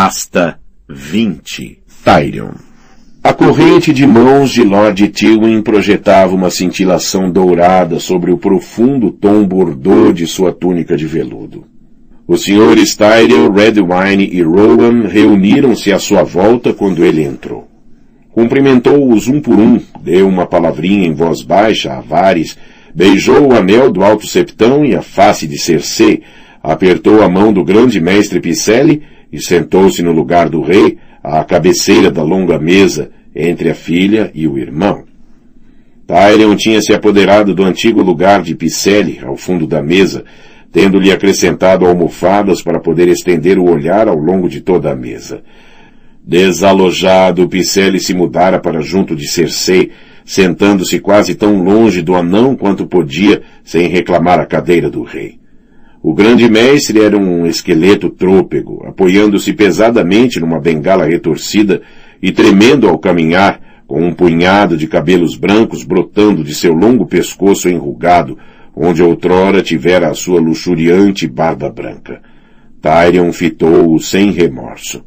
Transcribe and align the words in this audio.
Pasta 0.00 0.60
20 0.88 1.80
Tyrion 2.04 2.52
A 3.20 3.32
corrente 3.32 3.92
de 3.92 4.06
mãos 4.06 4.52
de 4.52 4.62
Lord 4.62 5.08
Tywin 5.08 5.60
projetava 5.60 6.36
uma 6.36 6.50
cintilação 6.50 7.28
dourada 7.28 7.98
sobre 7.98 8.30
o 8.30 8.38
profundo 8.38 9.10
tom 9.10 9.44
bordô 9.44 10.12
de 10.12 10.24
sua 10.24 10.52
túnica 10.52 10.96
de 10.96 11.04
veludo. 11.04 11.64
Os 12.28 12.44
senhores 12.44 12.94
Tyrion, 12.94 13.50
Redwine 13.50 14.30
e 14.32 14.40
Rowan 14.40 15.08
reuniram-se 15.08 15.92
à 15.92 15.98
sua 15.98 16.22
volta 16.22 16.72
quando 16.72 17.04
ele 17.04 17.24
entrou. 17.24 17.66
Cumprimentou-os 18.30 19.26
um 19.26 19.40
por 19.40 19.58
um, 19.58 19.80
deu 20.00 20.28
uma 20.28 20.46
palavrinha 20.46 21.08
em 21.08 21.12
voz 21.12 21.42
baixa 21.42 21.94
a 21.94 22.00
Varys, 22.00 22.56
beijou 22.94 23.48
o 23.48 23.52
anel 23.52 23.90
do 23.90 24.04
alto 24.04 24.28
septão 24.28 24.84
e 24.84 24.94
a 24.94 25.02
face 25.02 25.48
de 25.48 25.58
Cersei, 25.58 26.22
apertou 26.62 27.20
a 27.20 27.28
mão 27.28 27.52
do 27.52 27.64
grande 27.64 28.00
mestre 28.00 28.38
Picelli 28.38 29.02
e 29.32 29.40
sentou-se 29.40 30.02
no 30.02 30.12
lugar 30.12 30.48
do 30.48 30.60
rei, 30.60 30.98
à 31.22 31.44
cabeceira 31.44 32.10
da 32.10 32.22
longa 32.22 32.58
mesa, 32.58 33.10
entre 33.34 33.70
a 33.70 33.74
filha 33.74 34.30
e 34.34 34.48
o 34.48 34.58
irmão. 34.58 35.04
Tyrion 36.06 36.56
tinha 36.56 36.80
se 36.80 36.94
apoderado 36.94 37.54
do 37.54 37.62
antigo 37.62 38.02
lugar 38.02 38.42
de 38.42 38.54
Picelli, 38.54 39.20
ao 39.22 39.36
fundo 39.36 39.66
da 39.66 39.82
mesa, 39.82 40.24
tendo-lhe 40.72 41.12
acrescentado 41.12 41.86
almofadas 41.86 42.62
para 42.62 42.80
poder 42.80 43.08
estender 43.08 43.58
o 43.58 43.70
olhar 43.70 44.08
ao 44.08 44.16
longo 44.16 44.48
de 44.48 44.60
toda 44.60 44.90
a 44.90 44.96
mesa. 44.96 45.42
Desalojado, 46.24 47.48
Picelli 47.48 48.00
se 48.00 48.14
mudara 48.14 48.58
para 48.58 48.80
junto 48.80 49.14
de 49.14 49.26
Cersei, 49.28 49.90
sentando-se 50.24 50.98
quase 50.98 51.34
tão 51.34 51.62
longe 51.62 52.02
do 52.02 52.14
anão 52.14 52.54
quanto 52.54 52.86
podia, 52.86 53.42
sem 53.64 53.88
reclamar 53.88 54.38
a 54.40 54.46
cadeira 54.46 54.90
do 54.90 55.02
rei. 55.02 55.37
O 56.08 56.14
grande 56.14 56.48
mestre 56.48 57.02
era 57.02 57.18
um 57.18 57.44
esqueleto 57.44 58.08
trôpego, 58.08 58.82
apoiando-se 58.86 59.52
pesadamente 59.52 60.40
numa 60.40 60.58
bengala 60.58 61.04
retorcida 61.04 61.82
e 62.22 62.32
tremendo 62.32 62.88
ao 62.88 62.98
caminhar, 62.98 63.60
com 63.86 64.00
um 64.00 64.14
punhado 64.14 64.74
de 64.74 64.86
cabelos 64.86 65.36
brancos 65.36 65.84
brotando 65.84 66.42
de 66.42 66.54
seu 66.54 66.72
longo 66.72 67.04
pescoço 67.04 67.68
enrugado, 67.68 68.38
onde 68.74 69.02
outrora 69.02 69.60
tivera 69.60 70.08
a 70.08 70.14
sua 70.14 70.40
luxuriante 70.40 71.28
barba 71.28 71.68
branca. 71.68 72.22
Tyrion 72.80 73.30
fitou-o 73.30 74.00
sem 74.00 74.30
remorso. 74.30 75.04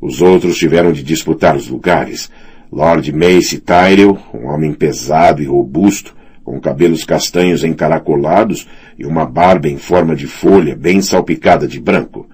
Os 0.00 0.22
outros 0.22 0.56
tiveram 0.56 0.92
de 0.92 1.02
disputar 1.02 1.56
os 1.56 1.66
lugares. 1.66 2.30
Lord 2.70 3.12
Mace 3.12 3.58
Tyrell, 3.58 4.16
um 4.32 4.46
homem 4.46 4.74
pesado 4.74 5.42
e 5.42 5.46
robusto, 5.46 6.14
com 6.44 6.60
cabelos 6.60 7.04
castanhos 7.04 7.64
encaracolados 7.64 8.66
e 9.00 9.06
uma 9.06 9.24
barba 9.24 9.66
em 9.66 9.78
forma 9.78 10.14
de 10.14 10.26
folha 10.26 10.76
bem 10.76 11.00
salpicada 11.00 11.66
de 11.66 11.80
branco. 11.80 12.28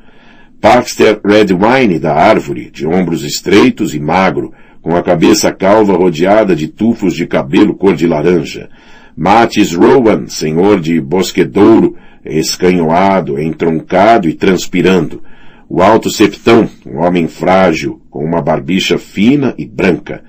Paxter 0.61 1.21
Redwine 1.25 2.01
da 2.01 2.13
árvore, 2.13 2.71
de 2.71 2.85
ombros 2.85 3.23
estreitos 3.23 3.95
e 3.95 4.01
magro, 4.01 4.53
com 4.83 4.97
a 4.97 5.03
cabeça 5.03 5.53
calva 5.53 5.97
rodeada 5.97 6.57
de 6.57 6.67
tufos 6.67 7.15
de 7.15 7.25
cabelo 7.25 7.75
cor 7.75 7.95
de 7.95 8.09
laranja. 8.09 8.69
Matis 9.17 9.73
Rowan, 9.73 10.27
senhor 10.27 10.81
de 10.81 11.01
Bosquedouro, 11.01 11.97
escanhoado, 12.25 13.41
entroncado 13.41 14.29
e 14.29 14.35
transpirando 14.35 15.23
o 15.69 15.83
alto 15.83 16.11
septão, 16.11 16.69
um 16.87 16.99
homem 16.99 17.27
frágil, 17.27 18.01
com 18.09 18.25
uma 18.25 18.41
barbicha 18.41 18.99
fina 18.99 19.53
e 19.59 19.67
branca. 19.67 20.23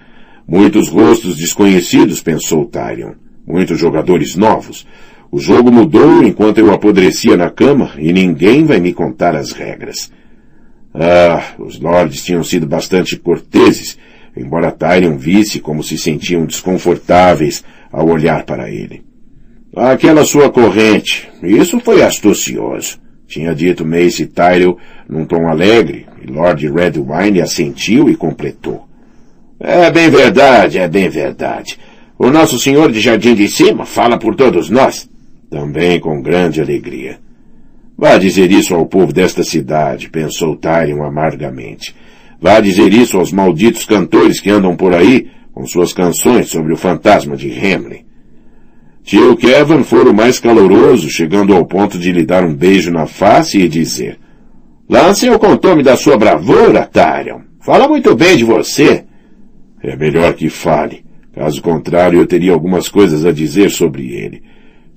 Muitos 0.48 0.90
rostos 0.90 1.38
desconhecidos, 1.38 2.22
pensou 2.22 2.66
Tyrion. 2.66 3.14
Muitos 3.46 3.80
jogadores 3.80 4.36
novos. 4.36 4.88
O 5.32 5.40
jogo 5.40 5.72
mudou 5.72 6.24
enquanto 6.24 6.60
eu 6.60 6.72
apodrecia 6.72 7.36
na 7.36 7.50
cama 7.50 7.92
e 7.98 8.14
ninguém 8.14 8.64
vai 8.64 8.80
me 8.80 8.94
contar 8.94 9.36
as 9.36 9.52
regras. 9.52 10.12
Ah, 10.94 11.44
os 11.60 11.80
lords 11.80 12.24
tinham 12.24 12.44
sido 12.44 12.66
bastante 12.66 13.18
corteses, 13.18 13.98
embora 14.36 14.72
Tyrion 14.72 15.18
visse 15.18 15.60
como 15.60 15.84
se 15.84 15.98
sentiam 15.98 16.46
desconfortáveis 16.46 17.64
ao 17.92 18.08
olhar 18.08 18.44
para 18.44 18.70
ele. 18.70 19.04
Aquela 19.76 20.26
sua 20.26 20.50
corrente, 20.50 21.30
isso 21.44 21.80
foi 21.80 22.02
astucioso 22.02 23.00
tinha 23.28 23.54
dito 23.54 23.86
Mace 23.86 24.26
Tyrell 24.26 24.78
num 25.08 25.26
tom 25.26 25.48
alegre, 25.48 26.08
e 26.24 26.32
Lord 26.32 26.66
Redwine 26.70 27.42
assentiu 27.42 28.10
e 28.10 28.16
completou. 28.16 28.88
É 29.60 29.92
bem 29.92 30.10
verdade, 30.10 30.78
é 30.78 30.88
bem 30.88 31.10
verdade. 31.10 31.78
O 32.18 32.30
nosso 32.30 32.58
senhor 32.58 32.92
de 32.92 33.02
Jardim 33.02 33.36
de 33.36 33.48
Cima 33.48 33.86
fala 33.86 34.18
por 34.18 34.36
todos 34.36 34.70
nós. 34.70 35.10
Também 35.50 36.00
com 36.00 36.22
grande 36.22 36.62
alegria. 36.62 37.20
Vá 37.98 38.18
dizer 38.18 38.52
isso 38.52 38.76
ao 38.76 38.86
povo 38.86 39.12
desta 39.12 39.44
cidade, 39.44 40.10
pensou 40.10 40.56
Tyrion 40.56 41.04
amargamente. 41.04 41.96
Vá 42.40 42.60
dizer 42.60 42.94
isso 42.94 43.18
aos 43.18 43.32
malditos 43.32 43.86
cantores 43.86 44.40
que 44.40 44.52
andam 44.52 44.76
por 44.76 44.94
aí 44.94 45.32
com 45.54 45.66
suas 45.66 45.94
canções 45.94 46.50
sobre 46.50 46.72
o 46.72 46.78
fantasma 46.78 47.36
de 47.36 47.50
Hamlin. 47.50 48.06
Tio 49.04 49.36
Kevin 49.36 49.84
fora 49.84 50.10
o 50.10 50.14
mais 50.14 50.40
caloroso, 50.40 51.10
chegando 51.10 51.56
ao 51.56 51.66
ponto 51.66 51.98
de 51.98 52.12
lhe 52.12 52.26
dar 52.26 52.44
um 52.44 52.54
beijo 52.54 52.92
na 52.92 53.08
face 53.08 53.58
e 53.58 53.68
dizer, 53.68 54.20
Lancel 54.90 55.40
contou-me 55.40 55.82
da 55.82 55.96
sua 55.96 56.18
bravura, 56.18 56.86
Tyrion. 56.86 57.40
Fala 57.60 57.88
muito 57.88 58.16
bem 58.16 58.38
de 58.38 58.44
você. 58.44 59.06
É 59.82 59.96
melhor 59.96 60.34
que 60.34 60.50
fale. 60.50 61.04
Caso 61.34 61.62
contrário, 61.62 62.20
eu 62.20 62.26
teria 62.26 62.54
algumas 62.54 62.88
coisas 62.90 63.26
a 63.26 63.32
dizer 63.32 63.70
sobre 63.72 64.12
ele. 64.12 64.44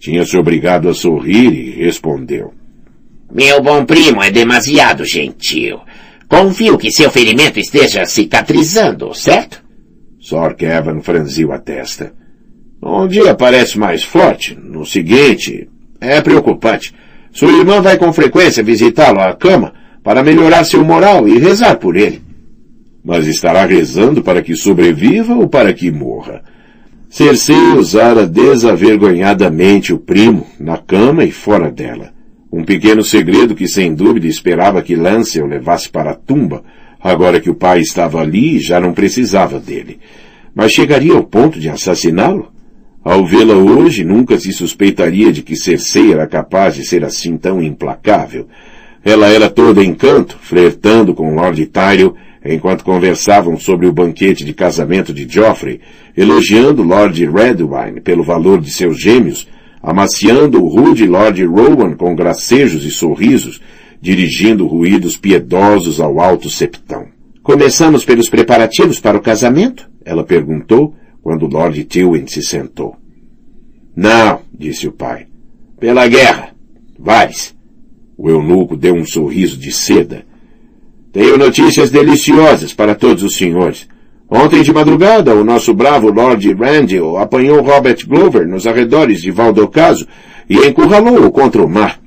Tinha 0.00 0.25
se 0.25 0.37
obrigado 0.38 0.88
a 0.88 0.94
sorrir 0.94 1.53
e 1.53 1.71
respondeu. 1.72 2.55
Meu 3.31 3.62
bom 3.62 3.84
primo 3.84 4.22
é 4.22 4.31
demasiado 4.31 5.05
gentil. 5.05 5.78
Confio 6.27 6.78
que 6.78 6.91
seu 6.91 7.11
ferimento 7.11 7.61
esteja 7.61 8.06
cicatrizando, 8.06 9.15
certo? 9.15 9.62
Sor 10.19 10.55
Kevin 10.55 11.03
franziu 11.03 11.53
a 11.53 11.59
testa. 11.59 12.15
Um 12.83 13.06
dia 13.06 13.34
parece 13.34 13.78
mais 13.78 14.03
forte, 14.03 14.59
no 14.59 14.87
seguinte, 14.87 15.69
é 16.00 16.21
preocupante. 16.22 16.94
Sua 17.31 17.53
irmã 17.53 17.82
vai 17.82 17.99
com 17.99 18.11
frequência 18.11 18.62
visitá-lo 18.62 19.21
à 19.21 19.34
cama 19.34 19.75
para 20.03 20.22
melhorar 20.22 20.65
seu 20.65 20.82
moral 20.82 21.28
e 21.28 21.38
rezar 21.38 21.77
por 21.77 21.94
ele. 21.94 22.22
Mas 23.05 23.27
estará 23.27 23.67
rezando 23.67 24.22
para 24.22 24.41
que 24.41 24.56
sobreviva 24.56 25.34
ou 25.34 25.47
para 25.47 25.75
que 25.75 25.91
morra? 25.91 26.43
Cersei 27.12 27.72
usara 27.76 28.25
desavergonhadamente 28.25 29.93
o 29.93 29.98
primo, 29.98 30.47
na 30.60 30.78
cama 30.78 31.25
e 31.25 31.32
fora 31.32 31.69
dela. 31.69 32.12
Um 32.53 32.62
pequeno 32.62 33.03
segredo 33.03 33.56
que 33.56 33.66
sem 33.66 33.93
dúvida 33.93 34.28
esperava 34.28 34.81
que 34.81 34.94
Lancel 34.94 35.44
levasse 35.47 35.91
para 35.91 36.12
a 36.12 36.15
tumba, 36.15 36.62
agora 37.03 37.41
que 37.41 37.50
o 37.50 37.54
pai 37.54 37.81
estava 37.81 38.20
ali 38.20 38.56
e 38.56 38.60
já 38.60 38.78
não 38.78 38.93
precisava 38.93 39.59
dele. 39.59 39.99
Mas 40.54 40.70
chegaria 40.70 41.12
ao 41.12 41.25
ponto 41.25 41.59
de 41.59 41.69
assassiná-lo? 41.69 42.53
Ao 43.03 43.26
vê-la 43.26 43.54
hoje, 43.54 44.04
nunca 44.04 44.38
se 44.38 44.53
suspeitaria 44.53 45.32
de 45.32 45.43
que 45.43 45.56
Cersei 45.56 46.12
era 46.12 46.28
capaz 46.28 46.76
de 46.76 46.84
ser 46.84 47.04
assim 47.04 47.37
tão 47.37 47.60
implacável. 47.60 48.47
Ela 49.04 49.26
era 49.26 49.50
toda 49.50 49.82
encanto, 49.82 50.38
flertando 50.41 51.12
com 51.12 51.34
Lord 51.34 51.66
Tyrell, 51.66 52.15
enquanto 52.44 52.84
conversavam 52.84 53.59
sobre 53.59 53.87
o 53.87 53.93
banquete 53.93 54.44
de 54.44 54.54
casamento 54.54 55.12
de 55.12 55.26
Joffrey, 55.28 55.81
elogiando 56.20 56.82
Lord 56.82 57.25
Redwine 57.25 57.98
pelo 58.03 58.22
valor 58.22 58.60
de 58.60 58.70
seus 58.70 59.00
gêmeos, 59.00 59.48
amaciando 59.82 60.62
o 60.62 60.69
rude 60.69 61.06
Lord 61.06 61.42
Rowan 61.47 61.94
com 61.94 62.14
gracejos 62.14 62.84
e 62.84 62.91
sorrisos, 62.91 63.58
dirigindo 64.03 64.66
ruídos 64.66 65.16
piedosos 65.16 65.98
ao 65.98 66.20
alto 66.20 66.50
septão. 66.50 67.06
Começamos 67.42 68.04
pelos 68.04 68.28
preparativos 68.28 69.00
para 69.00 69.16
o 69.16 69.22
casamento? 69.22 69.88
Ela 70.04 70.22
perguntou, 70.22 70.94
quando 71.22 71.47
Lord 71.47 71.82
Tywin 71.84 72.26
se 72.26 72.42
sentou. 72.42 72.97
Não, 73.97 74.42
disse 74.52 74.87
o 74.87 74.92
pai. 74.92 75.26
Pela 75.78 76.06
guerra. 76.06 76.54
Vais. 76.98 77.56
O 78.19 78.28
eunuco 78.28 78.76
deu 78.76 78.94
um 78.94 79.06
sorriso 79.06 79.56
de 79.56 79.72
seda. 79.72 80.26
Tenho 81.10 81.38
notícias 81.38 81.91
deliciosas 81.91 82.75
para 82.75 82.94
todos 82.94 83.22
os 83.22 83.37
senhores. 83.37 83.88
Ontem 84.31 84.62
de 84.62 84.73
madrugada, 84.73 85.35
o 85.35 85.43
nosso 85.43 85.75
bravo 85.75 86.09
Lord 86.09 86.55
Randall 86.55 87.19
apanhou 87.19 87.61
Robert 87.62 88.06
Glover 88.06 88.47
nos 88.47 88.65
arredores 88.65 89.21
de 89.21 89.32
Valdocaso 89.32 90.06
e 90.49 90.56
encurralou-o 90.69 91.32
contra 91.32 91.61
o 91.61 91.69
mar. 91.69 91.99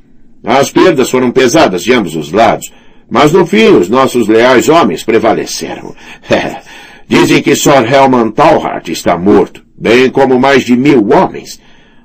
As 0.42 0.72
perdas 0.72 1.10
foram 1.10 1.32
pesadas 1.32 1.84
de 1.84 1.92
ambos 1.92 2.16
os 2.16 2.32
lados, 2.32 2.72
mas 3.10 3.34
no 3.34 3.46
fim 3.46 3.66
os 3.76 3.90
nossos 3.90 4.30
leais 4.30 4.70
homens 4.70 5.04
prevaleceram. 5.04 5.94
Dizem 7.10 7.42
que 7.42 7.56
Sir 7.58 7.94
Helman 7.94 8.32
Talhart 8.32 8.88
está 8.88 9.18
morto, 9.18 9.62
bem 9.78 10.10
como 10.10 10.40
mais 10.40 10.64
de 10.64 10.78
mil 10.78 11.06
homens. 11.10 11.60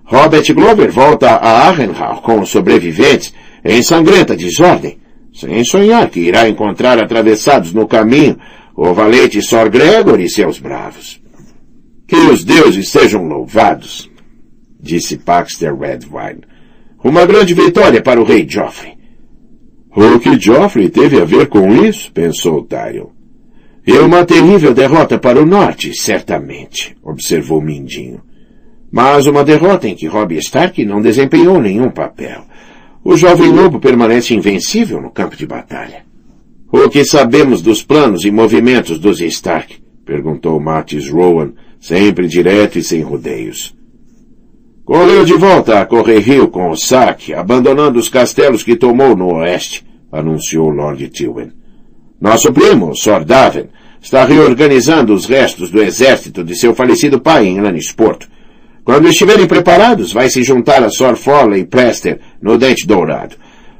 Robert 0.05 0.53
Glover 0.53 0.91
volta 0.91 1.31
a 1.31 1.69
Arrenhal 1.69 2.23
com 2.23 2.41
os 2.41 2.49
sobreviventes 2.49 3.33
em 3.65 3.83
sangrenta 3.83 4.37
desordem, 4.37 4.99
sem 5.33 5.65
sonhar 5.65 6.09
que 6.09 6.21
irá 6.21 6.49
encontrar 6.49 6.99
atravessados 6.99 7.73
no 7.73 7.87
caminho 7.87 8.37
o 8.81 8.95
valente 8.95 9.43
Sir 9.43 9.69
Gregor 9.69 10.21
e 10.21 10.31
seus 10.31 10.61
bravos. 10.61 11.21
Que 12.07 12.15
os 12.15 12.45
deuses 12.45 12.91
sejam 12.91 13.25
louvados, 13.25 14.09
disse 14.81 15.19
Paxter 15.19 15.77
Redwine. 15.77 16.43
Uma 17.03 17.27
grande 17.27 17.55
vitória 17.55 18.01
para 18.01 18.21
o 18.21 18.25
rei 18.25 18.47
Joffrey. 18.49 18.97
O 19.91 20.21
que 20.21 20.39
Joffrey 20.39 20.89
teve 20.91 21.21
a 21.21 21.25
ver 21.25 21.49
com 21.49 21.75
isso? 21.85 22.13
pensou 22.13 22.63
Tyrion. 22.63 23.09
E 23.85 23.99
uma 23.99 24.25
terrível 24.25 24.73
derrota 24.73 25.19
para 25.19 25.43
o 25.43 25.47
norte, 25.47 25.93
certamente, 25.93 26.97
observou 27.03 27.61
Mindinho. 27.61 28.23
Mas 28.93 29.27
uma 29.27 29.43
derrota 29.43 29.89
em 29.89 29.97
que 29.97 30.07
Robb 30.07 30.37
Stark 30.37 30.85
não 30.85 31.03
desempenhou 31.03 31.61
nenhum 31.61 31.91
papel. 31.91 32.45
O 33.03 33.17
jovem 33.17 33.51
lobo 33.51 33.81
permanece 33.81 34.35
invencível 34.35 35.01
no 35.03 35.11
campo 35.11 35.35
de 35.35 35.47
batalha. 35.47 36.08
O 36.71 36.87
que 36.91 37.03
sabemos 37.03 37.63
dos 37.63 37.83
planos 37.83 38.27
e 38.27 38.31
movimentos 38.31 38.99
dos 38.99 39.23
Stark? 39.23 39.77
perguntou 40.05 40.61
Martis 40.61 41.09
Rowan, 41.09 41.53
sempre 41.81 42.29
direto 42.29 42.79
e 42.79 42.83
sem 42.83 43.01
rodeios. 43.01 43.75
Correu 44.85 45.25
de 45.25 45.33
volta 45.33 45.81
a 45.81 45.87
Correrio 45.87 46.49
com 46.49 46.71
o 46.71 46.77
saque, 46.77 47.33
abandonando 47.33 47.99
os 47.99 48.11
castelos 48.11 48.63
que 48.63 48.77
tomou 48.77 49.17
no 49.17 49.37
oeste, 49.37 49.85
anunciou 50.13 50.69
Lord 50.69 51.09
Tywin. 51.09 51.53
Nosso 52.21 52.53
primo, 52.53 52.95
Sor 52.95 53.25
Daven, 53.25 53.69
está 54.01 54.25
reorganizando 54.25 55.15
os 55.15 55.25
restos 55.25 55.71
do 55.71 55.83
exército 55.83 56.45
de 56.45 56.55
seu 56.55 56.75
falecido 56.75 57.19
pai 57.19 57.47
em 57.47 57.61
Lannisporto. 57.61 58.29
Quando 58.85 59.09
estiverem 59.09 59.47
preparados, 59.47 60.13
vai 60.13 60.29
se 60.29 60.43
juntar 60.43 60.83
a 60.83 60.91
Sor 60.91 61.17
Forley 61.17 61.65
Prester 61.65 62.21
no 62.41 62.59
Dente 62.59 62.87
Dourado. 62.87 63.37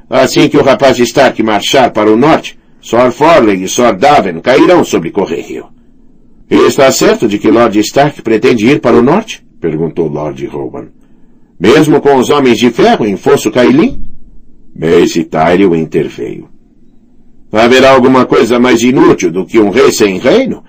Assim 0.09 0.49
que 0.49 0.57
o 0.57 0.63
rapaz 0.63 0.97
Stark 0.99 1.41
marchar 1.43 1.91
para 1.91 2.11
o 2.11 2.17
norte, 2.17 2.58
Sor 2.81 3.11
Forley 3.11 3.63
e 3.63 3.67
Sor 3.67 3.95
Daven 3.95 4.39
cairão 4.39 4.83
sobre 4.83 5.11
Correio. 5.11 5.67
E 6.49 6.55
está 6.67 6.91
certo 6.91 7.27
de 7.27 7.37
que 7.37 7.51
Lord 7.51 7.77
Stark 7.79 8.21
pretende 8.21 8.65
ir 8.65 8.79
para 8.79 8.97
o 8.97 9.01
norte? 9.01 9.45
perguntou 9.59 10.07
Lord 10.07 10.45
Rowan. 10.47 10.87
Mesmo 11.59 11.99
com 11.99 12.15
os 12.15 12.29
homens 12.29 12.57
de 12.57 12.71
ferro 12.71 13.05
em 13.05 13.17
Fosso 13.17 13.51
Cailin? 13.51 14.01
Mace 14.73 15.25
Tyrell 15.25 15.75
interveio. 15.75 16.47
Haverá 17.51 17.91
alguma 17.91 18.25
coisa 18.25 18.57
mais 18.59 18.81
inútil 18.81 19.31
do 19.31 19.45
que 19.45 19.59
um 19.59 19.69
rei 19.69 19.91
sem 19.91 20.17
reino? 20.17 20.63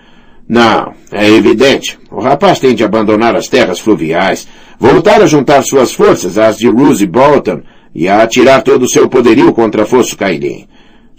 Não, 0.49 0.93
é 1.13 1.29
evidente. 1.31 1.97
O 2.11 2.21
rapaz 2.21 2.59
tem 2.59 2.75
de 2.75 2.83
abandonar 2.83 3.37
as 3.37 3.47
terras 3.47 3.79
fluviais, 3.79 4.49
voltar 4.81 5.23
a 5.23 5.27
juntar 5.27 5.63
suas 5.63 5.93
forças 5.93 6.37
às 6.37 6.57
de 6.57 6.69
Roose 6.69 7.07
Bolton 7.07 7.63
e 7.95 8.09
a 8.09 8.23
atirar 8.23 8.63
todo 8.63 8.83
o 8.83 8.89
seu 8.89 9.09
poderio 9.09 9.53
contra 9.53 9.87
Fosso 9.87 10.17
Cailin. 10.17 10.67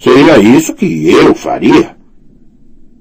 Seria 0.02 0.40
isso 0.40 0.74
que 0.74 1.08
eu 1.12 1.36
faria. 1.36 1.96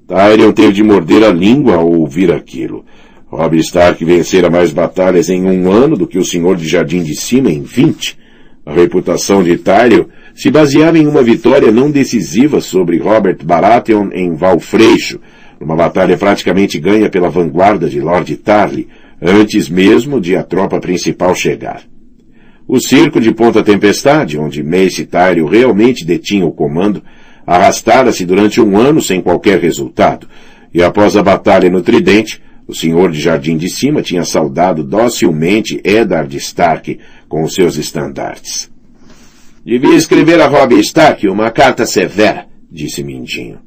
Tyrion 0.07 0.51
teve 0.51 0.73
de 0.73 0.83
morder 0.83 1.23
a 1.23 1.31
língua 1.31 1.77
ao 1.77 1.91
ouvir 1.91 2.31
aquilo. 2.31 2.85
Robb 3.25 3.57
Stark 3.57 4.05
vencera 4.05 4.51
mais 4.51 4.71
batalhas 4.71 5.27
em 5.27 5.43
um 5.43 5.71
ano 5.71 5.97
do 5.97 6.05
que 6.05 6.19
o 6.19 6.23
Senhor 6.23 6.55
de 6.55 6.67
Jardim 6.67 7.01
de 7.01 7.15
Cima 7.15 7.49
em 7.49 7.63
vinte. 7.63 8.19
A 8.63 8.71
reputação 8.71 9.41
de 9.41 9.57
Tyrion 9.57 10.05
se 10.35 10.51
baseava 10.51 10.99
em 10.99 11.07
uma 11.07 11.23
vitória 11.23 11.71
não 11.71 11.89
decisiva 11.89 12.61
sobre 12.61 12.99
Robert 12.99 13.39
Baratheon 13.43 14.09
em 14.13 14.35
Valfreixo, 14.35 15.19
numa 15.59 15.75
batalha 15.75 16.15
praticamente 16.15 16.79
ganha 16.79 17.09
pela 17.09 17.31
vanguarda 17.31 17.89
de 17.89 17.99
Lord 17.99 18.35
Tarly, 18.37 18.87
antes 19.19 19.67
mesmo 19.67 20.21
de 20.21 20.35
a 20.35 20.43
tropa 20.43 20.79
principal 20.79 21.33
chegar. 21.33 21.81
O 22.73 22.79
circo 22.79 23.19
de 23.19 23.33
Ponta 23.33 23.61
Tempestade, 23.61 24.39
onde 24.39 24.63
Mace 24.63 25.05
Tyrell 25.05 25.45
realmente 25.45 26.05
detinha 26.05 26.45
o 26.45 26.53
comando, 26.53 27.03
arrastara-se 27.45 28.25
durante 28.25 28.61
um 28.61 28.77
ano 28.77 29.01
sem 29.01 29.21
qualquer 29.21 29.59
resultado, 29.59 30.25
e 30.73 30.81
após 30.81 31.17
a 31.17 31.21
batalha 31.21 31.69
no 31.69 31.81
Tridente, 31.81 32.41
o 32.65 32.73
senhor 32.73 33.11
de 33.11 33.19
Jardim 33.19 33.57
de 33.57 33.69
Cima 33.69 34.01
tinha 34.01 34.23
saudado 34.23 34.85
docilmente 34.85 35.81
Eddard 35.83 36.33
Stark 36.37 36.97
com 37.27 37.43
os 37.43 37.53
seus 37.55 37.75
estandartes. 37.75 38.71
Devia 39.65 39.95
escrever 39.95 40.39
a 40.39 40.47
Robb 40.47 40.79
Stark 40.79 41.27
uma 41.27 41.51
carta 41.51 41.85
severa, 41.85 42.45
disse 42.71 43.03
Mindinho. 43.03 43.59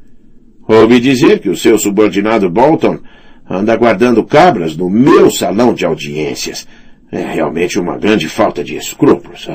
Ouvi 0.67 0.99
dizer 0.99 1.41
que 1.41 1.51
o 1.51 1.57
seu 1.59 1.77
subordinado 1.77 2.49
Bolton 2.49 3.01
anda 3.47 3.77
guardando 3.77 4.25
cabras 4.25 4.75
no 4.75 4.89
meu 4.89 5.31
salão 5.31 5.75
de 5.75 5.85
audiências, 5.85 6.67
é 7.15 7.33
realmente 7.33 7.79
uma 7.79 7.97
grande 7.97 8.29
falta 8.29 8.65
de 8.65 8.77
escrúpulos. 8.77 9.49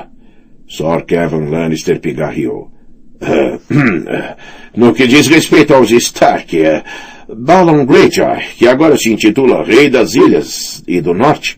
Sir 0.67 1.03
Kevin 1.05 1.49
Lannister 1.49 1.99
pigarreou. 1.99 2.71
no 4.75 4.93
que 4.93 5.05
diz 5.05 5.27
respeito 5.27 5.73
aos 5.73 5.91
Stark, 5.91 6.57
uh, 6.57 7.35
Balon 7.35 7.85
Greyjoy, 7.85 8.39
que 8.57 8.65
agora 8.65 8.95
se 8.95 9.11
intitula 9.11 9.63
Rei 9.63 9.89
das 9.89 10.15
Ilhas 10.15 10.81
e 10.87 11.01
do 11.01 11.13
Norte, 11.13 11.57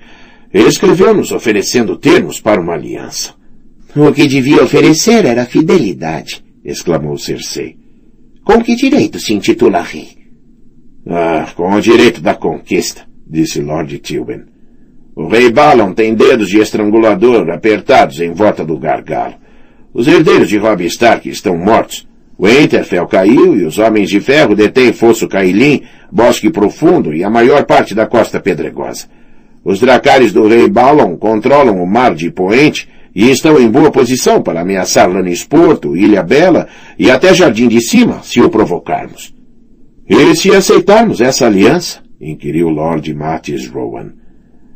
escreveu-nos 0.52 1.32
oferecendo 1.32 1.98
termos 1.98 2.42
para 2.42 2.60
uma 2.60 2.74
aliança. 2.74 3.36
O 3.96 4.12
que 4.12 4.28
devia 4.28 4.64
oferecer 4.64 5.26
era 5.26 5.46
fidelidade, 5.46 6.44
exclamou 6.66 7.18
Cersei. 7.18 7.78
Com 8.44 8.64
que 8.64 8.76
direito 8.76 9.20
se 9.20 9.34
intitula 9.34 9.82
rei? 9.82 10.10
Ah, 11.08 11.48
com 11.56 11.72
o 11.72 11.82
direito 11.82 12.22
da 12.22 12.34
conquista, 12.34 13.06
disse 13.28 13.62
Lord 13.62 14.00
Tywin. 14.00 14.51
O 15.16 15.28
rei 15.28 15.52
Balon 15.52 15.94
tem 15.94 16.14
dedos 16.14 16.48
de 16.48 16.60
estrangulador 16.60 17.50
apertados 17.50 18.22
em 18.22 18.32
volta 18.32 18.64
do 18.64 18.78
gargalo. 18.78 19.36
Os 19.94 20.08
herdeiros 20.08 20.48
de 20.48 20.58
Robb 20.58 20.86
Stark 20.86 21.28
estão 21.28 21.58
mortos. 21.58 22.08
Winterfell 22.40 23.06
caiu 23.08 23.56
e 23.58 23.66
os 23.66 23.78
Homens 23.78 24.10
de 24.10 24.22
Ferro 24.22 24.56
detêm 24.56 24.94
Fosso 24.94 25.28
Cailin, 25.28 25.84
Bosque 26.12 26.50
Profundo 26.50 27.14
e 27.14 27.24
a 27.24 27.30
maior 27.30 27.66
parte 27.66 27.94
da 27.94 28.08
Costa 28.08 28.40
Pedregosa. 28.40 29.08
Os 29.64 29.80
dracares 29.80 30.32
do 30.32 30.48
rei 30.48 30.68
Balon 30.70 31.18
controlam 31.18 31.84
o 31.84 31.86
mar 31.86 32.16
de 32.16 32.32
Poente 32.32 32.88
e 33.14 33.30
estão 33.30 33.60
em 33.60 33.70
boa 33.70 33.92
posição 33.92 34.42
para 34.42 34.62
ameaçar 34.62 35.12
Lannisporto, 35.12 35.96
Ilha 35.96 36.24
Bela 36.24 36.68
e 36.98 37.12
até 37.12 37.34
Jardim 37.34 37.68
de 37.68 37.82
Cima, 37.82 38.22
se 38.24 38.42
o 38.42 38.50
provocarmos. 38.50 39.36
E 40.10 40.36
se 40.36 40.52
aceitarmos 40.52 41.22
essa 41.22 41.46
aliança? 41.46 42.00
inquiriu 42.20 42.70
Lord 42.70 43.14
Mattis 43.14 43.68
Rowan. 43.68 44.21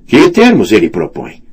Que 0.05 0.29
termos 0.29 0.71
ele 0.71 0.89
propõe? 0.89 1.43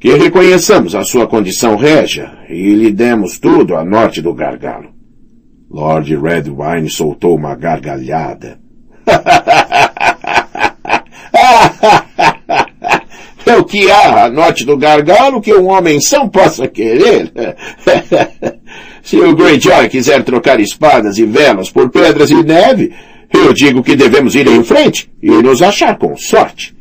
Que 0.00 0.14
reconheçamos 0.14 0.94
a 0.94 1.04
sua 1.04 1.26
condição 1.26 1.76
régia 1.76 2.30
e 2.48 2.74
lhe 2.74 2.92
demos 2.92 3.38
tudo 3.38 3.76
a 3.76 3.84
norte 3.84 4.20
do 4.20 4.34
gargalo. 4.34 4.92
Lord 5.70 6.14
Redwine 6.16 6.90
soltou 6.90 7.36
uma 7.36 7.54
gargalhada. 7.54 8.58
é 13.46 13.56
o 13.56 13.64
que 13.64 13.90
há 13.90 14.24
a 14.24 14.30
norte 14.30 14.64
do 14.64 14.76
gargalo 14.76 15.40
que 15.40 15.54
um 15.54 15.68
homem 15.68 16.00
são 16.00 16.28
possa 16.28 16.68
querer. 16.68 17.32
Se 19.02 19.18
o 19.18 19.36
Greyjoy 19.36 19.88
quiser 19.88 20.22
trocar 20.24 20.58
espadas 20.60 21.18
e 21.18 21.24
velas 21.24 21.70
por 21.70 21.90
pedras 21.90 22.30
e 22.30 22.42
neve, 22.42 22.92
eu 23.32 23.52
digo 23.52 23.82
que 23.82 23.94
devemos 23.94 24.34
ir 24.34 24.46
em 24.46 24.64
frente 24.64 25.10
e 25.22 25.30
nos 25.30 25.60
achar 25.60 25.98
com 25.98 26.16
sorte. 26.16 26.74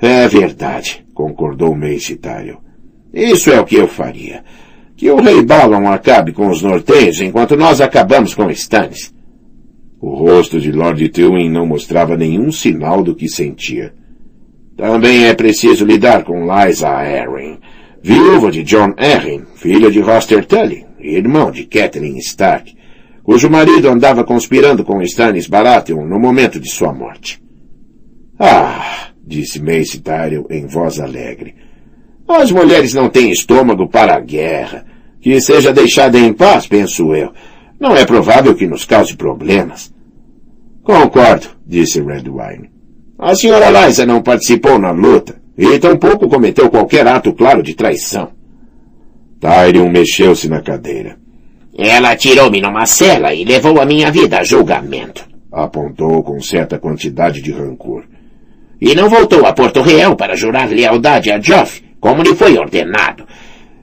É 0.00 0.26
verdade, 0.26 1.04
concordou 1.12 1.74
Mace 1.74 2.16
Tyrell. 2.16 2.58
Isso 3.12 3.50
é 3.50 3.60
o 3.60 3.64
que 3.64 3.76
eu 3.76 3.86
faria. 3.86 4.42
Que 4.96 5.10
o 5.10 5.20
rei 5.20 5.42
Balon 5.42 5.88
acabe 5.88 6.32
com 6.32 6.48
os 6.48 6.62
norteios 6.62 7.20
enquanto 7.20 7.56
nós 7.56 7.80
acabamos 7.80 8.34
com 8.34 8.50
Stannis. 8.50 9.12
O 10.00 10.14
rosto 10.14 10.58
de 10.58 10.72
Lord 10.72 11.06
Tywin 11.10 11.50
não 11.50 11.66
mostrava 11.66 12.16
nenhum 12.16 12.50
sinal 12.50 13.02
do 13.02 13.14
que 13.14 13.28
sentia. 13.28 13.92
Também 14.76 15.26
é 15.26 15.34
preciso 15.34 15.84
lidar 15.84 16.24
com 16.24 16.46
Liza 16.46 16.88
Arryn, 16.88 17.58
viúva 18.02 18.50
de 18.50 18.62
John 18.62 18.94
Arryn, 18.96 19.42
filha 19.56 19.90
de 19.90 20.00
Roster 20.00 20.46
Tully, 20.46 20.86
irmão 20.98 21.50
de 21.50 21.64
Catelyn 21.64 22.16
Stark, 22.16 22.74
cujo 23.22 23.50
marido 23.50 23.90
andava 23.90 24.24
conspirando 24.24 24.82
com 24.82 25.02
Stannis 25.02 25.46
Baratheon 25.46 26.06
no 26.06 26.18
momento 26.18 26.58
de 26.58 26.70
sua 26.70 26.94
morte. 26.94 27.42
Ah, 28.38 29.09
disse 29.30 29.62
Mace 29.62 30.00
Tyrell 30.00 30.46
em 30.50 30.66
voz 30.66 30.98
alegre. 30.98 31.54
As 32.28 32.50
mulheres 32.50 32.92
não 32.92 33.08
têm 33.08 33.30
estômago 33.30 33.88
para 33.88 34.16
a 34.16 34.20
guerra. 34.20 34.84
Que 35.20 35.40
seja 35.40 35.72
deixada 35.72 36.18
em 36.18 36.32
paz, 36.32 36.66
penso 36.66 37.14
eu. 37.14 37.32
Não 37.78 37.94
é 37.94 38.04
provável 38.04 38.54
que 38.54 38.66
nos 38.66 38.84
cause 38.84 39.14
problemas. 39.16 39.92
Concordo, 40.82 41.46
disse 41.66 42.00
Redwine. 42.00 42.70
A 43.18 43.34
senhora 43.34 43.70
Liza 43.70 44.06
não 44.06 44.22
participou 44.22 44.78
na 44.78 44.90
luta 44.90 45.40
e 45.56 45.78
tampouco 45.78 46.28
cometeu 46.28 46.70
qualquer 46.70 47.06
ato 47.06 47.32
claro 47.34 47.62
de 47.62 47.74
traição. 47.74 48.30
Tyrion 49.38 49.90
mexeu-se 49.90 50.48
na 50.48 50.62
cadeira. 50.62 51.18
Ela 51.76 52.16
tirou-me 52.16 52.60
numa 52.60 52.86
cela 52.86 53.34
e 53.34 53.44
levou 53.44 53.78
a 53.80 53.84
minha 53.84 54.10
vida 54.10 54.38
a 54.38 54.44
julgamento. 54.44 55.28
Apontou 55.52 56.22
com 56.22 56.40
certa 56.40 56.78
quantidade 56.78 57.42
de 57.42 57.52
rancor 57.52 58.04
e 58.80 58.94
não 58.94 59.08
voltou 59.08 59.44
a 59.44 59.52
Porto 59.52 59.82
Real 59.82 60.16
para 60.16 60.36
jurar 60.36 60.70
lealdade 60.70 61.30
a 61.30 61.40
Joff, 61.40 61.82
como 62.00 62.22
lhe 62.22 62.34
foi 62.34 62.56
ordenado. 62.56 63.24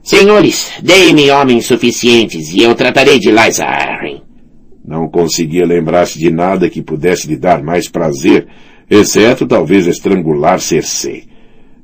Senhores, 0.02 0.72
deem-me 0.82 1.30
homens 1.30 1.66
suficientes 1.66 2.52
e 2.52 2.62
eu 2.62 2.74
tratarei 2.74 3.18
de 3.18 3.30
Liza 3.30 3.64
Arryn. 3.64 4.22
Não 4.84 5.08
conseguia 5.08 5.66
lembrar-se 5.66 6.18
de 6.18 6.30
nada 6.30 6.70
que 6.70 6.82
pudesse 6.82 7.28
lhe 7.28 7.36
dar 7.36 7.62
mais 7.62 7.88
prazer, 7.88 8.46
exceto 8.90 9.46
talvez 9.46 9.86
estrangular 9.86 10.60
Cersei. 10.60 11.24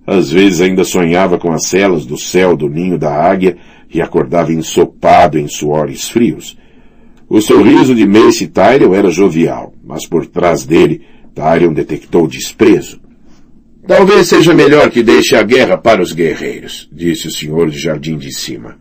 Às 0.07 0.31
vezes 0.31 0.61
ainda 0.61 0.85
sonhava 0.85 1.39
com 1.39 1.53
as 1.53 1.67
celas 1.67 2.07
do 2.07 2.19
céu 2.19 2.57
do 2.57 2.69
ninho 2.69 2.99
da 2.99 3.13
águia, 3.13 3.57
e 3.95 4.03
acordava 4.03 4.53
ensopado 4.53 5.39
em 5.39 5.47
suores 5.47 6.09
frios. 6.09 6.59
O 7.29 7.41
sorriso 7.41 7.95
de 7.95 8.05
Mace 8.05 8.49
Tyrell 8.49 8.95
era 8.95 9.09
jovial, 9.09 9.73
mas 9.85 10.07
por 10.07 10.27
trás 10.27 10.67
dele, 10.67 11.03
Tyrion 11.33 11.73
detectou 11.73 12.27
desprezo. 12.27 13.01
Talvez 13.87 14.29
seja 14.29 14.55
melhor 14.55 14.91
que 14.91 15.03
deixe 15.03 15.37
a 15.37 15.43
guerra 15.43 15.77
para 15.77 16.01
os 16.01 16.13
guerreiros, 16.13 16.89
disse 16.91 17.29
o 17.29 17.31
senhor 17.31 17.69
de 17.69 17.79
Jardim 17.79 18.17
de 18.17 18.33
Cima. 18.33 18.79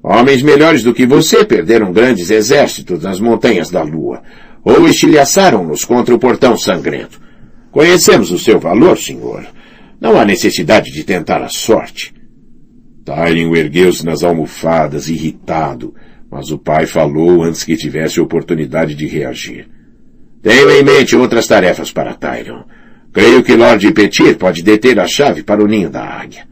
Homens 0.00 0.40
melhores 0.40 0.84
do 0.84 0.94
que 0.94 1.04
você 1.04 1.44
perderam 1.44 1.92
grandes 1.92 2.30
exércitos 2.30 3.02
nas 3.02 3.18
montanhas 3.18 3.70
da 3.70 3.82
lua, 3.82 4.22
ou 4.62 4.86
estilhaçaram-nos 4.86 5.84
contra 5.84 6.14
o 6.14 6.18
portão 6.18 6.56
sangrento. 6.56 7.20
Conhecemos 7.72 8.30
o 8.30 8.38
seu 8.38 8.60
valor, 8.60 8.96
senhor. 8.96 9.44
Não 10.00 10.16
há 10.16 10.24
necessidade 10.24 10.92
de 10.92 11.02
tentar 11.02 11.42
a 11.42 11.48
sorte. 11.48 12.14
Tyrion 13.04 13.54
ergueu-se 13.54 14.06
nas 14.06 14.22
almofadas, 14.22 15.08
irritado, 15.08 15.92
mas 16.30 16.52
o 16.52 16.58
pai 16.58 16.86
falou 16.86 17.42
antes 17.42 17.64
que 17.64 17.76
tivesse 17.76 18.20
oportunidade 18.20 18.94
de 18.94 19.06
reagir. 19.06 19.68
Tenho 20.40 20.70
em 20.70 20.84
mente 20.84 21.16
outras 21.16 21.48
tarefas 21.48 21.90
para 21.90 22.14
Tyrion. 22.14 22.62
Creio 23.16 23.42
que 23.42 23.56
Lord 23.56 23.94
Petir 23.94 24.36
pode 24.36 24.62
deter 24.62 25.00
a 25.00 25.06
chave 25.06 25.42
para 25.42 25.64
o 25.64 25.66
ninho 25.66 25.88
da 25.88 26.04
águia. 26.04 26.46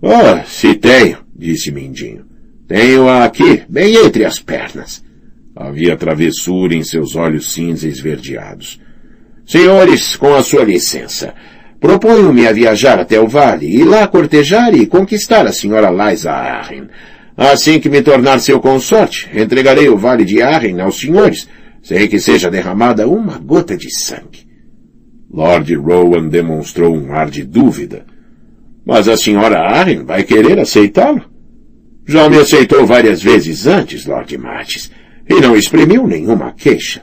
Oh, 0.00 0.42
se 0.46 0.74
tenho, 0.74 1.18
disse 1.36 1.70
Mindinho. 1.70 2.24
Tenho-a 2.66 3.22
aqui, 3.22 3.64
bem 3.68 3.96
entre 3.96 4.24
as 4.24 4.38
pernas. 4.38 5.04
Havia 5.54 5.98
travessura 5.98 6.74
em 6.74 6.82
seus 6.82 7.16
olhos 7.16 7.52
cinza 7.52 7.86
esverdeados. 7.86 8.80
Senhores, 9.44 10.16
com 10.16 10.34
a 10.34 10.42
sua 10.42 10.64
licença, 10.64 11.34
proponho-me 11.78 12.46
a 12.46 12.52
viajar 12.52 12.98
até 12.98 13.20
o 13.20 13.28
vale 13.28 13.66
e 13.66 13.84
lá 13.84 14.08
cortejar 14.08 14.74
e 14.74 14.86
conquistar 14.86 15.46
a 15.46 15.52
senhora 15.52 15.90
Liza 15.90 16.32
Arryn. 16.32 16.86
Assim 17.36 17.78
que 17.78 17.90
me 17.90 18.00
tornar 18.00 18.38
seu 18.38 18.58
consorte, 18.58 19.28
entregarei 19.34 19.90
o 19.90 19.98
vale 19.98 20.24
de 20.24 20.40
Arryn 20.40 20.80
aos 20.80 20.98
senhores, 20.98 21.46
sem 21.82 22.08
que 22.08 22.18
seja 22.18 22.50
derramada 22.50 23.06
uma 23.06 23.36
gota 23.36 23.76
de 23.76 23.94
sangue. 23.94 24.48
Lord 25.32 25.72
Rowan 25.76 26.28
demonstrou 26.28 26.94
um 26.94 27.12
ar 27.12 27.30
de 27.30 27.44
dúvida. 27.44 28.04
Mas 28.84 29.08
a 29.08 29.16
senhora 29.16 29.60
Arryn 29.60 30.04
vai 30.04 30.24
querer 30.24 30.58
aceitá-lo? 30.58 31.22
Já 32.06 32.28
me 32.28 32.38
aceitou 32.38 32.84
várias 32.84 33.22
vezes 33.22 33.66
antes, 33.66 34.06
Lord 34.06 34.36
Matis, 34.36 34.90
e 35.28 35.40
não 35.40 35.56
exprimiu 35.56 36.06
nenhuma 36.06 36.52
queixa. 36.52 37.02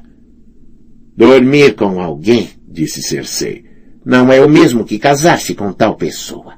Dormir 1.15 1.75
com 1.75 2.01
alguém, 2.01 2.49
disse 2.67 3.01
Cersei, 3.01 3.63
não 4.05 4.31
é 4.31 4.41
o 4.41 4.49
mesmo 4.49 4.83
que 4.83 4.99
casar-se 4.99 5.55
com 5.55 5.71
tal 5.71 5.95
pessoa. 5.95 6.55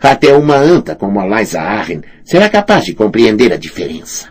Até 0.00 0.34
uma 0.34 0.56
anta 0.56 0.94
como 0.94 1.20
a 1.20 1.26
Liza 1.26 1.60
Arryn 1.60 2.00
será 2.24 2.48
capaz 2.48 2.84
de 2.86 2.94
compreender 2.94 3.52
a 3.52 3.56
diferença. 3.56 4.28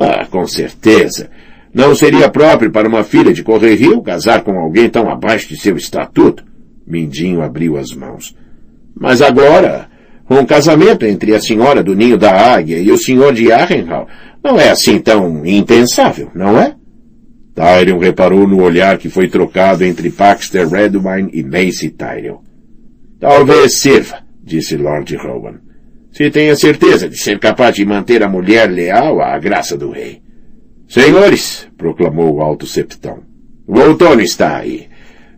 Ah, 0.00 0.26
com 0.26 0.46
certeza. 0.46 1.30
Não 1.74 1.92
seria 1.92 2.28
próprio 2.28 2.70
para 2.70 2.88
uma 2.88 3.02
filha 3.02 3.32
de 3.32 3.42
Correrio 3.42 4.00
casar 4.00 4.44
com 4.44 4.56
alguém 4.56 4.88
tão 4.88 5.10
abaixo 5.10 5.48
de 5.48 5.56
seu 5.56 5.76
estatuto? 5.76 6.44
Mindinho 6.86 7.42
abriu 7.42 7.76
as 7.76 7.92
mãos. 7.92 8.36
Mas 8.94 9.20
agora, 9.20 9.88
um 10.30 10.46
casamento 10.46 11.04
entre 11.04 11.34
a 11.34 11.40
senhora 11.40 11.82
do 11.82 11.96
Ninho 11.96 12.16
da 12.16 12.54
Águia 12.54 12.78
e 12.78 12.92
o 12.92 12.96
senhor 12.96 13.34
de 13.34 13.50
Arrenhal 13.50 14.06
não 14.42 14.58
é 14.58 14.70
assim 14.70 15.00
tão 15.00 15.44
impensável, 15.44 16.30
não 16.32 16.56
é? 16.58 16.76
Tyrion 17.54 17.98
reparou 17.98 18.46
no 18.46 18.62
olhar 18.62 18.96
que 18.96 19.08
foi 19.08 19.28
trocado 19.28 19.84
entre 19.84 20.10
Paxter 20.10 20.68
Redwine 20.68 21.30
e 21.32 21.42
Mace 21.42 21.90
Tyrion. 21.90 22.38
Talvez 23.18 23.80
sirva, 23.80 24.18
disse 24.42 24.76
Lord 24.76 25.16
Rowan. 25.16 25.60
Se 26.12 26.30
tenha 26.30 26.54
certeza 26.54 27.08
de 27.08 27.16
ser 27.16 27.40
capaz 27.40 27.74
de 27.74 27.84
manter 27.84 28.22
a 28.22 28.28
mulher 28.28 28.70
leal 28.70 29.20
à 29.20 29.36
graça 29.38 29.76
do 29.76 29.90
rei. 29.90 30.23
Senhores, 30.88 31.68
proclamou 31.76 32.34
o 32.34 32.40
alto 32.40 32.66
septão, 32.66 33.22
o 33.66 33.78
outono 33.80 34.20
está 34.20 34.56
aí, 34.56 34.88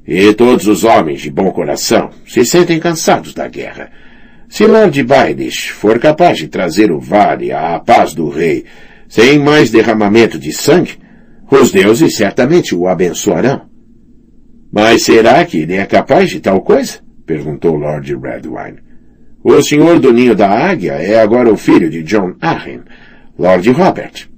e 0.06 0.32
todos 0.34 0.66
os 0.66 0.84
homens 0.84 1.20
de 1.20 1.30
bom 1.30 1.50
coração 1.50 2.10
se 2.26 2.44
sentem 2.44 2.78
cansados 2.78 3.32
da 3.32 3.48
guerra. 3.48 3.90
Se 4.48 4.66
Lord 4.66 5.02
Baelish 5.02 5.70
for 5.70 5.98
capaz 5.98 6.38
de 6.38 6.48
trazer 6.48 6.92
o 6.92 7.00
vale 7.00 7.52
à 7.52 7.78
paz 7.80 8.14
do 8.14 8.28
rei, 8.28 8.64
sem 9.08 9.38
mais 9.38 9.70
derramamento 9.70 10.38
de 10.38 10.52
sangue, 10.52 10.98
os 11.50 11.70
deuses 11.70 12.16
certamente 12.16 12.74
o 12.74 12.86
abençoarão. 12.86 13.62
Mas 14.72 15.02
será 15.02 15.44
que 15.44 15.58
ele 15.58 15.74
é 15.74 15.86
capaz 15.86 16.30
de 16.30 16.40
tal 16.40 16.60
coisa? 16.60 17.00
perguntou 17.24 17.74
Lord 17.76 18.14
Redwine. 18.14 18.78
O 19.42 19.62
senhor 19.62 19.98
do 19.98 20.12
ninho 20.12 20.34
da 20.34 20.48
águia 20.48 20.92
é 20.92 21.20
agora 21.20 21.52
o 21.52 21.56
filho 21.56 21.88
de 21.88 22.02
John 22.02 22.34
Arryn, 22.40 22.80
Lord 23.38 23.70
Robert. 23.70 24.28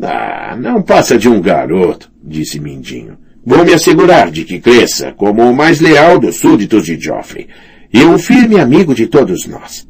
Ah, 0.00 0.56
não 0.56 0.80
passa 0.80 1.18
de 1.18 1.28
um 1.28 1.40
garoto, 1.40 2.10
disse 2.22 2.60
Mindinho. 2.60 3.18
Vou 3.44 3.64
me 3.64 3.72
assegurar 3.72 4.30
de 4.30 4.44
que 4.44 4.60
cresça 4.60 5.12
como 5.12 5.42
o 5.42 5.54
mais 5.54 5.80
leal 5.80 6.18
dos 6.18 6.36
súditos 6.36 6.84
de 6.84 7.00
Joffrey 7.00 7.48
e 7.92 8.04
um 8.04 8.18
firme 8.18 8.60
amigo 8.60 8.94
de 8.94 9.06
todos 9.06 9.46
nós. 9.46 9.88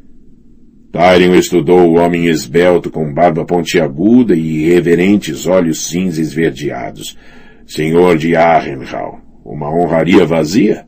Tyrion 0.90 1.34
estudou 1.34 1.80
o 1.80 1.98
homem 1.98 2.26
esbelto 2.26 2.90
com 2.90 3.12
barba 3.12 3.44
pontiaguda 3.44 4.34
e 4.34 4.64
irreverentes 4.64 5.46
olhos 5.46 5.88
cinza 5.88 6.20
esverdeados. 6.20 7.18
Senhor 7.66 8.16
de 8.16 8.34
Arrenhal, 8.34 9.20
uma 9.44 9.70
honraria 9.70 10.24
vazia? 10.24 10.86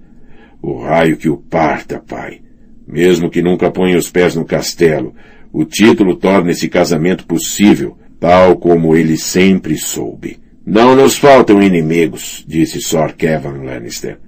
O 0.62 0.82
raio 0.82 1.18
que 1.18 1.28
o 1.28 1.36
parta, 1.36 2.00
pai. 2.00 2.40
Mesmo 2.86 3.28
que 3.28 3.42
nunca 3.42 3.70
ponha 3.70 3.98
os 3.98 4.10
pés 4.10 4.34
no 4.34 4.44
castelo, 4.44 5.14
o 5.52 5.64
título 5.64 6.16
torna 6.16 6.50
esse 6.50 6.68
casamento 6.68 7.26
possível 7.26 7.96
tal 8.20 8.56
como 8.56 8.94
ele 8.94 9.16
sempre 9.16 9.76
soube. 9.76 10.38
Não 10.64 10.94
nos 10.94 11.16
faltam 11.16 11.62
inimigos, 11.62 12.44
disse 12.46 12.80
Sor 12.80 13.14
Kevin 13.14 13.64
Lannister. 13.64 14.18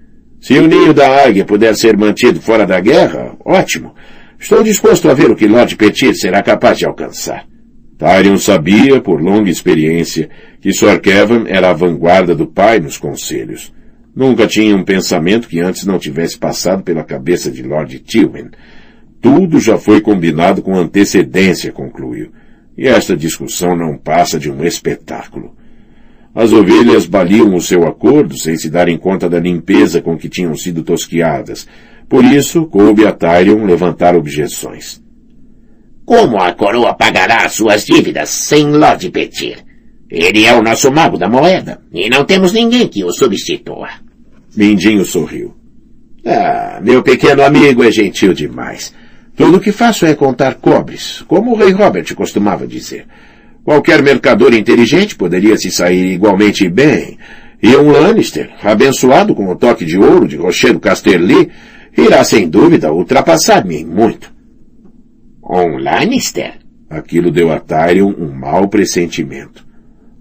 Se 0.41 0.59
o 0.59 0.67
ninho 0.67 0.93
da 0.93 1.25
águia 1.25 1.45
puder 1.45 1.77
ser 1.77 1.97
mantido 1.97 2.41
fora 2.41 2.67
da 2.67 2.81
guerra, 2.81 3.37
ótimo. 3.45 3.95
Estou 4.41 4.65
disposto 4.65 5.09
a 5.09 5.15
ver 5.15 5.31
o 5.31 5.37
que 5.37 5.47
Lord 5.47 5.77
Petit 5.77 6.17
será 6.17 6.43
capaz 6.43 6.79
de 6.79 6.87
alcançar. 6.87 7.47
Tyrion 7.97 8.39
sabia, 8.39 9.01
por 9.01 9.23
longa 9.23 9.49
experiência, 9.49 10.29
que 10.61 10.73
Sor 10.73 10.99
Kevin 10.99 11.45
era 11.47 11.71
a 11.71 11.75
vanguarda 11.75 12.35
do 12.35 12.49
pai 12.49 12.81
nos 12.81 12.99
conselhos. 12.99 13.73
Nunca 14.17 14.47
tinha 14.47 14.75
um 14.75 14.83
pensamento 14.83 15.47
que 15.47 15.61
antes 15.61 15.87
não 15.87 15.99
tivesse 15.99 16.37
passado 16.37 16.83
pela 16.83 17.05
cabeça 17.05 17.51
de 17.51 17.63
Lord 17.63 18.01
Tywin. 18.01 18.51
Tudo 19.21 19.61
já 19.61 19.79
foi 19.79 20.01
combinado 20.01 20.61
com 20.63 20.75
antecedência, 20.75 21.71
concluiu. 21.71 22.33
E 22.77 22.87
esta 22.87 23.17
discussão 23.17 23.77
não 23.77 23.99
passa 23.99 24.39
de 24.39 24.51
um 24.51 24.65
espetáculo. 24.65 25.55
As 26.35 26.53
ovelhas 26.53 27.07
baliam 27.07 27.55
o 27.55 27.61
seu 27.61 27.87
acordo 27.87 28.39
sem 28.39 28.57
se 28.57 28.71
darem 28.71 28.97
conta 28.97 29.29
da 29.29 29.39
limpeza 29.39 30.01
com 30.01 30.17
que 30.17 30.29
tinham 30.29 30.57
sido 30.57 30.83
tosquiadas. 30.83 31.69
Por 32.09 32.25
isso, 32.25 32.67
coube 32.67 33.07
a 33.07 33.13
Tyrion 33.13 33.65
levantar 33.65 34.17
objeções. 34.17 35.03
Como 36.05 36.39
a 36.39 36.53
coroa 36.53 36.95
pagará 36.95 37.49
suas 37.49 37.85
dívidas 37.85 38.31
sem 38.31 38.71
Lord 38.71 39.11
Petir? 39.11 39.65
Ele 40.11 40.45
é 40.45 40.55
o 40.55 40.63
nosso 40.63 40.91
mago 40.91 41.17
da 41.17 41.29
moeda, 41.29 41.81
e 41.93 42.11
não 42.11 42.25
temos 42.25 42.53
ninguém 42.53 42.87
que 42.87 43.05
o 43.05 43.13
substitua. 43.13 43.89
Mindinho 44.55 45.05
sorriu. 45.05 45.55
Ah, 46.25 46.81
meu 46.83 47.03
pequeno 47.03 47.43
amigo 47.43 47.83
é 47.83 47.91
gentil 47.91 48.35
demais. 48.35 48.93
Tudo 49.35 49.57
o 49.57 49.61
que 49.61 49.73
faço 49.73 50.05
é 50.05 50.15
contar 50.15 50.57
cobres, 50.57 51.23
como 51.27 51.53
o 51.53 51.57
rei 51.57 51.71
Robert 51.71 52.15
costumava 52.15 52.67
dizer. 52.67 53.07
Qualquer 53.65 54.03
mercador 54.03 54.53
inteligente 54.53 55.17
poderia 55.17 55.57
se 55.57 55.71
sair 55.71 56.13
igualmente 56.13 56.69
bem, 56.69 57.19
e 57.63 57.77
um 57.77 57.91
Lannister, 57.93 58.51
abençoado 58.63 59.35
com 59.35 59.49
o 59.49 59.57
toque 59.57 59.85
de 59.85 59.97
ouro 59.97 60.27
de 60.27 60.37
Rochedo 60.37 60.81
Casterly, 60.81 61.51
irá 61.97 62.25
sem 62.25 62.49
dúvida 62.49 62.93
ultrapassar-me 62.93 63.77
em 63.77 63.87
muito. 63.87 64.33
Um 65.43 65.79
Lannister? 65.79 66.55
Aquilo 66.91 67.31
deu 67.31 67.51
a 67.53 67.59
Tyrion 67.59 68.13
um 68.19 68.33
mau 68.33 68.69
pressentimento. 68.69 69.65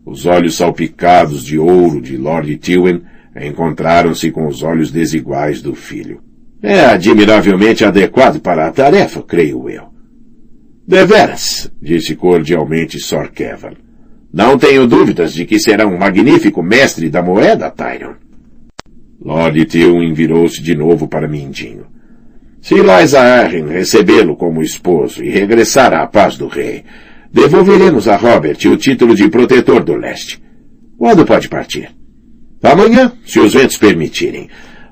Os 0.06 0.26
olhos 0.26 0.56
salpicados 0.56 1.44
de 1.44 1.58
ouro 1.58 2.02
de 2.02 2.16
Lord 2.16 2.56
Tywin 2.58 3.02
encontraram-se 3.36 4.32
com 4.32 4.48
os 4.48 4.64
olhos 4.64 4.92
desiguais 4.92 5.62
do 5.62 5.76
filho. 5.76 6.22
É 6.62 6.82
admiravelmente 6.86 7.84
adequado 7.84 8.40
para 8.40 8.68
a 8.68 8.72
tarefa, 8.72 9.24
creio 9.24 9.68
eu. 9.70 9.86
Deveras, 10.88 11.72
disse 11.82 12.16
cordialmente 12.16 13.00
Sor 13.00 13.32
Kevin. 13.32 13.78
Não 14.34 14.58
tenho 14.58 14.88
dúvidas 14.88 15.34
de 15.34 15.46
que 15.46 15.60
será 15.60 15.88
um 15.88 15.98
magnífico 15.98 16.62
mestre 16.62 17.10
da 17.10 17.22
moeda, 17.22 17.70
Tyrion. 17.72 18.14
Lord 19.24 19.66
Tywin 19.66 20.14
virou-se 20.14 20.62
de 20.62 20.76
novo 20.76 21.08
para 21.08 21.28
Mindinho. 21.28 21.86
Se 22.62 22.76
Lysa 22.76 23.20
Arryn 23.20 23.68
recebê-lo 23.68 24.36
como 24.36 24.62
esposo 24.62 25.24
e 25.24 25.30
regressar 25.30 25.94
à 25.94 26.06
paz 26.08 26.38
do 26.38 26.48
rei, 26.48 26.84
devolveremos 27.32 28.08
a 28.08 28.16
Robert 28.16 28.58
o 28.66 28.78
título 28.78 29.16
de 29.16 29.28
protetor 29.30 29.84
do 29.84 29.96
leste. 29.96 30.42
Quando 30.98 31.26
pode 31.26 31.50
partir? 31.50 31.90
Amanhã, 32.62 33.12
se 33.26 33.40
os 33.40 33.54
ventos 33.54 33.78
permitirem. 33.78 34.48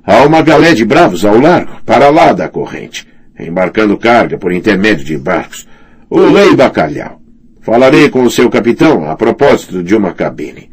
Há 0.10 0.26
uma 0.26 0.42
galé 0.42 0.74
de 0.74 0.84
bravos 0.84 1.24
ao 1.24 1.40
largo, 1.40 1.84
para 1.86 2.10
lá 2.10 2.34
da 2.34 2.48
corrente, 2.48 3.06
embarcando 3.40 3.96
carga 3.96 4.40
por 4.40 4.52
intermédio 4.52 5.06
de 5.06 5.16
barcos. 5.16 5.68
O 6.10 6.32
rei 6.32 6.56
Bacalhau. 6.56 7.22
Falarei 7.62 8.10
com 8.10 8.24
o 8.24 8.32
seu 8.32 8.50
capitão 8.50 9.08
a 9.08 9.16
propósito 9.16 9.84
de 9.84 9.96
uma 9.96 10.12
cabine. 10.12 10.72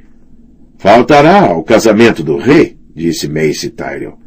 Faltará 0.78 1.49
ao 1.49 1.62
casamento 1.62 2.23
do 2.23 2.38
rei, 2.38 2.78
disse 2.95 3.28
Macy 3.28 3.69
Tyrell. 3.69 4.19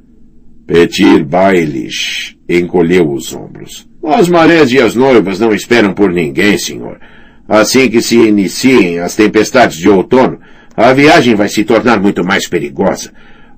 Petir 0.67 1.23
Baelish 1.23 2.37
encolheu 2.47 3.11
os 3.11 3.33
ombros. 3.33 3.89
As 4.05 4.29
marés 4.29 4.71
e 4.71 4.77
as 4.77 4.93
noivas 4.93 5.39
não 5.39 5.51
esperam 5.51 5.91
por 5.91 6.11
ninguém, 6.11 6.55
senhor. 6.59 6.99
Assim 7.47 7.89
que 7.89 7.99
se 7.99 8.15
iniciem 8.15 8.99
as 8.99 9.15
tempestades 9.15 9.77
de 9.77 9.89
outono, 9.89 10.39
a 10.77 10.93
viagem 10.93 11.33
vai 11.33 11.49
se 11.49 11.63
tornar 11.63 11.99
muito 11.99 12.23
mais 12.23 12.47
perigosa. 12.47 13.11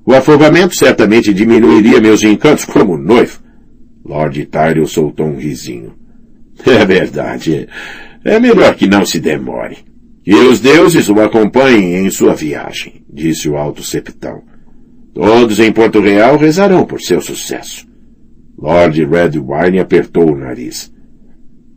O 0.05 0.13
afogamento 0.13 0.75
certamente 0.75 1.34
diminuiria 1.34 2.01
meus 2.01 2.24
encantos 2.24 2.65
como 2.65 2.98
noivo. 2.98 3.39
Lord 4.03 4.46
Tyrell 4.46 4.88
soltou 4.88 5.27
um 5.27 5.38
risinho. 5.38 5.93
É 6.65 6.86
verdade. 6.86 7.67
É 8.24 8.39
melhor 8.39 8.75
que 8.75 8.88
não 8.88 9.05
se 9.05 9.20
demore. 9.20 9.77
Que 10.24 10.36
os 10.36 10.60
deuses 10.60 11.10
o 11.10 11.20
acompanhem 11.20 12.05
em 12.05 12.10
sua 12.12 12.36
viagem, 12.36 13.03
disse 13.12 13.50
o 13.50 13.58
alto 13.58 13.81
septão. 13.81 14.43
Todos 15.13 15.60
em 15.60 15.72
Porto 15.72 16.00
Real 16.00 16.38
rezarão 16.38 16.86
por 16.86 17.01
seu 17.01 17.20
sucesso. 17.20 17.88
Lord 18.58 19.03
Redwine 19.03 19.79
apertou 19.79 20.31
o 20.31 20.38
nariz. 20.38 20.93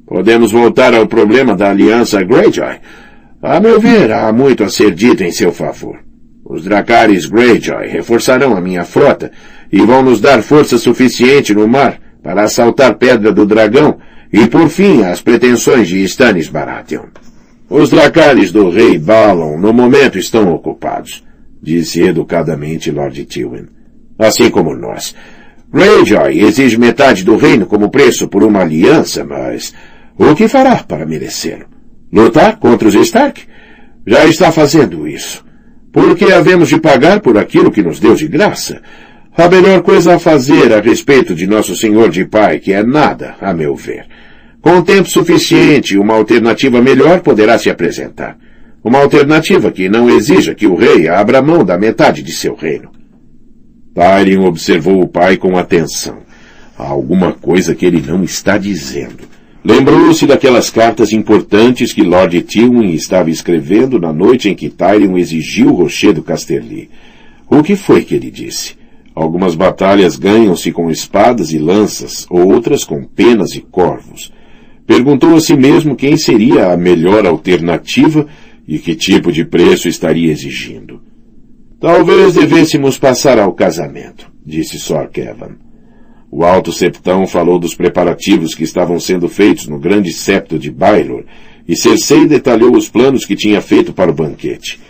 Podemos 0.06 0.52
voltar 0.52 0.94
ao 0.94 1.06
problema 1.06 1.56
da 1.56 1.70
aliança 1.70 2.22
Greyjoy. 2.22 2.78
A 3.42 3.58
meu 3.58 3.80
ver, 3.80 4.12
há 4.12 4.30
muito 4.32 4.62
a 4.62 4.68
ser 4.68 4.94
dito 4.94 5.24
em 5.24 5.32
seu 5.32 5.50
favor. 5.50 5.98
Os 6.44 6.62
Dracarys 6.62 7.26
Greyjoy 7.26 7.88
reforçarão 7.88 8.54
a 8.54 8.60
minha 8.60 8.84
frota 8.84 9.32
e 9.72 9.80
vão 9.80 10.02
nos 10.02 10.20
dar 10.20 10.42
força 10.42 10.76
suficiente 10.76 11.54
no 11.54 11.66
mar 11.66 11.98
para 12.22 12.42
assaltar 12.42 12.96
Pedra 12.96 13.32
do 13.32 13.46
Dragão 13.46 13.98
e 14.30 14.46
por 14.46 14.68
fim 14.68 15.04
as 15.04 15.22
pretensões 15.22 15.88
de 15.88 16.04
Stannis 16.04 16.48
Baratheon. 16.48 17.06
Os 17.70 17.88
Dracarys 17.88 18.52
do 18.52 18.68
rei 18.68 18.98
Balon 18.98 19.56
no 19.58 19.72
momento 19.72 20.18
estão 20.18 20.52
ocupados, 20.52 21.24
disse 21.62 22.02
educadamente 22.02 22.90
Lord 22.90 23.24
Tywin. 23.24 23.68
Assim 24.18 24.50
como 24.50 24.76
nós. 24.76 25.14
Greyjoy 25.72 26.40
exige 26.40 26.78
metade 26.78 27.24
do 27.24 27.36
reino 27.36 27.64
como 27.66 27.90
preço 27.90 28.28
por 28.28 28.44
uma 28.44 28.60
aliança, 28.60 29.24
mas 29.24 29.74
o 30.18 30.34
que 30.34 30.46
fará 30.46 30.76
para 30.76 31.06
merecê-lo? 31.06 31.64
Lutar 32.12 32.58
contra 32.58 32.86
os 32.86 32.94
Stark? 32.94 33.42
Já 34.06 34.26
está 34.26 34.52
fazendo 34.52 35.08
isso. 35.08 35.44
Por 35.94 36.16
que 36.16 36.32
havemos 36.32 36.70
de 36.70 36.80
pagar 36.80 37.20
por 37.20 37.38
aquilo 37.38 37.70
que 37.70 37.80
nos 37.80 38.00
deu 38.00 38.16
de 38.16 38.26
graça? 38.26 38.82
A 39.36 39.48
melhor 39.48 39.80
coisa 39.80 40.16
a 40.16 40.18
fazer 40.18 40.72
a 40.74 40.80
respeito 40.80 41.36
de 41.36 41.46
nosso 41.46 41.76
Senhor 41.76 42.10
de 42.10 42.24
Pai, 42.24 42.58
que 42.58 42.72
é 42.72 42.82
nada, 42.82 43.36
a 43.40 43.54
meu 43.54 43.76
ver. 43.76 44.04
Com 44.60 44.82
tempo 44.82 45.08
suficiente, 45.08 45.96
uma 45.96 46.14
alternativa 46.14 46.82
melhor 46.82 47.20
poderá 47.20 47.56
se 47.58 47.70
apresentar. 47.70 48.36
Uma 48.82 48.98
alternativa 48.98 49.70
que 49.70 49.88
não 49.88 50.10
exija 50.10 50.52
que 50.52 50.66
o 50.66 50.74
rei 50.74 51.06
abra 51.06 51.40
mão 51.40 51.64
da 51.64 51.78
metade 51.78 52.24
de 52.24 52.32
seu 52.32 52.56
reino. 52.56 52.90
Tyrion 53.94 54.46
observou 54.46 55.00
o 55.00 55.06
pai 55.06 55.36
com 55.36 55.56
atenção. 55.56 56.18
Há 56.76 56.88
alguma 56.88 57.30
coisa 57.30 57.72
que 57.72 57.86
ele 57.86 58.02
não 58.04 58.24
está 58.24 58.58
dizendo. 58.58 59.33
Lembrou-se 59.64 60.26
daquelas 60.26 60.68
cartas 60.68 61.10
importantes 61.10 61.90
que 61.90 62.02
Lord 62.02 62.42
Tywin 62.42 62.92
estava 62.92 63.30
escrevendo 63.30 63.98
na 63.98 64.12
noite 64.12 64.50
em 64.50 64.54
que 64.54 64.68
Tyrion 64.68 65.16
exigiu 65.16 65.68
o 65.68 65.74
rochedo 65.74 66.22
Casterly. 66.22 66.90
O 67.48 67.62
que 67.62 67.74
foi 67.74 68.04
que 68.04 68.14
ele 68.14 68.30
disse? 68.30 68.74
Algumas 69.14 69.54
batalhas 69.54 70.16
ganham-se 70.16 70.70
com 70.70 70.90
espadas 70.90 71.50
e 71.50 71.58
lanças, 71.58 72.26
outras 72.28 72.84
com 72.84 73.04
penas 73.04 73.54
e 73.54 73.62
corvos. 73.62 74.30
Perguntou 74.86 75.34
a 75.34 75.40
si 75.40 75.56
mesmo 75.56 75.96
quem 75.96 76.18
seria 76.18 76.70
a 76.70 76.76
melhor 76.76 77.24
alternativa 77.24 78.26
e 78.68 78.78
que 78.78 78.94
tipo 78.94 79.32
de 79.32 79.46
preço 79.46 79.88
estaria 79.88 80.30
exigindo. 80.30 81.00
Talvez 81.80 82.34
devêssemos 82.34 82.98
passar 82.98 83.38
ao 83.38 83.54
casamento, 83.54 84.30
disse 84.44 84.78
Sor 84.78 85.08
Kevin. 85.08 85.63
O 86.36 86.42
alto 86.42 86.72
septão 86.72 87.28
falou 87.28 87.60
dos 87.60 87.76
preparativos 87.76 88.56
que 88.56 88.64
estavam 88.64 88.98
sendo 88.98 89.28
feitos 89.28 89.68
no 89.68 89.78
grande 89.78 90.12
septo 90.12 90.58
de 90.58 90.68
Bailor, 90.68 91.22
e 91.68 91.76
Cersei 91.76 92.26
detalhou 92.26 92.76
os 92.76 92.88
planos 92.88 93.24
que 93.24 93.36
tinha 93.36 93.60
feito 93.60 93.92
para 93.92 94.10
o 94.10 94.14
banquete. 94.14 94.80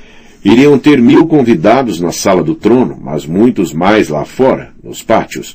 Iriam 0.42 0.78
ter 0.78 1.02
mil 1.02 1.26
convidados 1.26 2.00
na 2.00 2.12
sala 2.12 2.42
do 2.42 2.54
trono, 2.54 2.98
mas 2.98 3.26
muitos 3.26 3.74
mais 3.74 4.08
lá 4.08 4.24
fora, 4.24 4.72
nos 4.82 5.02
pátios. 5.02 5.54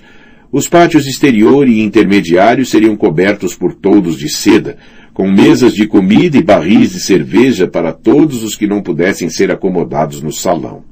Os 0.52 0.70
pátios 0.70 1.08
exterior 1.08 1.68
e 1.68 1.82
intermediário 1.82 2.64
seriam 2.68 2.96
cobertos 2.96 3.56
por 3.56 3.74
toldos 3.74 4.16
de 4.16 4.30
seda, 4.30 4.78
com 5.12 5.28
mesas 5.28 5.74
de 5.74 5.88
comida 5.88 6.38
e 6.38 6.44
barris 6.44 6.92
de 6.92 7.00
cerveja 7.00 7.68
para 7.68 7.92
todos 7.92 8.44
os 8.44 8.56
que 8.56 8.68
não 8.68 8.84
pudessem 8.84 9.28
ser 9.28 9.52
acomodados 9.52 10.22
no 10.22 10.32
salão. 10.32 10.84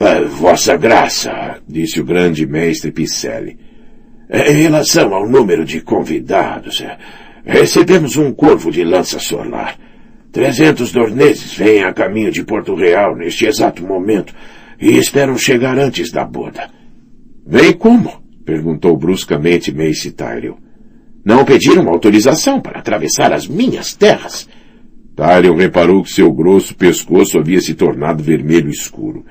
Ah, 0.00 0.22
Vossa 0.26 0.74
Graça, 0.78 1.58
disse 1.68 2.00
o 2.00 2.04
grande 2.04 2.46
mestre 2.46 2.90
Picelli, 2.90 3.58
em 4.30 4.62
relação 4.62 5.12
ao 5.12 5.28
número 5.28 5.64
de 5.64 5.80
convidados, 5.80 6.80
é, 6.80 6.96
recebemos 7.44 8.16
um 8.16 8.32
corvo 8.32 8.70
de 8.70 8.84
lança 8.84 9.18
solar. 9.18 9.76
Trezentos 10.30 10.92
dorneses 10.92 11.52
vêm 11.54 11.82
a 11.82 11.92
caminho 11.92 12.30
de 12.30 12.44
Porto 12.44 12.74
Real 12.76 13.16
neste 13.16 13.46
exato 13.46 13.82
momento 13.84 14.32
e 14.80 14.96
esperam 14.96 15.36
chegar 15.36 15.76
antes 15.76 16.12
da 16.12 16.24
boda. 16.24 16.70
Vem 17.44 17.72
como? 17.72 18.22
perguntou 18.44 18.96
bruscamente 18.96 19.74
Mace 19.74 20.12
Tyrell. 20.12 20.56
Não 21.24 21.44
pediram 21.44 21.88
autorização 21.88 22.60
para 22.60 22.78
atravessar 22.78 23.32
as 23.32 23.46
minhas 23.48 23.94
terras. 23.94 24.48
Tyrion 25.14 25.56
reparou 25.56 26.02
que 26.02 26.10
seu 26.10 26.32
grosso 26.32 26.74
pescoço 26.74 27.38
havia 27.38 27.60
se 27.60 27.74
tornado 27.74 28.22
vermelho 28.22 28.70
escuro. 28.70 29.24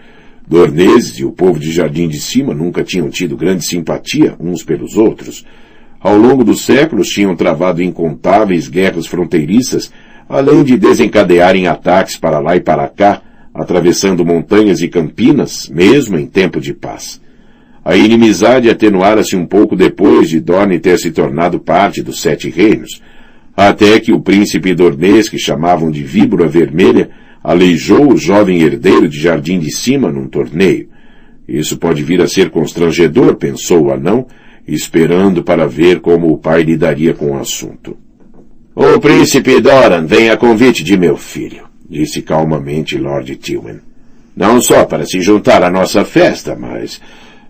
Dorneses 0.50 1.20
e 1.20 1.24
o 1.24 1.32
povo 1.32 1.60
de 1.60 1.72
Jardim 1.72 2.08
de 2.08 2.20
Cima 2.20 2.56
nunca 2.56 2.84
tinham 2.84 3.08
tido 3.08 3.38
grande 3.38 3.64
simpatia 3.64 4.36
uns 4.40 4.64
pelos 4.64 4.98
outros. 4.98 5.46
Ao 6.00 6.18
longo 6.18 6.44
dos 6.44 6.66
séculos 6.66 7.10
tinham 7.10 7.36
travado 7.36 7.84
incontáveis 7.84 8.68
guerras 8.68 9.06
fronteiriças, 9.06 9.92
além 10.28 10.64
de 10.64 10.76
desencadearem 10.76 11.68
ataques 11.68 12.18
para 12.18 12.40
lá 12.40 12.56
e 12.56 12.62
para 12.62 12.88
cá, 12.88 13.22
atravessando 13.54 14.26
montanhas 14.26 14.82
e 14.82 14.88
campinas, 14.88 15.70
mesmo 15.70 16.18
em 16.18 16.26
tempo 16.26 16.60
de 16.60 16.74
paz. 16.74 17.22
A 17.86 17.96
inimizade 17.96 18.72
atenuara-se 18.72 19.36
um 19.36 19.46
pouco 19.46 19.76
depois 19.76 20.30
de 20.30 20.40
Dorne 20.40 20.80
ter 20.80 20.98
se 20.98 21.12
tornado 21.12 21.60
parte 21.60 22.02
dos 22.02 22.22
Sete 22.22 22.50
Reinos, 22.50 23.04
até 23.56 24.00
que 24.00 24.12
o 24.12 24.20
príncipe 24.20 24.74
dornês 24.74 25.30
que 25.30 25.38
chamavam 25.38 25.92
de 25.92 26.04
Víbora 26.04 26.48
Vermelha 26.48 27.12
aleijou 27.44 28.12
o 28.12 28.18
jovem 28.18 28.62
herdeiro 28.62 29.08
de 29.08 29.20
Jardim 29.20 29.60
de 29.60 29.72
Cima 29.72 30.12
num 30.12 30.28
torneio. 30.28 30.90
Isso 31.48 31.78
pode 31.78 32.04
vir 32.04 32.22
a 32.22 32.28
ser 32.28 32.50
constrangedor, 32.50 33.36
pensou 33.36 33.86
o 33.86 33.92
anão, 33.92 34.28
esperando 34.68 35.44
para 35.44 35.68
ver 35.68 36.00
como 36.00 36.32
o 36.32 36.38
pai 36.38 36.64
lidaria 36.64 37.14
com 37.14 37.32
o 37.32 37.40
assunto. 37.40 37.98
O 38.76 39.00
príncipe 39.00 39.60
Doran 39.60 40.06
vem 40.06 40.30
a 40.30 40.38
convite 40.38 40.84
de 40.84 40.96
meu 40.96 41.18
filho, 41.18 41.64
disse 41.90 42.22
calmamente 42.22 42.98
Lord 42.98 43.36
Tywin. 43.36 43.80
Não 44.36 44.62
só 44.62 44.86
para 44.86 45.06
se 45.06 45.20
juntar 45.20 45.64
à 45.64 45.70
nossa 45.70 46.06
festa, 46.06 46.56
mas 46.56 47.02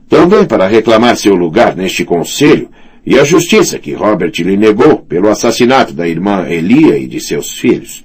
também 0.08 0.46
para 0.46 0.68
reclamar 0.68 1.18
seu 1.18 1.36
lugar 1.36 1.76
neste 1.76 2.04
conselho 2.04 2.70
e 3.06 3.20
a 3.20 3.24
justiça 3.24 3.78
que 3.78 3.94
Robert 3.94 4.32
lhe 4.40 4.58
negou 4.58 4.98
pelo 4.98 5.30
assassinato 5.30 5.94
da 5.94 6.08
irmã 6.08 6.48
Elia 6.50 6.98
e 6.98 7.06
de 7.06 7.20
seus 7.20 7.52
filhos. 7.52 8.04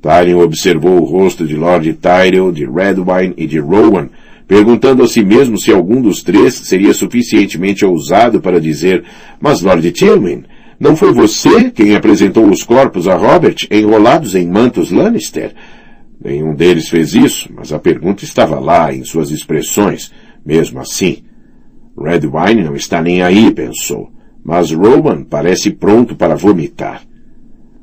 Tyrion 0.00 0.40
observou 0.40 1.00
o 1.00 1.04
rosto 1.04 1.46
de 1.46 1.56
Lord 1.56 1.92
Tyrell, 1.94 2.50
de 2.52 2.64
Redwine 2.64 3.34
e 3.36 3.46
de 3.46 3.58
Rowan, 3.58 4.08
perguntando 4.48 5.02
a 5.02 5.08
si 5.08 5.22
mesmo 5.22 5.58
se 5.58 5.70
algum 5.70 6.00
dos 6.00 6.22
três 6.22 6.54
seria 6.54 6.92
suficientemente 6.92 7.84
ousado 7.84 8.40
para 8.40 8.60
dizer, 8.60 9.04
mas 9.40 9.60
Lord 9.60 9.92
Tywin, 9.92 10.44
não 10.78 10.96
foi 10.96 11.12
você 11.12 11.70
quem 11.70 11.94
apresentou 11.94 12.48
os 12.48 12.62
corpos 12.62 13.06
a 13.06 13.14
Robert 13.14 13.66
enrolados 13.70 14.34
em 14.34 14.48
mantos 14.48 14.90
Lannister? 14.90 15.54
Nenhum 16.22 16.54
deles 16.54 16.88
fez 16.88 17.14
isso, 17.14 17.50
mas 17.54 17.72
a 17.72 17.78
pergunta 17.78 18.24
estava 18.24 18.58
lá 18.58 18.92
em 18.92 19.04
suas 19.04 19.30
expressões, 19.30 20.10
mesmo 20.44 20.80
assim. 20.80 21.22
Redwine 21.96 22.64
não 22.64 22.74
está 22.74 23.02
nem 23.02 23.22
aí, 23.22 23.52
pensou, 23.52 24.10
mas 24.42 24.72
Rowan 24.72 25.24
parece 25.24 25.70
pronto 25.70 26.16
para 26.16 26.34
vomitar. 26.34 27.02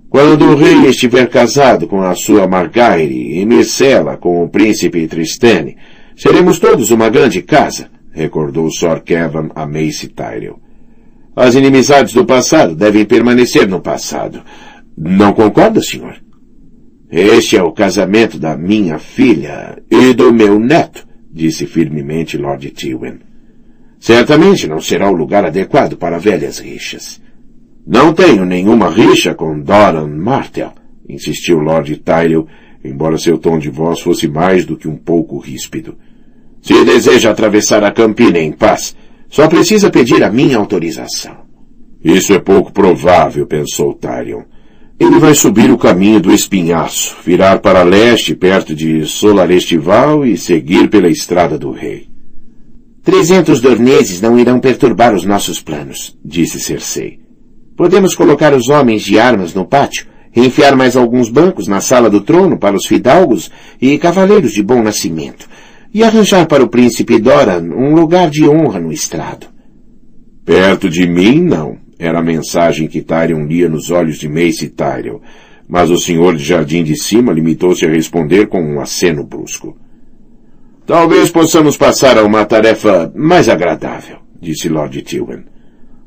Quando 0.10 0.46
o 0.46 0.56
rei 0.56 0.86
estiver 0.88 1.28
casado 1.28 1.86
com 1.86 2.02
a 2.02 2.16
sua 2.16 2.48
Margaire 2.48 3.40
e 3.40 3.46
Myrcella 3.46 4.16
com 4.16 4.42
o 4.42 4.50
príncipe 4.50 5.06
Tristane, 5.06 5.76
seremos 6.16 6.60
todos 6.60 6.92
uma 6.92 7.10
grande 7.10 7.42
casa, 7.42 7.90
recordou 8.14 8.72
Sor 8.72 9.02
Kevin 9.02 9.50
a 9.54 9.68
Mace 9.68 10.08
Tyrell. 10.08 10.60
As 11.36 11.56
inimizades 11.56 12.14
do 12.14 12.26
passado 12.26 12.74
devem 12.74 13.06
permanecer 13.06 13.68
no 13.68 13.82
passado. 13.82 14.42
Não 14.98 15.34
concorda, 15.34 15.82
senhor? 15.82 16.16
Este 17.12 17.58
é 17.58 17.62
o 17.62 17.72
casamento 17.72 18.40
da 18.40 18.58
minha 18.58 18.98
filha 18.98 19.78
e 19.92 20.14
do 20.14 20.34
meu 20.34 20.58
neto, 20.58 21.06
disse 21.32 21.66
firmemente 21.66 22.38
Lord 22.38 22.70
Tywin. 22.72 23.20
Certamente 24.00 24.68
não 24.68 24.80
será 24.80 25.10
o 25.10 25.16
lugar 25.16 25.46
adequado 25.46 25.98
para 25.98 26.18
velhas 26.18 26.60
rixas. 26.60 27.22
Não 27.88 28.12
tenho 28.12 28.44
nenhuma 28.44 28.90
rixa 28.90 29.34
com 29.34 29.58
Doran 29.58 30.08
Martel, 30.08 30.74
insistiu 31.08 31.60
Lord 31.60 31.96
Tyrell, 31.96 32.46
embora 32.84 33.18
seu 33.18 33.38
tom 33.38 33.58
de 33.58 33.70
voz 33.70 34.02
fosse 34.02 34.28
mais 34.28 34.66
do 34.66 34.76
que 34.76 34.90
um 34.90 34.98
pouco 34.98 35.40
ríspido. 35.40 35.96
Se 36.62 36.84
deseja 36.84 37.32
atravessar 37.32 37.86
a 37.86 37.92
campina 37.92 38.40
em 38.40 38.52
paz, 38.52 38.94
só 39.30 39.48
precisa 39.48 39.90
pedir 39.90 40.22
a 40.22 40.30
minha 40.30 40.58
autorização. 40.58 41.38
Isso 42.04 42.34
é 42.34 42.40
pouco 42.40 42.74
provável, 42.74 43.48
pensou 43.48 43.94
Tyrion. 43.94 44.42
Ele 45.00 45.18
vai 45.18 45.34
subir 45.34 45.72
o 45.72 45.78
caminho 45.78 46.20
do 46.20 46.34
espinhaço, 46.34 47.16
virar 47.24 47.60
para 47.60 47.84
leste 47.84 48.36
perto 48.36 48.76
de 48.76 49.06
Solarestival 49.06 50.26
e 50.26 50.36
seguir 50.36 50.90
pela 50.90 51.08
estrada 51.08 51.58
do 51.58 51.72
rei. 51.72 52.10
Trezentos 53.02 53.62
dorneses 53.62 54.20
não 54.20 54.38
irão 54.38 54.60
perturbar 54.60 55.16
os 55.16 55.24
nossos 55.24 55.62
planos, 55.62 56.18
disse 56.26 56.60
Cersei. 56.60 57.27
Podemos 57.78 58.16
colocar 58.16 58.56
os 58.56 58.70
homens 58.70 59.04
de 59.04 59.20
armas 59.20 59.54
no 59.54 59.64
pátio, 59.64 60.08
enfiar 60.36 60.76
mais 60.76 60.96
alguns 60.96 61.30
bancos 61.30 61.68
na 61.68 61.80
sala 61.80 62.10
do 62.10 62.22
trono 62.22 62.58
para 62.58 62.76
os 62.76 62.88
fidalgos 62.88 63.52
e 63.80 64.00
cavaleiros 64.00 64.52
de 64.52 64.64
bom 64.64 64.82
nascimento, 64.82 65.48
e 65.94 66.04
arranjar 66.04 66.48
para 66.48 66.64
o 66.64 66.70
príncipe 66.70 67.20
Doran 67.20 67.62
um 67.62 67.94
lugar 67.94 68.32
de 68.32 68.50
honra 68.50 68.80
no 68.80 68.92
estrado. 68.92 69.46
Perto 70.44 70.90
de 70.90 71.08
mim, 71.08 71.40
não, 71.40 71.78
era 72.00 72.18
a 72.18 72.24
mensagem 72.24 72.88
que 72.88 73.04
Tyrion 73.04 73.46
lia 73.46 73.70
nos 73.70 73.92
olhos 73.92 74.18
de 74.18 74.28
Mace 74.28 74.70
Tyrell, 74.70 75.22
mas 75.70 75.92
o 75.92 76.00
senhor 76.00 76.36
de 76.36 76.44
Jardim 76.44 76.84
de 76.84 76.96
Cima 76.96 77.32
limitou-se 77.32 77.86
a 77.86 77.90
responder 77.90 78.48
com 78.48 78.60
um 78.60 78.80
aceno 78.80 79.24
brusco. 79.24 79.78
Talvez 80.84 81.30
possamos 81.30 81.78
passar 81.78 82.18
a 82.18 82.24
uma 82.24 82.44
tarefa 82.44 83.12
mais 83.16 83.48
agradável, 83.48 84.18
disse 84.42 84.68
Lord 84.68 85.00
Tywin. 85.04 85.57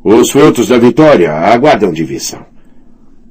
Os 0.02 0.30
frutos 0.30 0.68
da 0.68 0.78
vitória 0.78 1.30
aguardam 1.30 1.92
divisão. 1.92 2.46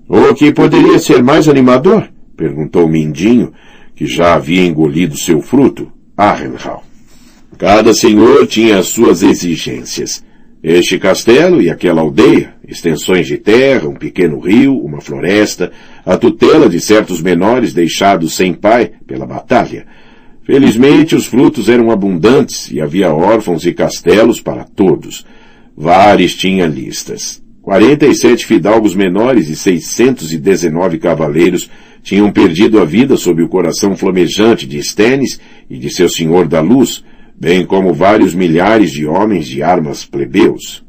O 0.08 0.34
que 0.36 0.52
poderia 0.52 1.00
ser 1.00 1.24
mais 1.24 1.48
animador? 1.48 2.10
perguntou 2.38 2.88
Mindinho, 2.88 3.52
que 3.96 4.06
já 4.06 4.36
havia 4.36 4.66
engolido 4.66 5.18
seu 5.18 5.42
fruto, 5.42 5.92
Arrenhal. 6.16 6.84
Cada 7.58 7.94
senhor 7.94 8.46
tinha 8.48 8.78
as 8.78 8.88
suas 8.88 9.24
exigências. 9.24 10.24
Este 10.62 11.00
castelo 11.00 11.62
e 11.62 11.70
aquela 11.70 12.02
aldeia, 12.02 12.54
extensões 12.68 13.26
de 13.26 13.38
terra, 13.38 13.88
um 13.88 13.96
pequeno 13.96 14.40
rio, 14.40 14.78
uma 14.78 15.02
floresta, 15.02 15.72
a 16.06 16.18
tutela 16.18 16.70
de 16.70 16.80
certos 16.80 17.22
menores 17.22 17.74
deixados 17.74 18.36
sem 18.36 18.54
pai 18.54 18.92
pela 19.08 19.26
batalha. 19.26 19.88
Felizmente 20.44 21.16
os 21.16 21.26
frutos 21.26 21.68
eram 21.68 21.92
abundantes 21.92 22.70
e 22.72 22.80
havia 22.80 23.14
órfãos 23.14 23.66
e 23.66 23.74
castelos 23.74 24.42
para 24.42 24.64
todos. 24.64 25.26
Vares 25.82 26.36
tinha 26.36 26.68
listas. 26.68 27.42
Quarenta 27.62 28.06
e 28.06 28.14
sete 28.14 28.46
fidalgos 28.46 28.94
menores 28.94 29.48
e 29.48 29.56
seiscentos 29.56 30.34
e 30.34 30.38
dezenove 30.38 30.98
cavaleiros 30.98 31.72
tinham 32.04 32.30
perdido 32.34 32.82
a 32.82 32.84
vida 32.84 33.16
sob 33.16 33.42
o 33.42 33.48
coração 33.48 33.96
flamejante 33.96 34.68
de 34.68 34.84
Stennis 34.84 35.40
e 35.70 35.78
de 35.78 35.90
seu 35.90 36.10
senhor 36.10 36.50
da 36.50 36.60
luz, 36.60 37.02
bem 37.34 37.66
como 37.66 37.94
vários 37.94 38.36
milhares 38.36 38.92
de 38.92 39.06
homens 39.06 39.48
de 39.48 39.64
armas 39.64 40.04
plebeus. 40.04 40.84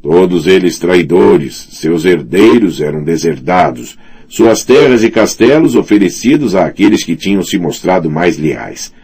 Todos 0.00 0.46
eles 0.46 0.78
traidores, 0.78 1.70
seus 1.72 2.04
herdeiros 2.04 2.80
eram 2.80 3.02
deserdados, 3.02 3.98
suas 4.28 4.62
terras 4.62 5.02
e 5.02 5.10
castelos 5.10 5.74
oferecidos 5.74 6.54
àqueles 6.54 7.02
que 7.02 7.16
tinham 7.16 7.42
se 7.42 7.58
mostrado 7.58 8.08
mais 8.08 8.38
leais. 8.38 8.94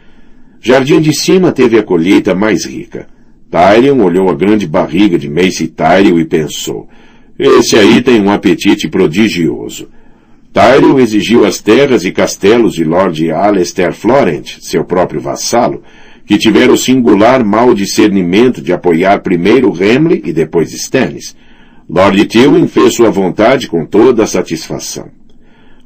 Jardim 0.60 1.00
de 1.00 1.12
Cima 1.12 1.50
teve 1.50 1.76
a 1.76 1.82
colheita 1.82 2.36
mais 2.36 2.64
rica. 2.64 3.12
Tyrion 3.54 4.02
olhou 4.02 4.28
a 4.28 4.34
grande 4.34 4.66
barriga 4.66 5.16
de 5.16 5.30
Mace 5.30 5.68
Tyrell 5.68 6.18
e 6.18 6.24
pensou, 6.24 6.88
esse 7.38 7.76
aí 7.76 8.02
tem 8.02 8.20
um 8.20 8.32
apetite 8.32 8.88
prodigioso. 8.88 9.88
Tyrion 10.52 10.98
exigiu 10.98 11.46
as 11.46 11.60
terras 11.60 12.04
e 12.04 12.10
castelos 12.10 12.74
de 12.74 12.82
Lord 12.82 13.30
Alester 13.30 13.92
Florent, 13.92 14.56
seu 14.60 14.84
próprio 14.84 15.20
vassalo, 15.20 15.84
que 16.26 16.36
tivera 16.36 16.72
o 16.72 16.76
singular 16.76 17.44
mau 17.44 17.72
discernimento 17.74 18.60
de 18.60 18.72
apoiar 18.72 19.20
primeiro 19.20 19.70
Remley 19.70 20.20
e 20.24 20.32
depois 20.32 20.72
Stannis. 20.72 21.36
Lord 21.88 22.24
Tywin 22.24 22.66
fez 22.66 22.94
sua 22.94 23.10
vontade 23.10 23.68
com 23.68 23.86
toda 23.86 24.24
a 24.24 24.26
satisfação. 24.26 25.10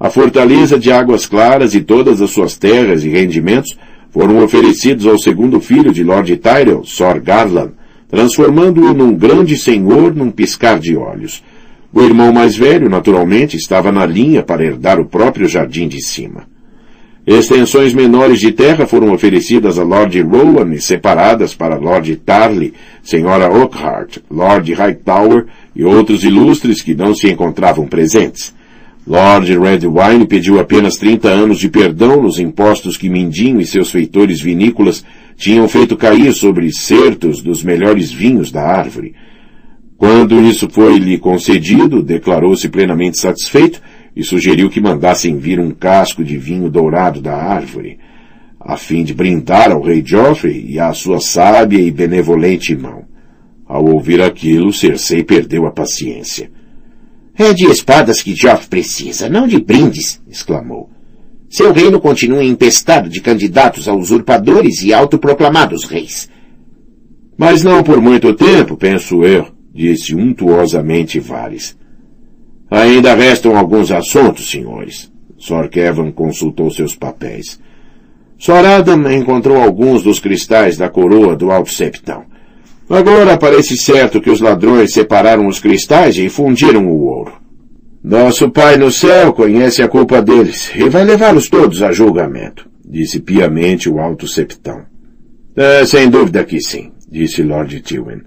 A 0.01 0.09
fortaleza 0.09 0.79
de 0.79 0.91
Águas 0.91 1.27
Claras 1.27 1.75
e 1.75 1.83
todas 1.83 2.23
as 2.23 2.31
suas 2.31 2.57
terras 2.57 3.05
e 3.05 3.11
rendimentos 3.11 3.77
foram 4.19 4.43
oferecidos 4.43 5.07
ao 5.07 5.17
segundo 5.17 5.61
filho 5.61 5.93
de 5.93 6.03
Lord 6.03 6.37
Tyrell, 6.39 6.83
Sor 6.83 7.21
Garland, 7.21 7.75
transformando-o 8.09 8.93
num 8.93 9.15
grande 9.15 9.57
senhor 9.57 10.13
num 10.13 10.29
piscar 10.29 10.81
de 10.81 10.97
olhos. 10.97 11.41
O 11.93 12.03
irmão 12.03 12.33
mais 12.33 12.57
velho, 12.57 12.91
naturalmente, 12.91 13.57
estava 13.57 13.93
na 13.93 14.05
linha 14.05 14.43
para 14.43 14.65
herdar 14.65 14.99
o 14.99 15.05
próprio 15.05 15.47
jardim 15.47 15.87
de 15.87 16.03
cima. 16.03 16.49
Extensões 17.25 17.95
menores 17.95 18.41
de 18.41 18.51
terra 18.51 18.89
foram 18.89 19.13
oferecidas 19.13 19.79
a 19.79 19.85
Lord 19.85 20.21
Rowan 20.21 20.75
e 20.75 20.81
separadas 20.81 21.55
para 21.55 21.77
Lord 21.77 22.17
Tarley, 22.17 22.75
Senhora 23.05 23.49
Oakhart, 23.49 24.19
Lord 24.29 24.73
Hightower 24.73 25.47
e 25.77 25.85
outros 25.85 26.25
ilustres 26.25 26.83
que 26.83 26.93
não 26.93 27.15
se 27.15 27.31
encontravam 27.31 27.87
presentes. 27.87 28.53
Lord 29.09 29.59
Redwine 29.59 30.27
pediu 30.27 30.61
apenas 30.61 30.97
30 30.97 31.31
anos 31.31 31.59
de 31.59 31.71
perdão 31.71 32.21
nos 32.21 32.39
impostos 32.39 32.99
que 32.99 33.09
Mindinho 33.09 33.59
e 33.59 33.65
seus 33.65 33.91
feitores 33.91 34.39
vinícolas 34.39 35.03
tinham 35.35 35.67
feito 35.67 35.97
cair 35.97 36.31
sobre 36.35 36.71
certos 36.71 37.41
dos 37.41 37.65
melhores 37.65 38.13
vinhos 38.13 38.53
da 38.53 38.63
árvore. 38.63 39.15
Quando 39.97 40.39
isso 40.43 40.69
foi-lhe 40.69 41.17
concedido, 41.17 42.03
declarou-se 42.03 42.69
plenamente 42.69 43.19
satisfeito 43.19 43.81
e 44.15 44.23
sugeriu 44.23 44.69
que 44.69 44.79
mandassem 44.79 45.39
vir 45.39 45.59
um 45.59 45.71
casco 45.71 46.23
de 46.23 46.37
vinho 46.37 46.69
dourado 46.69 47.23
da 47.23 47.35
árvore, 47.35 47.99
a 48.61 48.77
fim 48.77 49.05
de 49.05 49.15
brindar 49.15 49.73
ao 49.73 49.81
rei 49.81 50.03
Joffrey 50.05 50.67
e 50.69 50.79
à 50.79 50.93
sua 50.93 51.19
sábia 51.19 51.81
e 51.81 51.91
benevolente 51.91 52.77
mão. 52.77 53.07
Ao 53.67 53.83
ouvir 53.87 54.21
aquilo, 54.21 54.71
Cersei 54.71 55.25
perdeu 55.25 55.67
a 55.67 55.71
paciência. 55.71 56.58
É 57.39 57.55
de 57.55 57.67
espadas 57.67 58.21
que 58.21 58.35
Joffrey 58.35 58.69
precisa, 58.69 59.29
não 59.29 59.47
de 59.47 59.61
brindes, 59.61 60.21
exclamou. 60.29 60.91
Seu 61.49 61.73
reino 61.73 62.01
continua 62.01 62.43
empestado 62.43 63.09
de 63.09 63.21
candidatos 63.21 63.87
a 63.87 63.95
usurpadores 63.95 64.83
e 64.83 64.93
autoproclamados 64.93 65.85
reis. 65.85 66.29
Mas 67.37 67.63
não 67.63 67.85
por 67.85 68.01
muito 68.01 68.35
tempo, 68.35 68.77
penso 68.77 69.25
eu, 69.25 69.47
disse 69.73 70.17
untuosamente 70.17 71.21
Varys. 71.21 71.79
Ainda 72.69 73.15
restam 73.15 73.57
alguns 73.57 73.93
assuntos, 73.93 74.51
senhores. 74.51 75.11
Sor 75.39 75.69
Kevin 75.69 76.11
consultou 76.11 76.69
seus 76.73 76.97
papéis. 76.97 77.61
Sor 78.37 78.65
Adam 78.67 79.11
encontrou 79.13 79.63
alguns 79.63 80.03
dos 80.03 80.19
cristais 80.19 80.77
da 80.77 80.89
coroa 80.89 81.37
do 81.37 81.53
Alto 81.53 81.71
Septão. 81.71 82.25
Agora 82.89 83.37
parece 83.37 83.77
certo 83.77 84.21
que 84.21 84.31
os 84.31 84.41
ladrões 84.41 84.93
separaram 84.93 85.47
os 85.47 85.61
cristais 85.61 86.17
e 86.17 86.29
fundiram 86.29 86.87
o 86.87 87.05
ouro. 87.05 87.35
Nosso 88.03 88.51
Pai 88.51 88.77
no 88.77 88.91
céu 88.91 89.33
conhece 89.33 89.83
a 89.83 89.89
culpa 89.89 90.23
deles 90.23 90.71
e 90.75 90.89
vai 90.89 91.05
levá-los 91.05 91.49
todos 91.51 91.83
a 91.83 91.93
julgamento, 91.93 92.67
disse 92.83 93.21
piamente 93.21 93.91
o 93.91 93.99
Alto 93.99 94.27
Septão. 94.27 94.83
É, 95.55 95.85
sem 95.85 96.09
dúvida 96.09 96.45
que 96.45 96.61
sim, 96.61 96.93
disse 97.11 97.43
Lord 97.43 97.81
Tywin. 97.81 98.23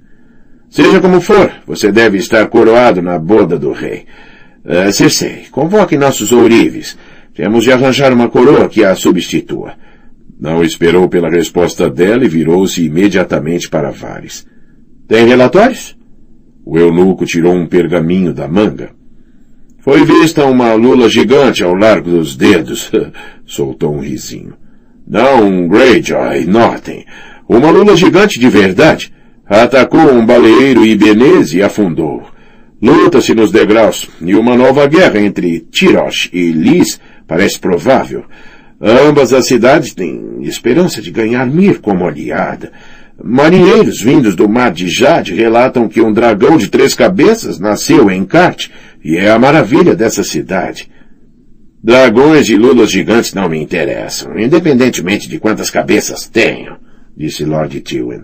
Seja 0.70 1.00
como 1.02 1.20
for, 1.20 1.52
você 1.66 1.92
deve 1.92 2.18
estar 2.18 2.48
coroado 2.48 3.02
na 3.02 3.18
boda 3.18 3.58
do 3.58 3.72
rei. 3.72 4.06
Uh, 4.64 4.92
Cersei, 4.92 5.46
convoque 5.52 5.98
nossos 5.98 6.32
ourives. 6.32 6.98
Temos 7.34 7.64
de 7.64 7.72
arranjar 7.72 8.14
uma 8.14 8.30
coroa 8.30 8.70
que 8.70 8.84
a 8.84 8.96
substitua. 8.96 9.74
Não 10.42 10.64
esperou 10.64 11.08
pela 11.08 11.30
resposta 11.30 11.88
dela 11.88 12.26
e 12.26 12.28
virou-se 12.28 12.84
imediatamente 12.84 13.70
para 13.70 13.92
Vares. 13.92 14.44
Tem 15.08 15.28
relatórios? 15.28 15.96
O 16.66 16.80
eunuco 16.80 17.28
tirou 17.28 17.54
um 17.54 17.68
pergaminho 17.68 18.34
da 18.34 18.48
manga. 18.48 18.90
Foi 19.82 20.04
vista 20.04 20.44
uma 20.46 20.74
lula 20.74 21.08
gigante 21.08 21.64
ao 21.64 21.76
largo 21.76 22.10
dos 22.10 22.36
dedos. 22.36 22.92
Soltou 23.46 23.94
um 23.94 24.00
risinho. 24.00 24.56
Não 25.08 25.68
Greyjoy, 25.68 26.46
notem. 26.48 27.06
Uma 27.48 27.70
lula 27.70 27.96
gigante 27.96 28.40
de 28.40 28.50
verdade. 28.50 29.14
Atacou 29.46 30.12
um 30.12 30.26
baleeiro 30.26 30.84
ibenês 30.84 31.54
e 31.54 31.62
afundou. 31.62 32.24
Luta-se 32.82 33.36
nos 33.36 33.52
degraus, 33.52 34.10
e 34.20 34.34
uma 34.34 34.56
nova 34.56 34.88
guerra 34.88 35.20
entre 35.20 35.60
Tirosh 35.60 36.30
e 36.34 36.52
Lis 36.52 37.00
parece 37.28 37.60
provável. 37.60 38.26
Ambas 38.82 39.32
as 39.32 39.46
cidades 39.46 39.94
têm 39.94 40.40
esperança 40.42 41.02
de 41.02 41.12
ganhar 41.12 41.46
Mir 41.46 41.80
como 41.80 42.08
aliada. 42.08 42.72
Marinheiros 43.24 44.02
vindos 44.02 44.36
do 44.36 44.50
mar 44.50 44.72
de 44.72 44.90
Jade 44.90 45.36
relatam 45.36 45.88
que 45.88 46.02
um 46.02 46.12
dragão 46.12 46.58
de 46.58 46.68
três 46.68 46.96
cabeças 46.96 47.60
nasceu 47.60 48.10
em 48.10 48.26
Kart 48.26 48.70
e 49.04 49.18
é 49.18 49.30
a 49.30 49.38
maravilha 49.38 49.96
dessa 49.96 50.24
cidade. 50.24 50.90
Dragões 51.84 52.50
e 52.50 52.56
lulas 52.56 52.92
gigantes 52.92 53.34
não 53.34 53.48
me 53.48 53.62
interessam, 53.62 54.38
independentemente 54.40 55.30
de 55.30 55.40
quantas 55.40 55.70
cabeças 55.70 56.28
tenham, 56.28 56.78
disse 57.16 57.46
Lord 57.46 57.80
Tywin. 57.82 58.24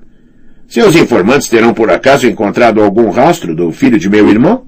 Seus 0.67 0.95
informantes 0.95 1.47
terão 1.47 1.73
por 1.73 1.91
acaso 1.91 2.27
encontrado 2.27 2.81
algum 2.81 3.09
rastro 3.09 3.55
do 3.55 3.71
filho 3.71 3.97
de 3.99 4.09
meu 4.09 4.27
irmão? 4.29 4.66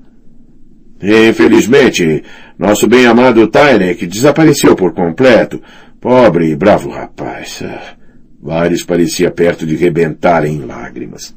Infelizmente, 1.02 2.24
nosso 2.58 2.88
bem-amado 2.88 3.48
Tyrek 3.48 4.06
desapareceu 4.06 4.76
por 4.76 4.94
completo. 4.94 5.62
Pobre 6.00 6.52
e 6.52 6.56
bravo 6.56 6.90
rapaz. 6.90 7.64
Varys 8.42 8.84
parecia 8.84 9.32
perto 9.32 9.66
de 9.66 9.76
rebentar 9.76 10.46
em 10.46 10.60
lágrimas. 10.60 11.36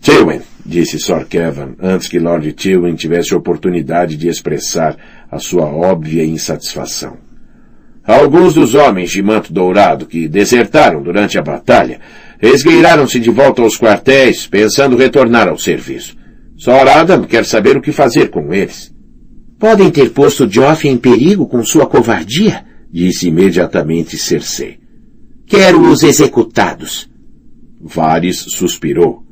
Tywin, 0.00 0.40
disse 0.64 0.98
Sir 0.98 1.26
Kevin, 1.26 1.76
antes 1.80 2.08
que 2.08 2.18
Lord 2.18 2.50
Tywin 2.54 2.94
tivesse 2.94 3.34
oportunidade 3.34 4.16
de 4.16 4.28
expressar 4.28 4.96
a 5.30 5.38
sua 5.38 5.66
óbvia 5.66 6.24
insatisfação. 6.24 7.18
Alguns 8.02 8.54
dos 8.54 8.74
homens 8.74 9.10
de 9.10 9.22
manto 9.22 9.52
dourado 9.52 10.06
que 10.06 10.26
desertaram 10.26 11.02
durante 11.02 11.38
a 11.38 11.42
batalha 11.42 12.00
esgueiraram-se 12.40 13.20
de 13.20 13.30
volta 13.30 13.60
aos 13.60 13.76
quartéis, 13.76 14.46
pensando 14.46 14.96
retornar 14.96 15.48
ao 15.48 15.58
serviço. 15.58 16.16
Sir 16.60 16.86
Adam 16.86 17.24
quer 17.24 17.46
saber 17.46 17.78
o 17.78 17.80
que 17.80 17.90
fazer 17.90 18.28
com 18.28 18.52
eles. 18.52 18.94
Podem 19.58 19.90
ter 19.90 20.10
posto 20.10 20.46
Joffrey 20.46 20.92
em 20.92 20.98
perigo 20.98 21.46
com 21.48 21.64
sua 21.64 21.86
covardia? 21.86 22.66
disse 22.92 23.28
imediatamente 23.28 24.18
Cersei. 24.18 24.78
Quero-os 25.46 26.02
executados. 26.02 27.08
Varys 27.80 28.44
suspirou. 28.50 29.24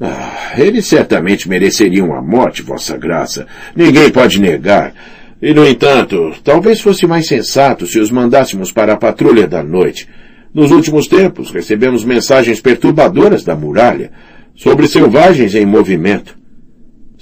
Ah, 0.00 0.54
eles 0.56 0.86
certamente 0.86 1.50
mereceriam 1.50 2.14
a 2.14 2.22
morte, 2.22 2.62
Vossa 2.62 2.96
Graça. 2.96 3.46
Ninguém 3.76 4.10
pode 4.10 4.40
negar. 4.40 4.94
E, 5.42 5.52
no 5.52 5.66
entanto, 5.66 6.32
talvez 6.42 6.80
fosse 6.80 7.06
mais 7.06 7.26
sensato 7.26 7.86
se 7.86 7.98
os 7.98 8.10
mandássemos 8.10 8.72
para 8.72 8.94
a 8.94 8.96
patrulha 8.96 9.46
da 9.46 9.62
noite. 9.62 10.08
Nos 10.54 10.70
últimos 10.70 11.08
tempos, 11.08 11.50
recebemos 11.50 12.06
mensagens 12.06 12.58
perturbadoras 12.58 13.44
da 13.44 13.54
muralha 13.54 14.10
sobre 14.54 14.88
selvagens 14.88 15.54
em 15.54 15.66
movimento. 15.66 16.42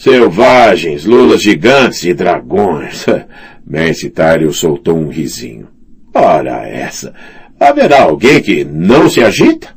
Selvagens, 0.02 1.04
lulas 1.04 1.40
gigantes 1.40 2.02
e 2.02 2.12
dragões. 2.12 3.06
Mestre 3.64 4.10
Tyrion 4.10 4.50
soltou 4.50 4.98
um 4.98 5.06
risinho. 5.06 5.68
Ora 6.12 6.66
essa! 6.66 7.14
Haverá 7.60 8.02
alguém 8.02 8.42
que 8.42 8.64
não 8.64 9.08
se 9.08 9.22
agita? 9.22 9.68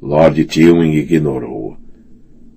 Lord 0.00 0.42
Tywin 0.46 0.92
ignorou. 0.92 1.76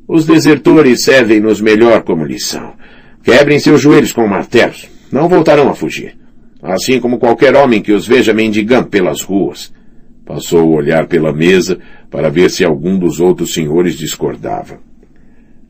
Os 0.07 0.25
desertores 0.25 1.03
servem-nos 1.03 1.59
melhor 1.59 2.03
como 2.03 2.23
lição. 2.23 2.75
Quebrem 3.21 3.59
seus 3.59 3.81
joelhos 3.81 4.13
com 4.13 4.25
martelos. 4.25 4.89
Não 5.11 5.27
voltarão 5.27 5.69
a 5.69 5.75
fugir. 5.75 6.17
Assim 6.63 6.97
como 7.01 7.19
qualquer 7.19 7.57
homem 7.57 7.81
que 7.81 7.91
os 7.91 8.07
veja 8.07 8.33
mendigando 8.33 8.87
pelas 8.87 9.21
ruas. 9.21 9.73
Passou 10.25 10.65
o 10.65 10.75
olhar 10.75 11.07
pela 11.07 11.33
mesa 11.33 11.77
para 12.09 12.29
ver 12.29 12.49
se 12.49 12.63
algum 12.63 12.97
dos 12.97 13.19
outros 13.19 13.53
senhores 13.53 13.97
discordava. 13.97 14.79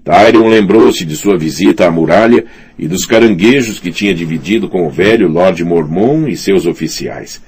Tyrion 0.04 0.48
lembrou-se 0.48 1.06
de 1.06 1.16
sua 1.16 1.38
visita 1.38 1.86
à 1.86 1.92
muralha 1.92 2.46
e 2.78 2.88
dos 2.88 3.06
caranguejos 3.06 3.80
que 3.80 3.92
tinha 3.92 4.14
dividido 4.14 4.68
com 4.68 4.88
o 4.88 4.90
velho 4.90 5.28
Lord 5.28 5.64
Mormon 5.64 6.28
e 6.28 6.36
seus 6.36 6.66
oficiais. 6.66 7.42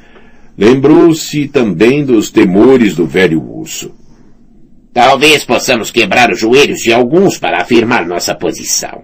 Lembrou-se 0.55 1.47
também 1.47 2.05
dos 2.05 2.29
temores 2.29 2.95
do 2.95 3.07
velho 3.07 3.41
urso. 3.41 3.91
Talvez 4.93 5.43
possamos 5.43 5.89
quebrar 5.89 6.31
os 6.31 6.39
joelhos 6.39 6.79
de 6.79 6.93
alguns 6.93 7.39
para 7.39 7.59
afirmar 7.59 8.05
nossa 8.05 8.35
posição. 8.35 9.03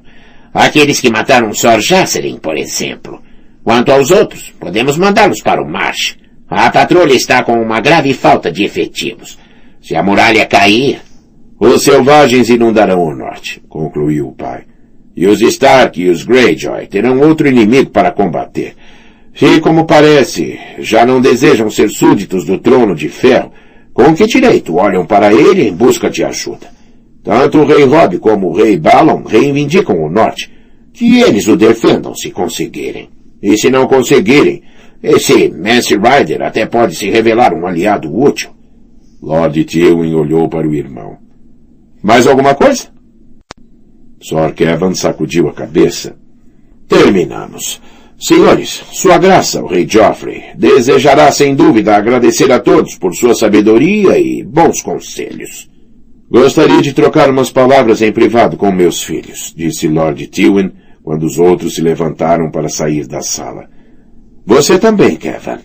Aqueles 0.53 1.01
que 1.01 1.09
mataram 1.09 1.51
Sor 1.51 1.81
Jasserin, 1.81 2.37
por 2.37 2.55
exemplo. 2.55 3.19
Quanto 3.63 3.91
aos 3.91 4.11
outros, 4.11 4.53
podemos 4.59 4.97
mandá-los 4.97 5.41
para 5.41 5.61
o 5.61 5.67
marche. 5.67 6.15
A 6.47 6.69
patrulha 6.69 7.13
está 7.13 7.43
com 7.43 7.59
uma 7.59 7.79
grave 7.79 8.13
falta 8.13 8.51
de 8.51 8.63
efetivos. 8.63 9.39
Se 9.81 9.95
a 9.95 10.03
muralha 10.03 10.45
cair... 10.45 11.08
Os 11.59 11.83
selvagens 11.83 12.49
inundarão 12.49 13.03
o 13.03 13.13
norte, 13.13 13.61
concluiu 13.67 14.29
o 14.29 14.33
pai. 14.33 14.63
E 15.13 15.27
os 15.27 15.41
Stark 15.41 16.01
e 16.01 16.09
os 16.09 16.23
Greyjoy 16.23 16.87
terão 16.87 17.19
outro 17.19 17.49
inimigo 17.49 17.89
para 17.89 18.11
combater. 18.11 18.75
E, 19.41 19.59
como 19.59 19.85
parece, 19.85 20.57
já 20.79 21.05
não 21.05 21.19
desejam 21.19 21.69
ser 21.69 21.89
súditos 21.89 22.45
do 22.45 22.57
trono 22.57 22.95
de 22.95 23.09
ferro, 23.09 23.51
com 23.93 24.15
que 24.15 24.25
direito 24.25 24.75
olham 24.75 25.05
para 25.05 25.33
ele 25.33 25.67
em 25.67 25.73
busca 25.73 26.09
de 26.09 26.23
ajuda? 26.23 26.67
Tanto 27.21 27.59
o 27.59 27.65
rei 27.65 27.83
Rob 27.83 28.17
como 28.19 28.47
o 28.47 28.53
rei 28.53 28.77
Balon 28.77 29.23
reivindicam 29.23 30.01
o 30.01 30.09
norte. 30.09 30.49
Que 30.93 31.19
eles 31.19 31.47
o 31.47 31.57
defendam 31.57 32.15
se 32.15 32.31
conseguirem. 32.31 33.09
E 33.41 33.57
se 33.57 33.69
não 33.69 33.85
conseguirem, 33.87 34.63
esse 35.03 35.49
Mance 35.49 35.95
Rider 35.95 36.41
até 36.41 36.65
pode 36.65 36.95
se 36.95 37.09
revelar 37.09 37.53
um 37.53 37.67
aliado 37.67 38.13
útil. 38.13 38.51
Lord 39.21 39.63
Tywin 39.65 40.13
olhou 40.13 40.47
para 40.47 40.67
o 40.67 40.73
irmão. 40.73 41.28
Mais 42.01 42.27
alguma 42.27 42.55
coisa? 42.55 42.87
Sor 44.21 44.53
Kevin 44.53 44.93
sacudiu 44.93 45.47
a 45.47 45.53
cabeça. 45.53 46.15
Terminamos. 46.87 47.81
Senhores, 48.19 48.83
Sua 48.91 49.17
Graça, 49.17 49.63
o 49.63 49.67
Rei 49.67 49.87
Joffrey, 49.87 50.43
desejará 50.57 51.31
sem 51.31 51.55
dúvida 51.55 51.95
agradecer 51.95 52.51
a 52.51 52.59
todos 52.59 52.95
por 52.95 53.15
sua 53.15 53.33
sabedoria 53.33 54.19
e 54.19 54.43
bons 54.43 54.81
conselhos. 54.81 55.69
Gostaria 56.29 56.81
de 56.81 56.91
trocar 56.91 57.29
umas 57.29 57.49
palavras 57.49 58.01
em 58.01 58.11
privado 58.11 58.57
com 58.57 58.71
meus 58.71 59.01
filhos, 59.01 59.53
disse 59.55 59.87
Lord 59.87 60.27
Tywin, 60.27 60.71
quando 61.01 61.23
os 61.23 61.39
outros 61.39 61.75
se 61.75 61.81
levantaram 61.81 62.51
para 62.51 62.67
sair 62.67 63.07
da 63.07 63.21
sala. 63.21 63.69
Você 64.45 64.77
também, 64.77 65.15
Kevin. 65.15 65.59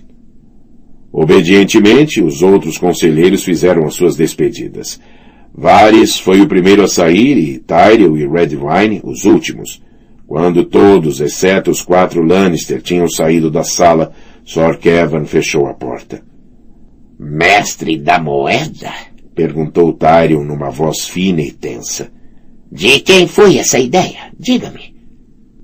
Obedientemente, 1.12 2.22
os 2.22 2.40
outros 2.40 2.78
conselheiros 2.78 3.44
fizeram 3.44 3.84
as 3.84 3.94
suas 3.94 4.16
despedidas. 4.16 5.00
Varys 5.56 6.18
foi 6.18 6.40
o 6.40 6.48
primeiro 6.48 6.82
a 6.82 6.88
sair 6.88 7.38
e 7.38 7.58
Tyrell 7.58 8.16
e 8.16 8.26
Redwine 8.26 9.00
os 9.04 9.24
últimos. 9.24 9.80
Quando 10.26 10.64
todos, 10.64 11.20
exceto 11.20 11.70
os 11.70 11.80
quatro 11.80 12.22
Lannister, 12.22 12.82
tinham 12.82 13.08
saído 13.08 13.50
da 13.50 13.62
sala, 13.62 14.12
Sor 14.44 14.78
Kevin 14.78 15.24
fechou 15.24 15.66
a 15.66 15.74
porta. 15.74 16.22
Mestre 17.18 17.96
da 17.96 18.18
moeda? 18.18 18.92
Perguntou 19.34 19.92
Tyrion 19.92 20.44
numa 20.44 20.70
voz 20.70 21.06
fina 21.06 21.40
e 21.40 21.52
tensa. 21.52 22.10
De 22.70 22.98
quem 23.00 23.28
foi 23.28 23.58
essa 23.58 23.78
ideia? 23.78 24.32
Diga-me. 24.38 24.94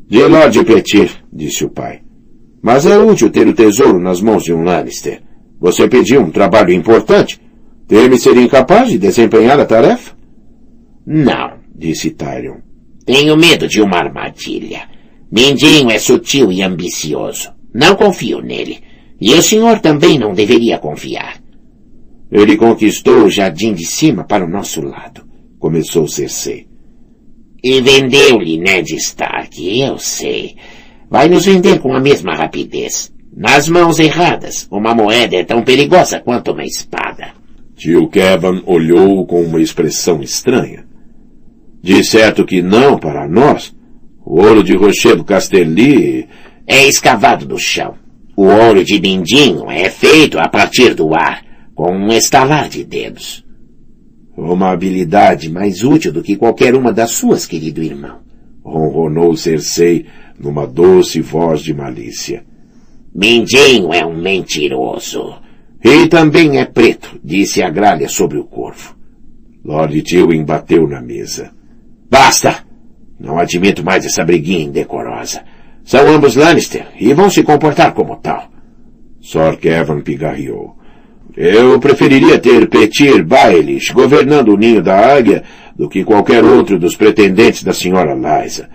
De 0.09 0.25
Lord 0.25 0.65
Petir, 0.65 1.11
disse 1.33 1.65
o 1.65 1.71
pai. 1.71 2.03
Mas 2.63 2.87
é 2.87 2.99
útil 2.99 3.31
ter 3.31 3.49
o 3.49 3.55
tesouro 3.55 3.99
nas 3.99 4.21
mãos 4.21 4.45
de 4.45 4.53
um 4.53 4.63
Lannister. 4.63 5.23
Você 5.59 5.89
pediu 5.89 6.21
um 6.21 6.31
trabalho 6.31 6.73
importante. 6.73 7.41
Teme 7.91 8.21
ser 8.21 8.37
incapaz 8.37 8.89
de 8.89 8.99
desempenhar 8.99 9.59
a 9.59 9.67
tarefa? 9.67 10.17
Não, 11.05 11.59
disse 11.75 12.11
Tyrion. 12.11 12.59
Tenho 13.05 13.37
medo 13.37 13.67
de 13.67 13.83
uma 13.83 13.97
armadilha. 13.97 14.89
Mindinho 15.29 15.91
é 15.91 15.99
sutil 15.99 16.53
e 16.53 16.63
ambicioso. 16.63 17.51
Não 17.75 17.97
confio 17.97 18.41
nele. 18.41 18.79
E 19.21 19.35
o 19.35 19.43
senhor 19.43 19.81
também 19.81 20.21
não 20.21 20.33
deveria 20.33 20.79
confiar. 20.79 21.43
Ele 22.31 22.57
conquistou 22.57 23.25
o 23.25 23.31
jardim 23.31 23.75
de 23.75 23.85
cima 23.85 24.23
para 24.23 24.45
o 24.45 24.49
nosso 24.49 24.81
lado, 24.81 25.27
começou 25.59 26.07
Cersei. 26.07 26.69
E 27.61 27.81
vendeu-lhe 27.81 28.57
Ned 28.57 28.95
Stark, 28.95 29.81
eu 29.81 29.99
sei. 29.99 30.55
Vai 31.11 31.29
nos 31.29 31.45
vender 31.45 31.81
com 31.81 31.93
a 31.93 31.99
mesma 31.99 32.37
rapidez. 32.37 33.13
Nas 33.37 33.69
mãos 33.69 33.99
erradas, 33.99 34.69
uma 34.71 34.95
moeda 34.95 35.35
é 35.35 35.43
tão 35.43 35.65
perigosa 35.65 36.21
quanto 36.21 36.53
uma 36.53 36.65
espada. 36.65 37.40
Tio 37.81 38.09
Kevin 38.09 38.63
olhou 38.67 39.25
com 39.25 39.43
uma 39.43 39.59
expressão 39.59 40.23
estranha. 40.23 40.85
De 41.83 42.05
certo 42.05 42.45
que 42.45 42.61
não 42.61 42.99
para 42.99 43.27
nós. 43.27 43.75
O 44.23 44.39
ouro 44.39 44.63
de 44.63 44.77
Rochedo 44.77 45.25
Castelli 45.25 46.29
é 46.67 46.87
escavado 46.87 47.47
do 47.47 47.59
chão. 47.59 47.95
O 48.37 48.45
ouro 48.45 48.85
de 48.85 49.01
Mindinho 49.01 49.71
é 49.71 49.89
feito 49.89 50.39
a 50.39 50.47
partir 50.47 50.95
do 50.95 51.15
ar, 51.15 51.43
com 51.75 51.91
um 51.91 52.13
estalar 52.13 52.69
de 52.69 52.85
dedos. 52.85 53.43
Uma 54.37 54.73
habilidade 54.73 55.51
mais 55.51 55.83
útil 55.83 56.13
do 56.13 56.23
que 56.23 56.37
qualquer 56.37 56.75
uma 56.75 56.93
das 56.93 57.13
suas, 57.13 57.47
querido 57.47 57.83
irmão. 57.83 58.19
Ronronou 58.63 59.35
Cersei 59.35 60.05
numa 60.39 60.67
doce 60.67 61.23
voz 61.23 61.63
de 61.63 61.73
malícia. 61.73 62.45
Mindinho 63.15 63.91
é 63.95 64.05
um 64.05 64.21
mentiroso. 64.21 65.35
E 65.83 66.07
também 66.09 66.59
é 66.59 66.65
preto, 66.65 67.19
disse 67.25 67.63
a 67.63 67.71
gralha 67.71 68.09
sobre 68.09 68.39
o 68.39 68.45
corvo. 68.45 68.95
Lord 69.65 70.03
Tywin 70.03 70.45
bateu 70.45 70.87
na 70.87 71.01
mesa. 71.01 71.51
Basta! 72.11 72.65
Não 73.19 73.39
admito 73.39 73.85
mais 73.85 74.05
essa 74.07 74.25
briguinha 74.25 74.65
indecorosa. 74.65 75.43
São 75.85 76.09
ambos 76.09 76.37
Lannister 76.37 76.87
e 76.99 77.13
vão 77.13 77.29
se 77.29 77.43
comportar 77.43 77.93
como 77.93 78.17
tal. 78.17 78.51
Sor 79.21 79.59
Kevin 79.59 80.01
pigarreou. 80.01 80.77
Eu 81.37 81.79
preferiria 81.79 82.39
ter 82.39 82.69
Petir 82.69 83.25
Baelish 83.25 83.93
governando 83.93 84.49
o 84.49 84.57
ninho 84.57 84.83
da 84.83 85.15
águia 85.15 85.45
do 85.77 85.89
que 85.89 86.05
qualquer 86.05 86.45
outro 86.45 86.79
dos 86.79 86.97
pretendentes 86.97 87.63
da 87.63 87.73
senhora 87.73 88.15
Liza. 88.15 88.69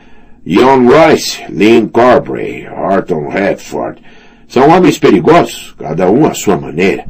Ion 0.45 0.87
Royce, 0.87 1.43
Lynn 1.49 1.87
Corbray, 1.87 2.67
Horton 2.67 3.29
Redford, 3.29 3.99
são 4.47 4.69
homens 4.69 4.97
perigosos, 4.97 5.75
cada 5.77 6.09
um 6.09 6.25
à 6.25 6.33
sua 6.33 6.57
maneira, 6.57 7.05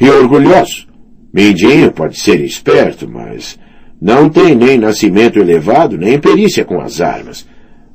e 0.00 0.08
orgulhosos. 0.08 0.88
Mindinho 1.32 1.92
pode 1.92 2.18
ser 2.18 2.40
esperto, 2.40 3.08
mas 3.08 3.58
não 4.00 4.28
tem 4.28 4.54
nem 4.54 4.78
nascimento 4.78 5.38
elevado, 5.38 5.98
nem 5.98 6.18
perícia 6.18 6.64
com 6.64 6.80
as 6.80 7.00
armas. 7.00 7.46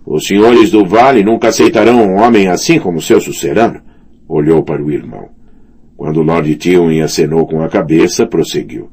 Os 0.05 0.27
senhores 0.27 0.69
do 0.69 0.85
vale 0.85 1.23
nunca 1.23 1.47
aceitarão 1.47 2.01
um 2.01 2.21
homem 2.21 2.47
assim 2.47 2.77
como 2.77 3.01
seu 3.01 3.21
sucerano. 3.21 3.81
Olhou 4.27 4.63
para 4.63 4.83
o 4.83 4.91
irmão. 4.91 5.29
Quando 5.95 6.21
Lord 6.21 6.55
Tywin 6.55 7.01
acenou 7.01 7.47
com 7.47 7.61
a 7.61 7.69
cabeça, 7.69 8.25
prosseguiu. 8.25 8.89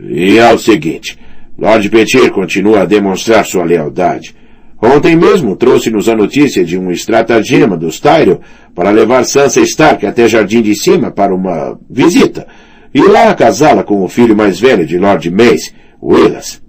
E 0.00 0.38
é 0.38 0.52
o 0.52 0.58
seguinte, 0.58 1.18
Lord 1.58 1.88
Petir 1.90 2.30
continua 2.30 2.82
a 2.82 2.86
demonstrar 2.86 3.44
sua 3.44 3.64
lealdade. 3.64 4.34
Ontem 4.82 5.14
mesmo 5.14 5.54
trouxe-nos 5.54 6.08
a 6.08 6.16
notícia 6.16 6.64
de 6.64 6.76
um 6.76 6.90
estratagema 6.90 7.76
dos 7.76 8.00
Tyrion 8.00 8.38
para 8.74 8.90
levar 8.90 9.24
Sansa 9.24 9.60
Stark 9.60 10.04
até 10.04 10.28
Jardim 10.28 10.60
de 10.60 10.74
Cima 10.74 11.12
para 11.12 11.32
uma 11.32 11.78
visita, 11.88 12.48
e 12.92 13.00
lá 13.00 13.32
casá-la 13.32 13.84
com 13.84 14.02
o 14.02 14.08
filho 14.08 14.36
mais 14.36 14.58
velho 14.58 14.84
de 14.84 14.98
Lord 14.98 15.30
Mace, 15.30 15.72
Willas. 16.02 16.60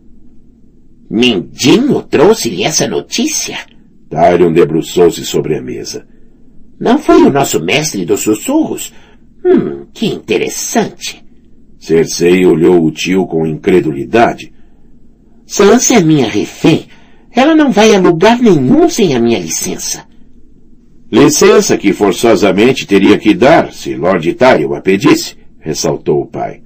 Mindinho 1.10 2.04
trouxe-lhe 2.04 2.64
essa 2.64 2.88
notícia? 2.88 3.58
Tyrion 4.10 4.54
debruçou-se 4.54 5.26
sobre 5.26 5.58
a 5.58 5.62
mesa. 5.62 6.06
Não 6.80 7.00
foi 7.00 7.24
o 7.24 7.32
nosso 7.32 7.64
mestre 7.64 8.06
dos 8.06 8.22
sussurros? 8.22 8.94
Hum, 9.44 9.88
que 9.92 10.06
interessante. 10.06 11.26
Cersei 11.80 12.46
olhou 12.46 12.86
o 12.86 12.92
tio 12.92 13.26
com 13.26 13.46
incredulidade. 13.46 14.54
Sansa 15.48 15.96
é 15.96 16.02
minha 16.02 16.28
refém. 16.28 16.86
Ela 17.36 17.56
não 17.56 17.72
vai 17.72 17.96
a 17.96 18.00
lugar 18.00 18.40
nenhum 18.40 18.88
sem 18.90 19.16
a 19.16 19.20
minha 19.20 19.40
licença. 19.40 20.06
Licença 21.12 21.78
que 21.78 21.94
forçosamente 21.94 22.86
teria 22.86 23.18
que 23.18 23.34
dar, 23.34 23.72
se 23.72 23.96
Lord 23.96 24.34
Tyrell 24.34 24.76
a 24.76 24.82
pedisse, 24.82 25.36
ressaltou 25.60 26.22
o 26.22 26.26
pai. 26.26 26.62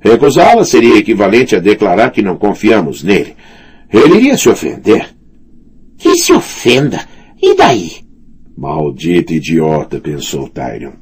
Recusá-la 0.00 0.64
seria 0.64 0.96
equivalente 0.98 1.54
a 1.54 1.60
declarar 1.60 2.10
que 2.10 2.22
não 2.22 2.36
confiamos 2.36 3.02
nele. 3.02 3.36
Ele 3.92 4.16
iria 4.16 4.36
se 4.36 4.48
ofender. 4.48 5.08
Que 5.98 6.16
se 6.16 6.32
ofenda. 6.32 7.04
E 7.42 7.54
daí? 7.54 7.90
Maldito 8.56 9.32
idiota, 9.32 10.00
pensou 10.00 10.48
Tyrion. 10.48 10.92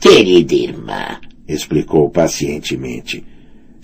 Querida 0.00 0.54
irmã, 0.54 1.20
explicou 1.46 2.10
pacientemente. 2.10 3.24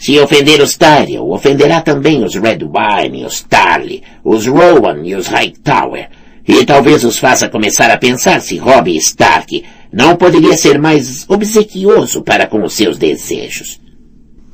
Se 0.05 0.21
ofender 0.21 0.61
os 0.61 0.77
Tyrion, 0.77 1.31
ofenderá 1.31 1.81
também 1.81 2.23
os 2.23 2.35
Redwine, 2.35 3.25
os 3.25 3.43
Tarly, 3.43 4.03
os 4.23 4.47
Rowan 4.47 5.01
e 5.03 5.15
os 5.15 5.29
Hightower. 5.29 6.11
E 6.47 6.63
talvez 6.67 7.05
os 7.05 7.19
faça 7.19 7.49
começar 7.49 7.91
a 7.91 7.97
pensar 7.97 8.43
se 8.43 8.59
Robb 8.59 8.95
Stark 8.99 9.65
não 9.91 10.15
poderia 10.15 10.59
ser 10.59 10.79
mais 10.79 11.25
obsequioso 11.27 12.21
para 12.21 12.47
com 12.47 12.63
os 12.63 12.75
seus 12.75 12.99
desejos. 12.99 13.81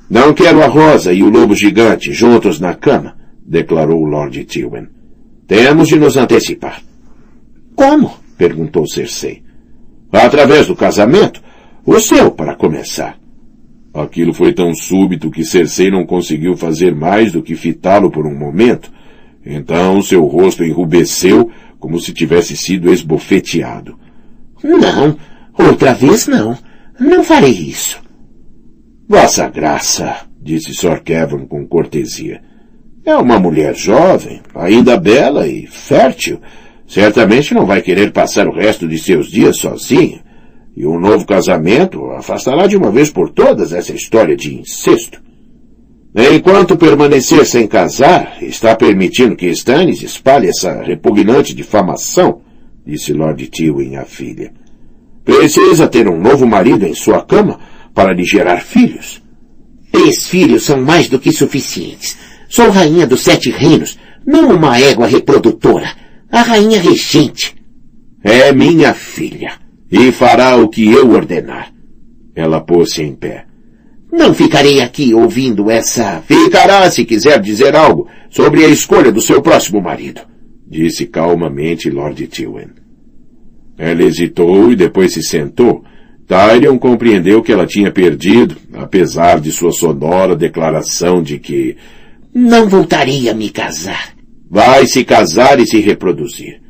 Não 0.09 0.33
quero 0.33 0.63
a 0.63 0.69
Rosa 0.69 1.13
e 1.13 1.21
o 1.21 1.29
Lobo 1.29 1.57
Gigante 1.57 2.13
juntos 2.13 2.61
na 2.61 2.77
cama, 2.77 3.17
declarou 3.45 4.05
Lord 4.05 4.45
Tywin. 4.45 4.87
Temos 5.49 5.89
de 5.89 5.97
nos 5.97 6.17
antecipar. 6.17 6.81
Como? 7.75 8.13
perguntou 8.39 8.87
Cersei. 8.87 9.43
Através 10.13 10.69
do 10.69 10.77
casamento? 10.77 11.43
O 11.85 11.99
seu, 11.99 12.31
para 12.31 12.55
começar. 12.55 13.20
Aquilo 13.93 14.33
foi 14.33 14.53
tão 14.53 14.73
súbito 14.73 15.31
que 15.31 15.45
Cersei 15.45 15.91
não 15.91 16.07
conseguiu 16.07 16.57
fazer 16.57 16.95
mais 16.95 17.33
do 17.33 17.43
que 17.43 17.57
fitá-lo 17.57 18.11
por 18.11 18.27
um 18.27 18.37
momento. 18.37 18.91
Então 19.45 20.01
seu 20.01 20.25
rosto 20.25 20.65
enrubesceu 20.65 21.51
como 21.79 21.99
se 21.99 22.13
tivesse 22.13 22.57
sido 22.57 22.93
esbofeteado. 22.93 23.99
Não, 24.63 25.17
outra 25.59 25.93
vez 25.95 26.27
não. 26.27 26.57
Não 26.99 27.25
farei 27.25 27.51
isso. 27.51 28.01
Vossa 29.09 29.49
Graça, 29.49 30.29
disse 30.41 30.75
Sir 30.75 31.03
Kevin 31.03 31.47
com 31.47 31.67
cortesia. 31.67 32.43
É 33.05 33.17
uma 33.17 33.41
mulher 33.41 33.75
jovem, 33.75 34.41
ainda 34.55 34.97
bela 34.99 35.49
e 35.49 35.67
fértil. 35.67 36.41
Certamente 36.87 37.55
não 37.55 37.65
vai 37.65 37.81
querer 37.81 38.13
passar 38.13 38.47
o 38.47 38.55
resto 38.55 38.87
de 38.87 38.99
seus 38.99 39.31
dias 39.31 39.57
sozinha. 39.59 40.23
E 40.81 40.87
um 40.87 40.99
novo 40.99 41.27
casamento 41.27 42.11
afastará 42.13 42.67
de 42.67 42.75
uma 42.75 42.91
vez 42.91 43.11
por 43.11 43.29
todas 43.29 43.75
essa 43.75 43.93
história 43.93 44.35
de 44.35 44.55
incesto. 44.55 45.21
Enquanto 46.15 46.75
permanecer 46.75 47.45
sem 47.45 47.67
casar, 47.67 48.43
está 48.43 48.75
permitindo 48.75 49.37
que 49.37 49.45
Stannis 49.49 50.03
espalhe 50.03 50.49
essa 50.49 50.81
repugnante 50.81 51.55
difamação, 51.55 52.41
disse 52.87 53.13
Lord 53.13 53.47
Tywin 53.49 53.97
à 53.97 54.07
filha. 54.07 54.55
Precisa 55.23 55.87
ter 55.87 56.09
um 56.09 56.19
novo 56.19 56.47
marido 56.47 56.87
em 56.87 56.95
sua 56.95 57.21
cama 57.21 57.61
para 57.95 58.15
lhe 58.15 58.25
gerar 58.25 58.63
filhos. 58.63 59.23
Três 59.93 60.29
filhos 60.29 60.63
são 60.63 60.81
mais 60.81 61.11
do 61.11 61.19
que 61.19 61.31
suficientes. 61.31 62.17
Sou 62.49 62.71
rainha 62.71 63.07
dos 63.07 63.21
sete 63.21 63.51
reinos, 63.51 63.99
não 64.27 64.57
uma 64.57 64.81
égua 64.81 65.07
reprodutora. 65.07 65.95
A 66.33 66.41
rainha 66.41 66.81
regente. 66.81 67.55
É 68.25 68.51
minha 68.51 68.95
filha 68.95 69.60
e 69.91 70.13
fará 70.13 70.57
o 70.57 70.69
que 70.69 70.91
eu 70.91 71.11
ordenar. 71.11 71.73
Ela 72.35 72.61
pôs-se 72.61 73.03
em 73.03 73.15
pé. 73.15 73.47
Não 74.13 74.35
ficarei 74.35 74.81
aqui 74.81 75.15
ouvindo 75.15 75.71
essa... 75.71 76.23
Ficará 76.27 76.91
se 76.91 77.05
quiser 77.05 77.41
dizer 77.41 77.77
algo 77.77 78.09
sobre 78.29 78.65
a 78.65 78.69
escolha 78.69 79.13
do 79.13 79.21
seu 79.21 79.41
próximo 79.41 79.81
marido, 79.81 80.21
disse 80.67 81.07
calmamente 81.07 81.91
Lord 81.91 82.27
Tywin. 82.27 82.71
Ela 83.79 84.03
hesitou 84.03 84.71
e 84.71 84.77
depois 84.77 85.13
se 85.13 85.23
sentou. 85.23 85.83
Tyrion 86.27 86.79
compreendeu 86.79 87.43
que 87.43 87.51
ela 87.51 87.67
tinha 87.67 87.91
perdido, 87.91 88.57
apesar 88.75 89.41
de 89.41 89.51
sua 89.51 89.73
sonora 89.73 90.37
declaração 90.37 91.23
de 91.23 91.39
que 91.39 91.77
não 92.33 92.69
voltarei 92.69 93.29
a 93.29 93.35
me 93.35 93.51
casar. 93.51 94.15
Vai 94.49 94.87
se 94.87 95.05
casar 95.05 95.59
e 95.59 95.67
se 95.67 95.81
reproduzir. 95.81 96.61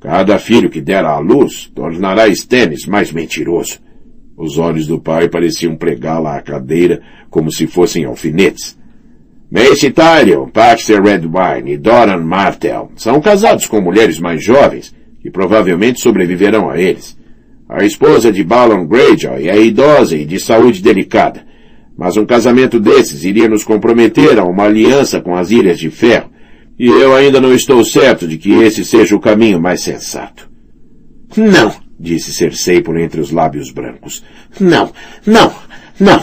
Cada 0.00 0.38
filho 0.38 0.70
que 0.70 0.80
der 0.80 1.04
à 1.04 1.18
luz 1.18 1.70
tornará 1.74 2.32
Stennis 2.32 2.86
mais 2.86 3.12
mentiroso. 3.12 3.80
Os 4.36 4.56
olhos 4.56 4.86
do 4.86 5.00
pai 5.00 5.28
pareciam 5.28 5.74
pregá-la 5.74 6.36
à 6.36 6.40
cadeira 6.40 7.02
como 7.28 7.50
se 7.50 7.66
fossem 7.66 8.04
alfinetes. 8.04 8.78
Mace 9.50 9.90
Tyrion, 9.90 10.48
Baxter 10.54 11.02
Redwine 11.02 11.72
e 11.72 11.76
Doran 11.76 12.18
Martell 12.18 12.92
são 12.94 13.20
casados 13.20 13.66
com 13.66 13.80
mulheres 13.80 14.20
mais 14.20 14.44
jovens 14.44 14.94
que 15.20 15.30
provavelmente 15.30 16.00
sobreviverão 16.00 16.70
a 16.70 16.78
eles. 16.78 17.18
A 17.68 17.84
esposa 17.84 18.30
de 18.30 18.44
Balon 18.44 18.86
Greyjoy 18.86 19.48
é 19.48 19.60
idosa 19.60 20.16
e 20.16 20.24
de 20.24 20.38
saúde 20.38 20.80
delicada, 20.80 21.44
mas 21.96 22.16
um 22.16 22.24
casamento 22.24 22.78
desses 22.78 23.24
iria 23.24 23.48
nos 23.48 23.64
comprometer 23.64 24.38
a 24.38 24.44
uma 24.44 24.64
aliança 24.64 25.20
com 25.20 25.34
as 25.34 25.50
Ilhas 25.50 25.78
de 25.78 25.90
Ferro, 25.90 26.30
e 26.78 26.86
eu 26.86 27.14
ainda 27.14 27.40
não 27.40 27.52
estou 27.52 27.84
certo 27.84 28.28
de 28.28 28.38
que 28.38 28.52
esse 28.52 28.84
seja 28.84 29.16
o 29.16 29.20
caminho 29.20 29.60
mais 29.60 29.80
sensato. 29.82 30.48
Não, 31.36 31.74
disse 31.98 32.32
Cersei 32.32 32.80
por 32.80 32.98
entre 32.98 33.20
os 33.20 33.30
lábios 33.30 33.70
brancos. 33.70 34.22
Não, 34.60 34.92
não, 35.26 35.52
não. 35.98 36.22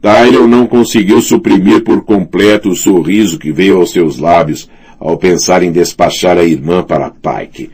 Tyrion 0.00 0.46
não 0.46 0.66
conseguiu 0.66 1.20
suprimir 1.20 1.82
por 1.82 2.04
completo 2.04 2.68
o 2.68 2.76
sorriso 2.76 3.38
que 3.38 3.50
veio 3.50 3.78
aos 3.78 3.90
seus 3.90 4.18
lábios 4.18 4.68
ao 4.98 5.16
pensar 5.16 5.62
em 5.62 5.72
despachar 5.72 6.36
a 6.38 6.44
irmã 6.44 6.82
para 6.82 7.10
Pike. 7.10 7.70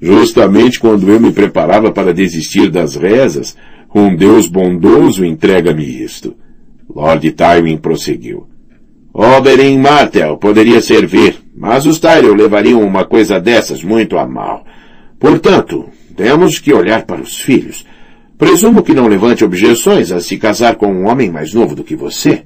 Justamente 0.00 0.80
quando 0.80 1.08
eu 1.08 1.20
me 1.20 1.32
preparava 1.32 1.92
para 1.92 2.12
desistir 2.12 2.70
das 2.70 2.96
rezas, 2.96 3.56
um 3.94 4.14
Deus 4.14 4.48
bondoso 4.48 5.24
entrega-me 5.24 5.84
isto. 5.84 6.34
Lord 6.94 7.30
Tywin 7.32 7.76
prosseguiu. 7.76 8.51
Oberyn 9.14 9.78
Martell 9.78 10.38
poderia 10.38 10.80
servir, 10.80 11.36
mas 11.54 11.84
os 11.84 11.98
Tyrell 11.98 12.34
levariam 12.34 12.80
uma 12.80 13.04
coisa 13.04 13.38
dessas 13.38 13.82
muito 13.82 14.16
a 14.16 14.26
mal. 14.26 14.64
Portanto, 15.20 15.88
temos 16.16 16.58
que 16.58 16.72
olhar 16.72 17.04
para 17.04 17.20
os 17.20 17.38
filhos. 17.40 17.84
Presumo 18.38 18.82
que 18.82 18.94
não 18.94 19.06
levante 19.06 19.44
objeções 19.44 20.10
a 20.10 20.20
se 20.20 20.38
casar 20.38 20.76
com 20.76 20.86
um 20.86 21.06
homem 21.06 21.30
mais 21.30 21.52
novo 21.52 21.74
do 21.74 21.84
que 21.84 21.94
você. 21.94 22.42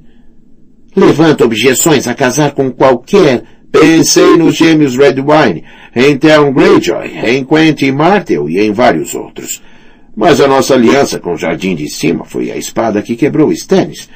Levanta 0.94 1.44
objeções 1.44 2.06
a 2.08 2.14
casar 2.14 2.52
com 2.52 2.70
qualquer... 2.70 3.42
Pensei 3.70 4.36
nos 4.38 4.56
gêmeos 4.56 4.96
Redwine, 4.96 5.64
em 5.94 6.16
Theon 6.16 6.52
Greyjoy, 6.52 7.18
em 7.26 7.44
Quentin 7.44 7.92
Martell 7.92 8.48
e 8.48 8.58
em 8.58 8.72
vários 8.72 9.14
outros. 9.14 9.62
Mas 10.14 10.40
a 10.40 10.48
nossa 10.48 10.72
aliança 10.72 11.18
com 11.18 11.34
o 11.34 11.36
Jardim 11.36 11.74
de 11.74 11.86
Cima 11.90 12.24
foi 12.24 12.50
a 12.50 12.56
espada 12.56 13.02
que 13.02 13.16
quebrou 13.16 13.52
Stannis. 13.52 14.08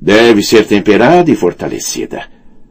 Deve 0.00 0.42
ser 0.42 0.66
temperada 0.66 1.30
e 1.30 1.36
fortalecida. 1.36 2.24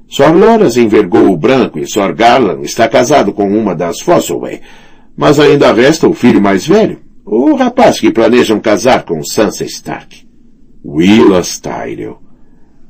Sor 0.07 0.35
Loras 0.35 0.75
envergou 0.75 1.31
o 1.31 1.37
branco 1.37 1.77
e 1.77 1.87
Sor 1.87 2.13
Garland 2.15 2.65
está 2.65 2.87
casado 2.87 3.31
com 3.31 3.47
uma 3.47 3.75
das 3.75 4.01
Fosselway. 4.01 4.61
Mas 5.15 5.39
ainda 5.39 5.71
resta 5.71 6.07
o 6.07 6.13
filho 6.13 6.41
mais 6.41 6.65
velho, 6.65 7.01
o 7.25 7.53
rapaz 7.53 7.99
que 7.99 8.11
planejam 8.11 8.59
casar 8.59 9.03
com 9.03 9.23
Sansa 9.23 9.63
Stark. 9.65 10.27
Willas 10.83 11.59
Tyrell. 11.59 12.17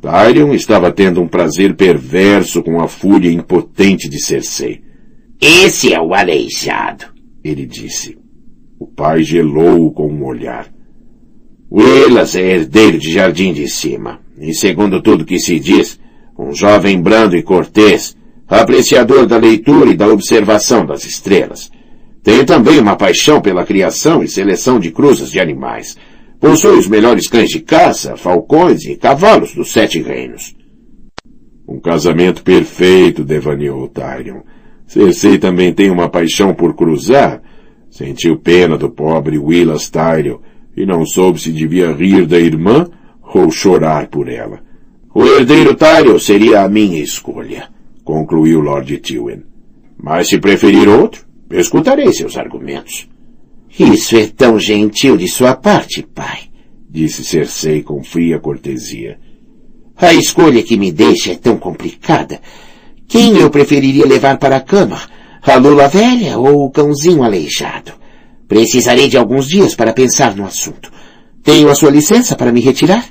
Tyrion 0.02 0.54
estava 0.54 0.92
tendo 0.92 1.22
um 1.22 1.28
prazer 1.28 1.76
perverso 1.76 2.64
com 2.64 2.82
a 2.82 2.88
fúria 2.88 3.32
impotente 3.32 4.08
de 4.08 4.20
Cersei. 4.20 4.82
Esse 5.42 5.94
é 5.94 6.00
o 6.00 6.14
aleijado, 6.14 7.06
ele 7.44 7.66
disse. 7.66 8.18
O 8.80 8.88
pai 8.88 9.24
gelou-o 9.24 9.92
com 9.92 10.08
um 10.08 10.24
olhar. 10.24 10.72
Willas 11.70 12.36
é 12.36 12.42
herdeiro 12.42 12.98
de 12.98 13.12
Jardim 13.12 13.52
de 13.52 13.68
Cima, 13.68 14.22
e 14.40 14.54
segundo 14.54 15.02
tudo 15.02 15.26
que 15.26 15.40
se 15.40 15.60
diz, 15.60 16.00
um 16.38 16.54
jovem 16.54 17.02
brando 17.02 17.36
e 17.36 17.44
cortês, 17.44 18.16
apreciador 18.48 19.28
da 19.28 19.38
leitura 19.38 19.92
e 19.92 19.98
da 19.98 20.08
observação 20.08 20.86
das 20.86 21.04
estrelas. 21.04 21.70
Tem 22.24 22.44
também 22.46 22.80
uma 22.80 22.96
paixão 22.96 23.42
pela 23.42 23.66
criação 23.66 24.24
e 24.24 24.28
seleção 24.28 24.80
de 24.80 24.92
cruzas 24.92 25.32
de 25.32 25.40
animais. 25.40 25.98
Possui 26.40 26.78
os 26.78 26.88
melhores 26.88 27.28
cães 27.28 27.50
de 27.50 27.60
caça, 27.60 28.16
falcões 28.16 28.86
e 28.86 28.96
cavalos 28.96 29.54
dos 29.54 29.72
sete 29.72 30.02
reinos. 30.02 30.56
Um 31.68 31.80
casamento 31.80 32.42
perfeito, 32.44 33.24
devaneou 33.24 33.88
Tyrion. 33.90 34.42
Cersei 34.88 35.38
também 35.38 35.74
tem 35.74 35.92
uma 35.92 36.10
paixão 36.10 36.54
por 36.54 36.76
cruzar. 36.76 37.42
Sentiu 37.92 38.38
pena 38.38 38.78
do 38.78 38.90
pobre 38.90 39.38
Willas 39.38 39.90
Tyrion 39.90 40.40
e 40.76 40.86
não 40.86 41.06
soube 41.06 41.40
se 41.40 41.52
devia 41.52 41.92
rir 41.92 42.26
da 42.26 42.40
irmã 42.40 42.90
ou 43.34 43.52
chorar 43.52 44.08
por 44.08 44.28
ela. 44.28 44.60
O 45.14 45.26
herdeiro 45.26 45.76
Tyrion 45.76 46.20
seria 46.20 46.62
a 46.62 46.70
minha 46.70 47.02
escolha, 47.02 47.70
concluiu 48.04 48.60
Lord 48.60 48.98
Tywin. 49.00 49.44
Mas 49.98 50.30
se 50.30 50.40
preferir 50.40 50.88
outro, 50.88 51.26
escutarei 51.52 52.12
seus 52.14 52.38
argumentos. 52.38 53.08
Isso 53.78 54.18
é 54.18 54.28
tão 54.28 54.60
gentil 54.60 55.18
de 55.18 55.28
sua 55.28 55.56
parte, 55.56 56.04
pai, 56.04 56.40
disse 56.90 57.24
Cersei 57.24 57.84
com 57.84 58.04
fria 58.04 58.40
cortesia. 58.40 59.20
A 59.98 60.14
escolha 60.14 60.64
que 60.64 60.78
me 60.78 60.92
deixa 60.92 61.34
é 61.34 61.36
tão 61.36 61.58
complicada. 61.58 62.40
Quem 63.08 63.38
eu 63.38 63.50
preferiria 63.50 64.06
levar 64.06 64.38
para 64.38 64.58
a 64.58 64.62
cama? 64.62 65.00
A 65.42 65.56
Lula 65.56 65.88
velha 65.88 66.38
ou 66.38 66.66
o 66.66 66.72
cãozinho 66.72 67.24
aleijado? 67.24 67.92
Precisarei 68.48 69.08
de 69.08 69.18
alguns 69.18 69.48
dias 69.48 69.76
para 69.76 69.94
pensar 69.94 70.36
no 70.36 70.46
assunto. 70.46 70.92
Tenho 71.44 71.70
a 71.70 71.76
sua 71.76 71.92
licença 71.92 72.36
para 72.36 72.52
me 72.52 72.62
retirar? 72.62 73.06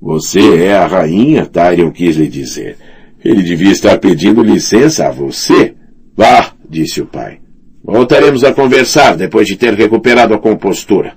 Você 0.00 0.62
é 0.62 0.74
a 0.74 0.86
rainha, 0.86 1.44
Tyrion 1.44 1.90
quis 1.90 2.16
lhe 2.16 2.26
dizer. 2.26 2.76
Ele 3.22 3.42
devia 3.42 3.70
estar 3.70 3.98
pedindo 3.98 4.42
licença 4.42 5.06
a 5.06 5.10
você. 5.10 5.74
Vá, 6.16 6.52
disse 6.68 7.02
o 7.02 7.06
pai. 7.06 7.38
Voltaremos 7.84 8.42
a 8.44 8.52
conversar 8.52 9.16
depois 9.16 9.46
de 9.46 9.56
ter 9.56 9.74
recuperado 9.74 10.32
a 10.32 10.38
compostura. 10.38 11.14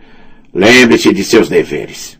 Lembre-se 0.53 1.13
de 1.13 1.23
seus 1.23 1.47
deveres. 1.47 2.19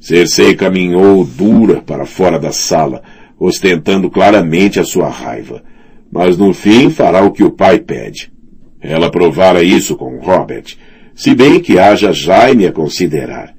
Cersei 0.00 0.54
caminhou 0.56 1.24
dura 1.24 1.80
para 1.82 2.06
fora 2.06 2.38
da 2.38 2.52
sala, 2.52 3.02
ostentando 3.38 4.10
claramente 4.10 4.80
a 4.80 4.84
sua 4.84 5.08
raiva. 5.08 5.62
Mas 6.10 6.36
no 6.36 6.52
fim 6.52 6.90
fará 6.90 7.22
o 7.22 7.30
que 7.30 7.44
o 7.44 7.50
pai 7.52 7.78
pede. 7.78 8.32
Ela 8.80 9.10
provara 9.10 9.62
isso 9.62 9.94
com 9.94 10.18
Robert, 10.18 10.76
se 11.14 11.34
bem 11.34 11.60
que 11.60 11.78
haja 11.78 12.12
Jaime 12.12 12.66
a 12.66 12.72
considerar. 12.72 13.54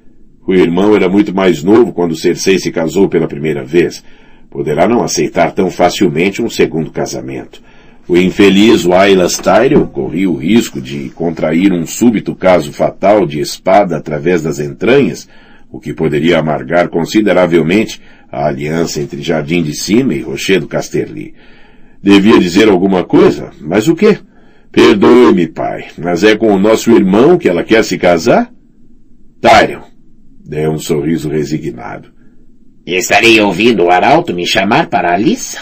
O 0.46 0.54
irmão 0.54 0.96
era 0.96 1.08
muito 1.08 1.34
mais 1.34 1.62
novo 1.62 1.92
quando 1.92 2.16
Cersei 2.16 2.58
se 2.58 2.72
casou 2.72 3.08
pela 3.08 3.28
primeira 3.28 3.64
vez. 3.64 4.02
Poderá 4.50 4.88
não 4.88 5.02
aceitar 5.02 5.52
tão 5.52 5.70
facilmente 5.70 6.42
um 6.42 6.50
segundo 6.50 6.90
casamento. 6.90 7.62
O 8.08 8.16
infeliz 8.16 8.84
Wylas 8.84 9.38
Tyrion 9.38 9.86
corria 9.86 10.28
o 10.28 10.36
risco 10.36 10.80
de 10.80 11.08
contrair 11.10 11.72
um 11.72 11.86
súbito 11.86 12.34
caso 12.34 12.72
fatal 12.72 13.24
de 13.24 13.40
espada 13.40 13.96
através 13.96 14.42
das 14.42 14.58
entranhas, 14.58 15.28
o 15.70 15.78
que 15.78 15.94
poderia 15.94 16.38
amargar 16.38 16.88
consideravelmente 16.88 18.00
a 18.30 18.48
aliança 18.48 19.00
entre 19.00 19.22
Jardim 19.22 19.62
de 19.62 19.74
Cima 19.74 20.14
e 20.14 20.20
Rochedo 20.20 20.66
Casterly. 20.66 21.34
Devia 22.02 22.38
dizer 22.40 22.68
alguma 22.68 23.04
coisa, 23.04 23.50
mas 23.60 23.86
o 23.86 23.94
quê? 23.94 24.18
Perdoe-me, 24.72 25.46
pai, 25.46 25.86
mas 25.96 26.24
é 26.24 26.36
com 26.36 26.52
o 26.52 26.58
nosso 26.58 26.90
irmão 26.90 27.38
que 27.38 27.48
ela 27.48 27.62
quer 27.62 27.84
se 27.84 27.96
casar? 27.96 28.52
Tyrion, 29.40 29.82
deu 30.44 30.72
um 30.72 30.78
sorriso 30.78 31.28
resignado. 31.28 32.12
Estarei 32.84 33.40
ouvindo 33.40 33.84
o 33.84 33.90
arauto 33.90 34.34
me 34.34 34.46
chamar 34.46 34.88
para 34.88 35.12
a 35.12 35.16
liça? 35.16 35.60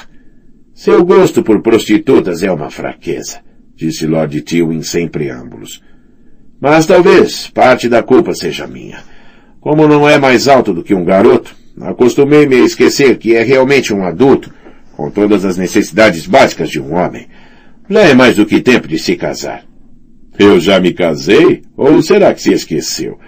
Seu 0.74 1.04
gosto 1.04 1.42
por 1.42 1.60
prostitutas 1.60 2.42
é 2.42 2.50
uma 2.50 2.70
fraqueza, 2.70 3.40
disse 3.76 4.06
Lord 4.06 4.40
Tywin 4.40 4.82
sem 4.82 5.06
preâmbulos. 5.06 5.82
Mas 6.60 6.86
talvez 6.86 7.48
parte 7.48 7.88
da 7.88 8.02
culpa 8.02 8.34
seja 8.34 8.66
minha. 8.66 9.02
Como 9.60 9.86
não 9.86 10.08
é 10.08 10.18
mais 10.18 10.48
alto 10.48 10.72
do 10.72 10.82
que 10.82 10.94
um 10.94 11.04
garoto, 11.04 11.54
acostumei-me 11.80 12.56
a 12.56 12.64
esquecer 12.64 13.18
que 13.18 13.34
é 13.34 13.42
realmente 13.42 13.92
um 13.92 14.04
adulto, 14.04 14.52
com 14.96 15.10
todas 15.10 15.44
as 15.44 15.58
necessidades 15.58 16.26
básicas 16.26 16.70
de 16.70 16.80
um 16.80 16.94
homem. 16.94 17.28
Já 17.88 18.00
é 18.00 18.14
mais 18.14 18.36
do 18.36 18.46
que 18.46 18.60
tempo 18.60 18.88
de 18.88 18.98
se 18.98 19.16
casar. 19.16 19.64
Eu 20.38 20.58
já 20.58 20.80
me 20.80 20.94
casei? 20.94 21.62
Ou 21.76 22.00
será 22.02 22.32
que 22.32 22.40
se 22.40 22.52
esqueceu? 22.52 23.18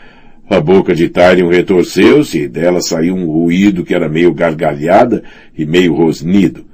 A 0.52 0.60
boca 0.60 0.94
de 0.94 1.08
Tyrion 1.08 1.48
retorceu-se 1.48 2.40
e 2.40 2.46
dela 2.46 2.82
saiu 2.82 3.14
um 3.14 3.24
ruído 3.24 3.82
que 3.82 3.94
era 3.94 4.06
meio 4.06 4.34
gargalhada 4.34 5.24
e 5.56 5.64
meio 5.64 5.94
rosnido. 5.94 6.66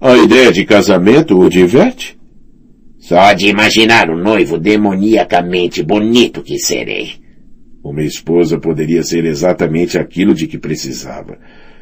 A 0.00 0.16
ideia 0.16 0.50
de 0.50 0.64
casamento 0.64 1.38
o 1.38 1.50
diverte? 1.50 2.18
Só 2.98 3.34
de 3.34 3.46
imaginar 3.46 4.08
o 4.08 4.16
noivo 4.16 4.58
demoniacamente 4.58 5.82
bonito 5.82 6.42
que 6.42 6.58
serei. 6.58 7.16
Uma 7.82 8.02
esposa 8.02 8.58
poderia 8.58 9.02
ser 9.02 9.26
exatamente 9.26 9.98
aquilo 9.98 10.32
de 10.32 10.46
que 10.46 10.56
precisava. 10.56 11.38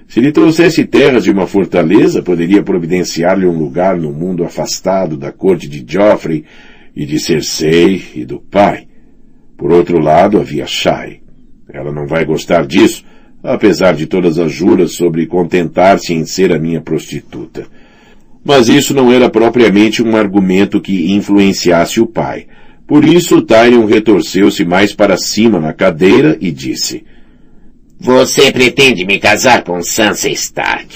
Se 0.09 0.20
lhe 0.20 0.33
trouxesse 0.33 0.85
terras 0.85 1.23
de 1.23 1.31
uma 1.31 1.47
fortaleza, 1.47 2.20
poderia 2.20 2.64
providenciar-lhe 2.64 3.47
um 3.47 3.57
lugar 3.57 3.97
no 3.97 4.12
mundo 4.12 4.43
afastado 4.43 5.16
da 5.16 5.31
corte 5.31 5.68
de 5.68 5.85
Joffrey 5.87 6.45
e 6.97 7.07
de 7.07 7.20
Cersei 7.20 8.03
e 8.16 8.25
do 8.25 8.41
pai. 8.41 8.89
Por 9.63 9.71
outro 9.71 10.01
lado, 10.01 10.41
havia 10.41 10.67
Shai. 10.67 11.21
Ela 11.73 11.93
não 11.93 12.05
vai 12.05 12.25
gostar 12.25 12.67
disso, 12.67 13.05
apesar 13.45 13.95
de 13.95 14.07
todas 14.07 14.37
as 14.37 14.51
juras 14.51 14.97
sobre 14.97 15.25
contentar-se 15.25 16.13
em 16.13 16.27
ser 16.27 16.53
a 16.53 16.59
minha 16.59 16.81
prostituta. 16.81 17.69
Mas 18.45 18.69
isso 18.69 18.93
não 18.93 19.13
era 19.13 19.31
propriamente 19.31 20.03
um 20.03 20.17
argumento 20.17 20.81
que 20.81 21.13
influenciasse 21.13 22.01
o 22.01 22.09
pai. 22.09 22.49
Por 22.89 23.05
isso, 23.05 23.41
Tyrion 23.41 23.85
retorceu-se 23.85 24.65
mais 24.65 24.93
para 24.93 25.17
cima 25.17 25.61
na 25.61 25.73
cadeira 25.73 26.37
e 26.41 26.51
disse, 26.51 27.05
Você 28.01 28.51
pretende 28.51 29.07
me 29.07 29.21
casar 29.21 29.63
com 29.63 29.81
Sansa 29.81 30.29
Stark. 30.29 30.93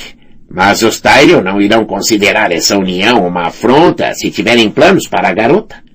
Mas 0.50 0.82
os 0.82 1.00
Tyrion 1.00 1.40
não 1.40 1.60
irão 1.60 1.84
considerar 1.84 2.50
essa 2.50 2.76
união 2.76 3.24
uma 3.28 3.46
afronta 3.46 4.12
se 4.12 4.28
tiverem 4.28 4.68
planos 4.68 5.06
para 5.06 5.28
a 5.28 5.32
garota? 5.32 5.85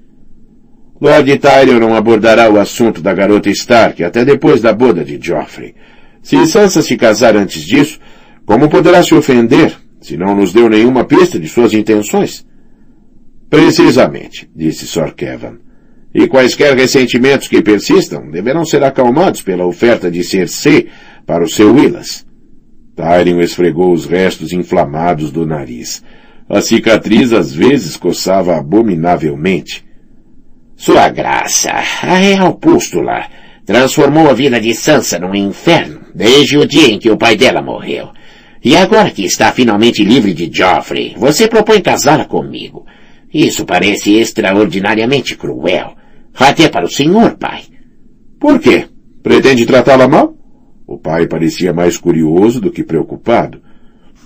Lord 1.01 1.39
Tyrion 1.39 1.79
não 1.79 1.95
abordará 1.95 2.47
o 2.47 2.59
assunto 2.59 3.01
da 3.01 3.11
garota 3.11 3.49
Stark 3.49 4.03
até 4.03 4.23
depois 4.23 4.61
da 4.61 4.71
boda 4.71 5.03
de 5.03 5.19
Joffrey. 5.19 5.73
Se 6.21 6.45
Sansa 6.45 6.83
se 6.83 6.95
casar 6.95 7.35
antes 7.35 7.65
disso, 7.65 7.99
como 8.45 8.69
poderá 8.69 9.01
se 9.01 9.15
ofender 9.15 9.75
se 9.99 10.15
não 10.15 10.35
nos 10.35 10.53
deu 10.53 10.69
nenhuma 10.69 11.03
pista 11.03 11.39
de 11.39 11.47
suas 11.47 11.73
intenções? 11.73 12.45
Precisamente, 13.49 14.47
disse 14.55 14.85
Sir 14.85 15.15
Kevin. 15.15 15.57
E 16.13 16.27
quaisquer 16.27 16.75
ressentimentos 16.75 17.47
que 17.47 17.63
persistam 17.63 18.29
deverão 18.29 18.63
ser 18.63 18.83
acalmados 18.83 19.41
pela 19.41 19.65
oferta 19.65 20.11
de 20.11 20.23
Cersei 20.23 20.89
para 21.25 21.43
o 21.43 21.49
seu 21.49 21.73
Willas. 21.73 22.27
Tyrion 22.95 23.41
esfregou 23.41 23.91
os 23.91 24.05
restos 24.05 24.53
inflamados 24.53 25.31
do 25.31 25.47
nariz. 25.47 26.03
A 26.47 26.61
cicatriz 26.61 27.33
às 27.33 27.51
vezes 27.51 27.97
coçava 27.97 28.55
abominavelmente. 28.55 29.89
Sua 30.81 31.09
graça, 31.09 31.69
a 32.01 32.15
real 32.15 32.55
pústula, 32.55 33.27
transformou 33.67 34.27
a 34.27 34.33
vida 34.33 34.59
de 34.59 34.73
Sansa 34.73 35.19
num 35.19 35.35
inferno 35.35 35.99
desde 36.15 36.57
o 36.57 36.65
dia 36.65 36.87
em 36.87 36.97
que 36.97 37.11
o 37.11 37.17
pai 37.17 37.35
dela 37.35 37.61
morreu. 37.61 38.09
E 38.65 38.75
agora 38.75 39.11
que 39.11 39.23
está 39.23 39.51
finalmente 39.51 40.03
livre 40.03 40.33
de 40.33 40.49
Joffrey, 40.51 41.13
você 41.15 41.47
propõe 41.47 41.83
casá-la 41.83 42.25
comigo. 42.25 42.83
Isso 43.31 43.63
parece 43.63 44.15
extraordinariamente 44.15 45.37
cruel. 45.37 45.93
Até 46.35 46.67
para 46.67 46.87
o 46.87 46.91
senhor, 46.91 47.37
pai. 47.37 47.61
Por 48.39 48.59
quê? 48.59 48.87
Pretende 49.21 49.67
tratá-la 49.67 50.07
mal? 50.07 50.33
O 50.87 50.97
pai 50.97 51.27
parecia 51.27 51.71
mais 51.71 51.95
curioso 51.95 52.59
do 52.59 52.71
que 52.71 52.83
preocupado. 52.83 53.61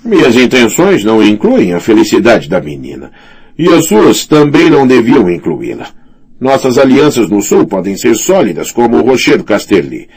Minhas 0.06 0.38
intenções 0.38 1.04
não 1.04 1.22
incluem 1.22 1.74
a 1.74 1.82
felicidade 1.82 2.48
da 2.48 2.62
menina. 2.62 3.12
E 3.60 3.68
as 3.68 3.88
suas 3.88 4.26
também 4.26 4.70
não 4.70 4.88
deviam 4.88 5.30
incluí-la. 5.30 6.05
Nossas 6.40 6.78
alianças 6.78 7.30
no 7.30 7.42
sul 7.42 7.66
podem 7.66 7.96
ser 7.96 8.16
sólidas 8.16 8.72
como 8.72 8.98
o 8.98 9.02
rochedo 9.02 9.44
Casterly. 9.44 10.10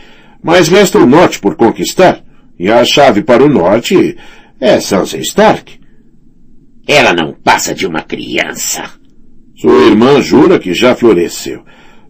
Mas 0.43 0.69
resta 0.69 0.99
o 0.99 1.07
norte 1.07 1.39
por 1.39 1.55
conquistar. 1.55 2.23
E 2.59 2.71
a 2.71 2.85
chave 2.85 3.23
para 3.23 3.45
o 3.45 3.49
norte 3.49 4.17
é 4.61 4.81
Sansa 4.81 5.19
Stark. 5.19 5.79
Ela 6.87 7.13
não 7.13 7.35
passa 7.35 7.75
de 7.75 7.87
uma 7.87 8.03
criança. 8.03 8.85
Sua 9.57 9.87
irmã 9.87 10.21
jura 10.21 10.59
que 10.59 10.75
já 10.75 10.95
floresceu. 10.95 11.63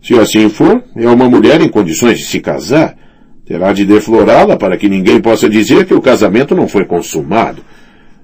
Se 0.03 0.15
assim 0.19 0.49
for, 0.49 0.83
é 0.97 1.09
uma 1.09 1.29
mulher 1.29 1.61
em 1.61 1.69
condições 1.69 2.19
de 2.19 2.25
se 2.25 2.41
casar. 2.41 2.97
Terá 3.45 3.73
de 3.73 3.85
deflorá-la 3.85 4.57
para 4.57 4.77
que 4.77 4.89
ninguém 4.89 5.21
possa 5.21 5.49
dizer 5.49 5.85
que 5.87 5.95
o 5.95 6.01
casamento 6.01 6.55
não 6.55 6.69
foi 6.69 6.85
consumado. 6.85 7.63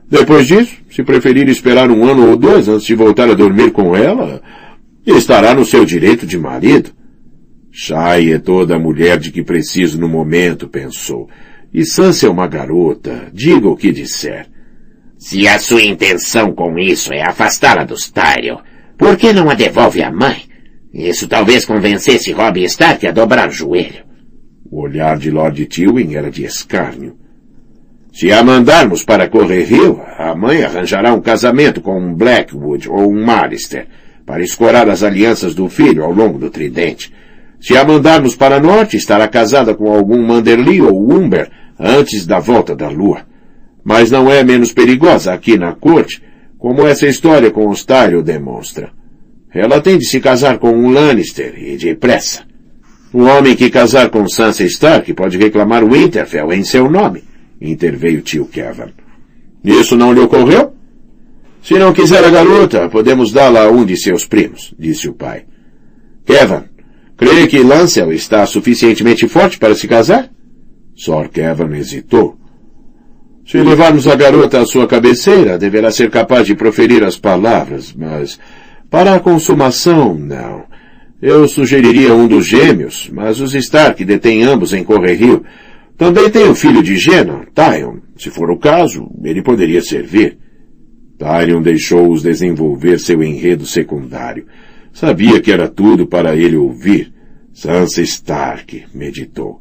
Depois 0.08 0.46
disso, 0.46 0.76
se 0.90 1.02
preferir 1.02 1.48
esperar 1.48 1.90
um 1.90 2.08
ano 2.08 2.30
ou 2.30 2.36
dois 2.36 2.68
antes 2.68 2.86
de 2.86 2.94
voltar 2.94 3.28
a 3.28 3.34
dormir 3.34 3.72
com 3.72 3.96
ela, 3.96 4.40
estará 5.12 5.54
no 5.54 5.64
seu 5.64 5.84
direito 5.84 6.26
de 6.26 6.38
marido. 6.38 6.90
Shai 7.70 8.32
é 8.32 8.38
toda 8.38 8.76
a 8.76 8.78
mulher 8.78 9.18
de 9.18 9.30
que 9.30 9.42
preciso 9.42 10.00
no 10.00 10.08
momento, 10.08 10.68
pensou. 10.68 11.28
E 11.72 11.84
Sansa 11.84 12.26
é 12.26 12.30
uma 12.30 12.46
garota, 12.46 13.28
diga 13.32 13.68
o 13.68 13.76
que 13.76 13.92
disser. 13.92 14.46
Se 15.18 15.48
a 15.48 15.58
sua 15.58 15.82
intenção 15.82 16.52
com 16.52 16.78
isso 16.78 17.12
é 17.12 17.22
afastá-la 17.22 17.84
dos 17.84 18.10
Tyrion, 18.10 18.58
por 18.96 19.16
que 19.16 19.32
não 19.32 19.50
a 19.50 19.54
devolve 19.54 20.02
à 20.02 20.10
mãe? 20.10 20.44
Isso 20.92 21.26
talvez 21.26 21.64
convencesse 21.64 22.30
Robin 22.32 22.62
Stark 22.62 23.06
a 23.06 23.10
dobrar 23.10 23.48
o 23.48 23.52
joelho. 23.52 24.04
O 24.70 24.82
olhar 24.82 25.18
de 25.18 25.30
Lord 25.30 25.66
Tywin 25.66 26.14
era 26.14 26.30
de 26.30 26.44
escárnio. 26.44 27.16
Se 28.12 28.30
a 28.30 28.44
mandarmos 28.44 29.02
para 29.02 29.28
Correrio, 29.28 30.00
a 30.16 30.36
mãe 30.36 30.62
arranjará 30.62 31.12
um 31.12 31.20
casamento 31.20 31.80
com 31.80 31.98
um 31.98 32.14
Blackwood 32.14 32.88
ou 32.88 33.10
um 33.10 33.24
Marister, 33.24 33.88
para 34.26 34.42
escorar 34.42 34.88
as 34.88 35.02
alianças 35.02 35.54
do 35.54 35.68
filho 35.68 36.02
ao 36.04 36.12
longo 36.12 36.38
do 36.38 36.50
tridente. 36.50 37.12
Se 37.60 37.76
a 37.76 37.84
mandarmos 37.84 38.34
para 38.34 38.60
norte, 38.60 38.96
estará 38.96 39.26
casada 39.28 39.74
com 39.74 39.92
algum 39.92 40.22
Manderly 40.22 40.80
ou 40.80 41.12
Umber 41.12 41.50
antes 41.78 42.26
da 42.26 42.38
volta 42.38 42.74
da 42.74 42.88
lua. 42.88 43.22
Mas 43.82 44.10
não 44.10 44.30
é 44.30 44.42
menos 44.42 44.72
perigosa 44.72 45.32
aqui 45.32 45.58
na 45.58 45.72
corte, 45.72 46.22
como 46.58 46.86
essa 46.86 47.06
história 47.06 47.50
com 47.50 47.68
os 47.68 47.84
Tyrion 47.84 48.22
demonstra. 48.22 48.90
Ela 49.52 49.80
tem 49.80 49.98
de 49.98 50.06
se 50.06 50.20
casar 50.20 50.58
com 50.58 50.72
um 50.72 50.90
Lannister 50.90 51.54
e 51.56 51.76
depressa. 51.76 52.42
O 53.12 53.22
homem 53.22 53.54
que 53.54 53.70
casar 53.70 54.10
com 54.10 54.28
Sansa 54.28 54.64
Stark 54.64 55.12
pode 55.14 55.38
reclamar 55.38 55.84
Winterfell 55.86 56.52
em 56.52 56.64
seu 56.64 56.90
nome, 56.90 57.22
interveio 57.60 58.20
tio 58.22 58.46
Kevin. 58.46 58.92
Isso 59.62 59.96
não 59.96 60.12
lhe 60.12 60.20
ocorreu? 60.20 60.73
Se 61.64 61.78
não 61.78 61.94
quiser 61.94 62.22
a 62.22 62.28
garota, 62.28 62.90
podemos 62.90 63.32
dá-la 63.32 63.64
a 63.64 63.70
um 63.70 63.86
de 63.86 63.96
seus 63.96 64.26
primos, 64.26 64.74
disse 64.78 65.08
o 65.08 65.14
pai. 65.14 65.46
Kevin, 66.26 66.64
crê 67.16 67.46
que 67.46 67.62
Lancel 67.62 68.12
está 68.12 68.44
suficientemente 68.44 69.26
forte 69.26 69.58
para 69.58 69.74
se 69.74 69.88
casar? 69.88 70.28
Sor 70.94 71.30
Kevin 71.30 71.74
hesitou. 71.74 72.36
Se 73.46 73.56
levarmos 73.62 74.06
a 74.06 74.14
garota 74.14 74.60
à 74.60 74.66
sua 74.66 74.86
cabeceira, 74.86 75.56
deverá 75.56 75.90
ser 75.90 76.10
capaz 76.10 76.46
de 76.46 76.54
proferir 76.54 77.02
as 77.02 77.16
palavras, 77.16 77.94
mas 77.96 78.38
para 78.90 79.14
a 79.14 79.20
consumação, 79.20 80.14
não. 80.14 80.64
Eu 81.22 81.48
sugeriria 81.48 82.14
um 82.14 82.28
dos 82.28 82.46
gêmeos, 82.46 83.08
mas 83.10 83.40
os 83.40 83.54
Stark 83.54 84.04
detêm 84.04 84.42
ambos 84.42 84.74
em 84.74 84.84
Correrio. 84.84 85.42
Também 85.96 86.28
tem 86.28 86.46
o 86.46 86.54
filho 86.54 86.82
de 86.82 86.98
Jenna, 86.98 87.46
Tyon. 87.54 88.00
Se 88.18 88.28
for 88.28 88.50
o 88.50 88.58
caso, 88.58 89.10
ele 89.24 89.42
poderia 89.42 89.80
servir. 89.80 90.43
Tyrion 91.18 91.62
deixou-os 91.62 92.22
desenvolver 92.22 92.98
seu 92.98 93.22
enredo 93.22 93.66
secundário. 93.66 94.46
Sabia 94.92 95.40
que 95.40 95.52
era 95.52 95.68
tudo 95.68 96.06
para 96.06 96.36
ele 96.36 96.56
ouvir. 96.56 97.12
Sansa 97.52 98.02
Stark, 98.02 98.84
meditou. 98.92 99.60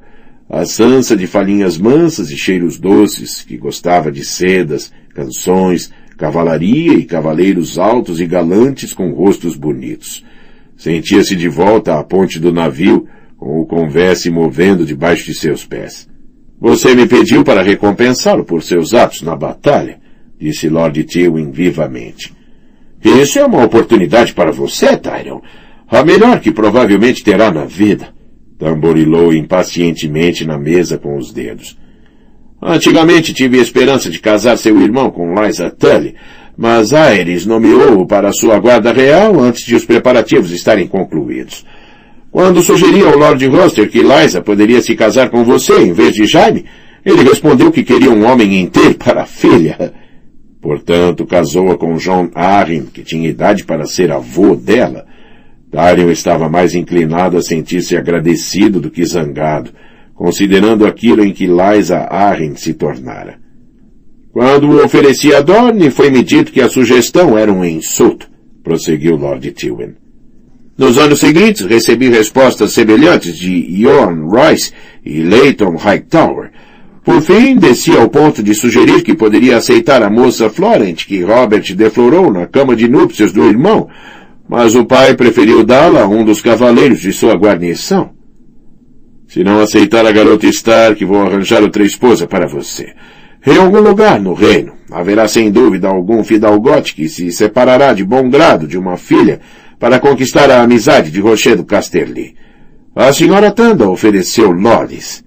A 0.49 0.65
Sansa 0.65 1.15
de 1.15 1.25
falinhas 1.25 1.77
mansas 1.77 2.29
e 2.29 2.37
cheiros 2.37 2.79
doces, 2.79 3.41
que 3.41 3.57
gostava 3.57 4.11
de 4.11 4.23
sedas, 4.23 4.91
canções, 5.13 5.91
cavalaria 6.17 6.93
e 6.93 7.05
cavaleiros 7.05 7.77
altos 7.77 8.19
e 8.19 8.25
galantes 8.25 8.93
com 8.93 9.11
rostos 9.11 9.55
bonitos. 9.55 10.23
Sentia-se 10.75 11.35
de 11.35 11.47
volta 11.47 11.99
à 11.99 12.03
ponte 12.03 12.39
do 12.39 12.51
navio, 12.51 13.07
com 13.37 13.59
o 13.59 13.65
convés 13.65 14.25
movendo 14.27 14.85
debaixo 14.85 15.25
de 15.25 15.33
seus 15.33 15.65
pés. 15.65 16.07
Você 16.59 16.95
me 16.95 17.07
pediu 17.07 17.43
para 17.43 17.61
recompensá-lo 17.61 18.43
por 18.43 18.63
seus 18.63 18.93
atos 18.93 19.21
na 19.21 19.35
batalha, 19.35 19.99
disse 20.39 20.69
Lord 20.69 21.03
Tywin 21.03 21.51
vivamente. 21.51 22.33
Isso 23.03 23.39
é 23.39 23.45
uma 23.45 23.63
oportunidade 23.63 24.33
para 24.33 24.51
você, 24.51 24.95
Tyrion. 24.95 25.39
A 25.87 26.03
melhor 26.03 26.39
que 26.39 26.51
provavelmente 26.51 27.23
terá 27.23 27.51
na 27.51 27.65
vida. 27.65 28.09
Tamborilou 28.57 29.33
impacientemente 29.33 30.45
na 30.45 30.57
mesa 30.57 30.97
com 30.97 31.17
os 31.17 31.31
dedos. 31.33 31.77
Antigamente 32.61 33.33
tive 33.33 33.59
esperança 33.59 34.09
de 34.09 34.19
casar 34.19 34.57
seu 34.57 34.81
irmão 34.81 35.11
com 35.11 35.35
Liza 35.35 35.69
Tully, 35.69 36.15
mas 36.57 36.93
Aerys 36.93 37.45
nomeou-o 37.45 38.07
para 38.07 38.31
sua 38.31 38.57
guarda 38.57 38.93
real 38.93 39.37
antes 39.39 39.65
de 39.65 39.75
os 39.75 39.83
preparativos 39.83 40.51
estarem 40.51 40.87
concluídos. 40.87 41.65
Quando 42.31 42.63
sugeri 42.63 43.01
ao 43.01 43.17
Lord 43.17 43.45
Roster 43.47 43.89
que 43.89 44.01
Liza 44.01 44.41
poderia 44.41 44.81
se 44.81 44.95
casar 44.95 45.29
com 45.29 45.43
você 45.43 45.73
em 45.81 45.91
vez 45.91 46.13
de 46.13 46.25
Jaime, 46.25 46.65
ele 47.05 47.21
respondeu 47.21 47.71
que 47.71 47.83
queria 47.83 48.09
um 48.09 48.25
homem 48.25 48.61
inteiro 48.61 48.95
para 48.95 49.23
a 49.23 49.25
filha. 49.25 49.93
Portanto, 50.63 51.27
casou-a 51.27 51.77
com 51.77 51.97
John 51.97 52.31
Arryn, 52.33 52.85
que 52.85 53.03
tinha 53.03 53.29
idade 53.29 53.63
para 53.63 53.85
ser 53.85 54.11
avô 54.11 54.55
dela. 54.55 55.05
Tyrion 55.69 56.09
estava 56.09 56.49
mais 56.49 56.73
inclinado 56.73 57.37
a 57.37 57.41
sentir-se 57.43 57.95
agradecido 57.95 58.79
do 58.81 58.89
que 58.89 59.05
zangado 59.05 59.71
considerando 60.15 60.85
aquilo 60.85 61.23
em 61.23 61.33
que 61.33 61.47
Liza 61.47 61.97
Arryn 61.97 62.55
se 62.55 62.73
tornara. 62.73 63.39
Quando 64.31 64.69
o 64.69 64.83
ofereci 64.83 65.33
a 65.33 65.41
Dorne, 65.41 65.91
foi-me 65.91 66.23
dito 66.23 66.51
que 66.51 66.61
a 66.61 66.69
sugestão 66.69 67.37
era 67.37 67.51
um 67.51 67.63
insulto, 67.63 68.29
prosseguiu 68.63 69.15
Lord 69.15 69.51
Tywin. 69.51 69.95
Nos 70.77 70.97
anos 70.97 71.19
seguintes, 71.19 71.65
recebi 71.65 72.09
respostas 72.09 72.73
semelhantes 72.73 73.37
de 73.37 73.51
Ion 73.51 74.27
Royce 74.27 74.71
e 75.05 75.21
Leighton 75.21 75.75
Hightower. 75.75 76.51
Por 77.03 77.21
fim, 77.21 77.57
desci 77.57 77.91
ao 77.91 78.09
ponto 78.09 78.41
de 78.41 78.55
sugerir 78.55 79.03
que 79.03 79.13
poderia 79.13 79.57
aceitar 79.57 80.01
a 80.01 80.09
moça 80.09 80.49
Florent 80.49 81.05
que 81.05 81.21
Robert 81.21 81.75
deflorou 81.75 82.31
na 82.31 82.47
cama 82.47 82.75
de 82.75 82.87
núpcias 82.87 83.33
do 83.33 83.43
irmão, 83.43 83.89
mas 84.47 84.73
o 84.73 84.85
pai 84.85 85.13
preferiu 85.13 85.63
dá-la 85.65 86.03
a 86.03 86.07
um 86.07 86.23
dos 86.23 86.41
cavaleiros 86.41 87.01
de 87.01 87.11
sua 87.11 87.35
guarnição. 87.35 88.11
Se 89.27 89.43
não 89.43 89.59
aceitar 89.59 90.05
a 90.05 90.11
garota 90.11 90.45
Stark, 90.47 91.03
vou 91.03 91.21
arranjar 91.21 91.61
outra 91.61 91.83
esposa 91.83 92.25
para 92.25 92.47
você. 92.47 92.93
Em 93.45 93.57
algum 93.57 93.81
lugar 93.81 94.21
no 94.21 94.33
reino, 94.33 94.73
haverá 94.89 95.27
sem 95.27 95.51
dúvida 95.51 95.89
algum 95.89 96.23
fidalgote 96.23 96.95
que 96.95 97.09
se 97.09 97.31
separará 97.31 97.93
de 97.93 98.05
bom 98.05 98.29
grado 98.29 98.65
de 98.65 98.77
uma 98.77 98.95
filha 98.95 99.41
para 99.77 99.99
conquistar 99.99 100.49
a 100.49 100.61
amizade 100.61 101.11
de 101.11 101.19
Rochedo 101.19 101.65
Casterly. 101.65 102.35
A 102.95 103.11
senhora 103.11 103.51
Tanda 103.51 103.89
ofereceu 103.89 104.51
lodes. 104.51 105.23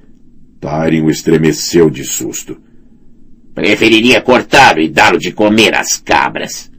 Tyrion 0.61 1.09
estremeceu 1.09 1.91
de 1.91 2.05
susto. 2.05 2.57
Preferiria 3.55 4.21
cortá-lo 4.21 4.81
e 4.81 4.89
dá-lo 4.89 5.19
de 5.19 5.33
comer 5.33 5.75
às 5.75 5.97
cabras. 5.97 6.71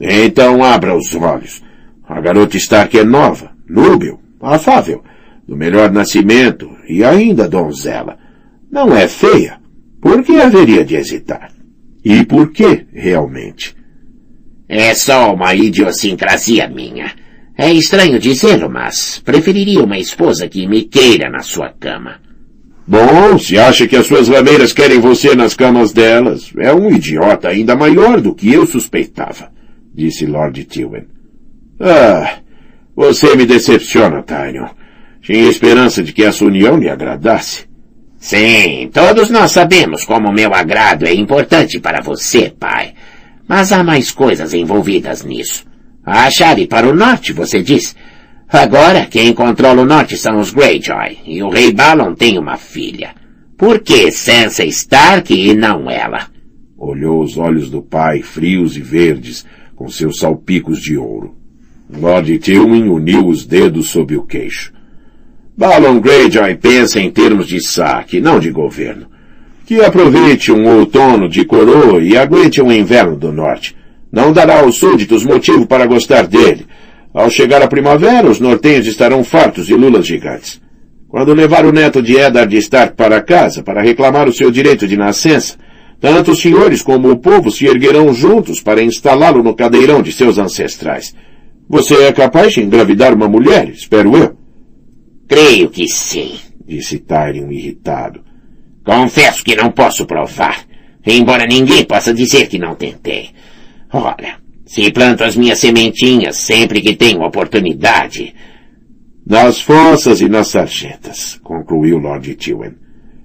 Então 0.00 0.62
abra 0.62 0.96
os 0.96 1.14
olhos. 1.14 1.62
A 2.04 2.20
garota 2.20 2.56
Stark 2.56 2.98
é 2.98 3.04
nova, 3.04 3.52
núbil, 3.68 4.20
afável 4.40 5.02
do 5.46 5.56
melhor 5.56 5.90
nascimento 5.90 6.70
e 6.88 7.02
ainda 7.04 7.48
donzela. 7.48 8.16
Não 8.70 8.96
é 8.96 9.08
feia. 9.08 9.58
Por 10.00 10.22
que 10.22 10.40
haveria 10.40 10.84
de 10.84 10.94
hesitar? 10.94 11.52
E 12.04 12.24
por 12.24 12.52
que, 12.52 12.86
realmente? 12.92 13.74
É 14.68 14.94
só 14.94 15.34
uma 15.34 15.52
idiosincrasia 15.54 16.68
minha. 16.68 17.12
É 17.58 17.72
estranho 17.72 18.18
dizê-lo, 18.18 18.70
mas 18.70 19.18
preferiria 19.18 19.82
uma 19.82 19.98
esposa 19.98 20.48
que 20.48 20.66
me 20.68 20.84
queira 20.84 21.28
na 21.28 21.40
sua 21.40 21.70
cama. 21.70 22.20
Bom, 22.86 23.38
se 23.38 23.58
acha 23.58 23.86
que 23.86 23.96
as 23.96 24.06
suas 24.06 24.28
rameiras 24.28 24.72
querem 24.72 24.98
você 24.98 25.34
nas 25.34 25.54
camas 25.54 25.92
delas, 25.92 26.52
é 26.58 26.72
um 26.72 26.90
idiota 26.90 27.48
ainda 27.48 27.76
maior 27.76 28.20
do 28.20 28.34
que 28.34 28.52
eu 28.52 28.66
suspeitava, 28.66 29.50
disse 29.94 30.26
Lord 30.26 30.64
Tywin. 30.64 31.06
Ah, 31.78 32.38
você 32.94 33.34
me 33.36 33.46
decepciona, 33.46 34.22
Tyrion. 34.22 34.68
Tinha 35.22 35.48
esperança 35.48 36.02
de 36.02 36.12
que 36.12 36.22
essa 36.22 36.44
união 36.44 36.76
lhe 36.76 36.88
agradasse. 36.88 37.64
Sim, 38.18 38.90
todos 38.92 39.30
nós 39.30 39.52
sabemos 39.52 40.04
como 40.04 40.32
meu 40.32 40.54
agrado 40.54 41.06
é 41.06 41.14
importante 41.14 41.80
para 41.80 42.02
você, 42.02 42.50
pai. 42.50 42.92
Mas 43.48 43.72
há 43.72 43.82
mais 43.82 44.10
coisas 44.10 44.52
envolvidas 44.52 45.24
nisso. 45.24 45.64
A 46.04 46.30
chave 46.30 46.66
para 46.66 46.88
o 46.88 46.94
norte, 46.94 47.32
você 47.32 47.62
diz. 47.62 47.96
Agora, 48.52 49.06
quem 49.06 49.32
controla 49.32 49.82
o 49.82 49.86
norte 49.86 50.16
são 50.16 50.40
os 50.40 50.52
Greyjoy, 50.52 51.18
e 51.24 51.40
o 51.40 51.48
rei 51.48 51.72
Balon 51.72 52.14
tem 52.14 52.36
uma 52.36 52.56
filha. 52.56 53.10
Por 53.56 53.78
que 53.78 54.10
Sansa 54.10 54.64
Stark 54.64 55.32
e 55.32 55.54
não 55.54 55.88
ela? 55.88 56.26
Olhou 56.76 57.22
os 57.22 57.38
olhos 57.38 57.70
do 57.70 57.80
pai, 57.80 58.22
frios 58.22 58.76
e 58.76 58.80
verdes, 58.80 59.46
com 59.76 59.88
seus 59.88 60.18
salpicos 60.18 60.80
de 60.80 60.96
ouro. 60.96 61.36
Lord 61.96 62.38
Tywin 62.38 62.88
uniu 62.88 63.28
os 63.28 63.46
dedos 63.46 63.90
sob 63.90 64.16
o 64.16 64.24
queixo. 64.24 64.72
Balon 65.56 66.00
Greyjoy 66.00 66.56
pensa 66.56 66.98
em 66.98 67.10
termos 67.10 67.46
de 67.46 67.60
saque, 67.60 68.20
não 68.20 68.40
de 68.40 68.50
governo. 68.50 69.06
Que 69.64 69.80
aproveite 69.80 70.50
um 70.50 70.66
outono 70.66 71.28
de 71.28 71.44
coroa 71.44 72.02
e 72.02 72.16
aguente 72.16 72.60
um 72.60 72.72
inverno 72.72 73.16
do 73.16 73.30
norte. 73.30 73.76
Não 74.10 74.32
dará 74.32 74.60
aos 74.60 74.76
súditos 74.76 75.24
motivo 75.24 75.66
para 75.66 75.86
gostar 75.86 76.26
dele. 76.26 76.66
Ao 77.12 77.28
chegar 77.28 77.60
a 77.62 77.68
primavera, 77.68 78.28
os 78.28 78.38
nortenhos 78.38 78.86
estarão 78.86 79.24
fartos 79.24 79.66
de 79.66 79.74
lulas 79.74 80.06
gigantes. 80.06 80.60
Quando 81.08 81.34
levar 81.34 81.66
o 81.66 81.72
neto 81.72 82.00
de 82.00 82.16
Eddard 82.16 82.56
Stark 82.58 82.94
para 82.94 83.20
casa 83.20 83.64
para 83.64 83.82
reclamar 83.82 84.28
o 84.28 84.32
seu 84.32 84.48
direito 84.50 84.86
de 84.86 84.96
nascença, 84.96 85.56
tanto 86.00 86.30
os 86.30 86.40
senhores 86.40 86.82
como 86.82 87.10
o 87.10 87.18
povo 87.18 87.50
se 87.50 87.66
erguerão 87.66 88.14
juntos 88.14 88.60
para 88.60 88.82
instalá-lo 88.82 89.42
no 89.42 89.54
cadeirão 89.54 90.02
de 90.02 90.12
seus 90.12 90.38
ancestrais. 90.38 91.14
Você 91.68 91.94
é 92.04 92.12
capaz 92.12 92.54
de 92.54 92.62
engravidar 92.62 93.12
uma 93.12 93.28
mulher, 93.28 93.68
espero 93.68 94.16
eu. 94.16 94.36
Creio 95.28 95.68
que 95.68 95.86
sim, 95.88 96.34
disse 96.66 96.98
Tyrion 96.98 97.50
irritado. 97.50 98.22
Confesso 98.84 99.44
que 99.44 99.54
não 99.54 99.70
posso 99.70 100.06
provar. 100.06 100.64
embora 101.06 101.46
ninguém 101.46 101.84
possa 101.84 102.14
dizer 102.14 102.46
que 102.48 102.58
não 102.58 102.74
tentei. 102.74 103.30
Olha, 103.92 104.39
se 104.72 104.92
planto 104.92 105.24
as 105.24 105.34
minhas 105.34 105.58
sementinhas 105.58 106.36
sempre 106.36 106.80
que 106.80 106.94
tenho 106.94 107.22
oportunidade. 107.22 108.32
Nas 109.26 109.60
fossas 109.60 110.20
e 110.20 110.28
nas 110.28 110.46
sarjetas, 110.46 111.40
concluiu 111.42 111.98
Lord 111.98 112.36
Tywin. 112.36 112.76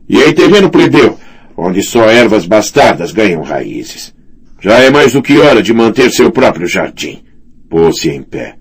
E 0.10 0.18
em 0.24 0.34
terreno 0.34 0.72
plebeu, 0.72 1.20
onde 1.56 1.84
só 1.84 2.10
ervas 2.10 2.48
bastardas 2.48 3.12
ganham 3.12 3.44
raízes. 3.44 4.12
Já 4.60 4.80
é 4.80 4.90
mais 4.90 5.14
do 5.14 5.22
que 5.22 5.38
hora 5.38 5.62
de 5.62 5.72
manter 5.72 6.10
seu 6.10 6.32
próprio 6.32 6.68
jardim. 6.68 7.24
Pôs-se 7.70 8.10
em 8.10 8.24
pé. 8.24 8.56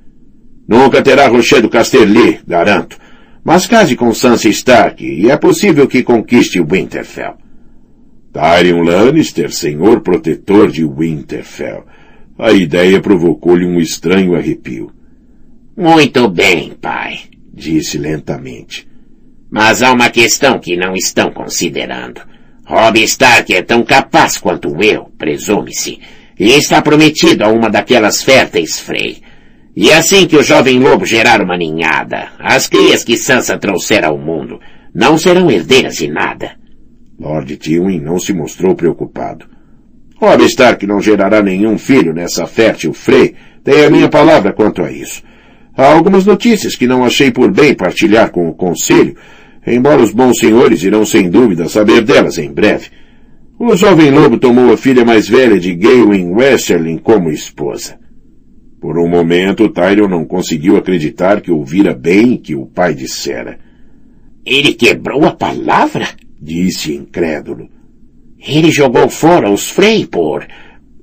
Nunca 0.68 1.00
terá 1.00 1.26
rochedo 1.26 1.70
Casterly, 1.70 2.40
garanto. 2.46 2.98
Mas 3.42 3.66
case 3.66 3.96
com 3.96 4.12
Sansa 4.12 4.50
Stark 4.50 5.02
e 5.02 5.30
é 5.30 5.36
possível 5.38 5.88
que 5.88 6.02
conquiste 6.02 6.60
Winterfell. 6.60 7.38
Tyrion 8.30 8.82
Lannister, 8.82 9.50
senhor 9.50 10.02
protetor 10.02 10.70
de 10.70 10.84
Winterfell. 10.84 11.84
A 12.38 12.52
ideia 12.52 13.00
provocou-lhe 13.00 13.64
um 13.64 13.78
estranho 13.78 14.34
arrepio. 14.34 14.90
Muito 15.76 16.28
bem, 16.28 16.72
pai, 16.80 17.20
disse 17.52 17.96
lentamente. 17.96 18.88
Mas 19.50 19.82
há 19.82 19.92
uma 19.92 20.10
questão 20.10 20.58
que 20.58 20.76
não 20.76 20.94
estão 20.94 21.30
considerando. 21.30 22.20
Robb 22.66 23.02
Stark 23.04 23.54
é 23.54 23.62
tão 23.62 23.84
capaz 23.84 24.36
quanto 24.36 24.82
eu, 24.82 25.12
presume-se, 25.16 26.00
e 26.38 26.50
está 26.50 26.82
prometido 26.82 27.44
a 27.44 27.48
uma 27.48 27.70
daquelas 27.70 28.22
férteis 28.22 28.80
Frey. 28.80 29.22
E 29.76 29.92
assim 29.92 30.26
que 30.26 30.36
o 30.36 30.42
jovem 30.42 30.78
lobo 30.80 31.04
gerar 31.04 31.40
uma 31.40 31.56
ninhada, 31.56 32.32
as 32.38 32.68
crias 32.68 33.04
que 33.04 33.16
Sansa 33.16 33.58
trouxer 33.58 34.04
ao 34.04 34.18
mundo 34.18 34.58
não 34.92 35.18
serão 35.18 35.50
herdeiras 35.50 35.96
de 35.96 36.08
nada. 36.08 36.56
Lord 37.18 37.56
Tywin 37.56 38.00
não 38.00 38.18
se 38.18 38.32
mostrou 38.32 38.74
preocupado. 38.74 39.53
Robb 40.24 40.44
Stark 40.44 40.86
não 40.86 41.00
gerará 41.00 41.42
nenhum 41.42 41.76
filho 41.76 42.12
nessa 42.12 42.46
fértil 42.46 42.92
Frey. 42.92 43.34
Tem 43.62 43.84
a 43.84 43.90
minha 43.90 44.08
palavra 44.08 44.52
quanto 44.52 44.82
a 44.82 44.90
isso. 44.90 45.22
Há 45.76 45.92
algumas 45.92 46.24
notícias 46.24 46.76
que 46.76 46.86
não 46.86 47.04
achei 47.04 47.30
por 47.30 47.50
bem 47.50 47.74
partilhar 47.74 48.30
com 48.30 48.48
o 48.48 48.54
Conselho, 48.54 49.16
embora 49.66 50.02
os 50.02 50.12
bons 50.12 50.38
senhores 50.38 50.82
irão 50.82 51.04
sem 51.04 51.28
dúvida 51.28 51.68
saber 51.68 52.02
delas 52.02 52.38
em 52.38 52.52
breve. 52.52 52.88
O 53.58 53.76
jovem 53.76 54.10
lobo 54.10 54.38
tomou 54.38 54.72
a 54.72 54.76
filha 54.76 55.04
mais 55.04 55.28
velha 55.28 55.58
de 55.60 55.74
Gawain 55.74 56.32
Westerling 56.32 56.98
como 56.98 57.30
esposa. 57.30 57.98
Por 58.80 58.98
um 58.98 59.08
momento, 59.08 59.68
Tyrion 59.68 60.08
não 60.08 60.24
conseguiu 60.24 60.76
acreditar 60.76 61.40
que 61.40 61.50
ouvira 61.50 61.94
bem 61.94 62.36
que 62.36 62.54
o 62.54 62.66
pai 62.66 62.94
dissera. 62.94 63.58
Ele 64.44 64.74
quebrou 64.74 65.24
a 65.24 65.32
palavra? 65.32 66.08
Disse 66.40 66.94
incrédulo. 66.94 67.73
Ele 68.46 68.70
jogou 68.70 69.08
fora 69.08 69.50
os 69.50 69.70
Frey 69.70 70.06
por... 70.06 70.46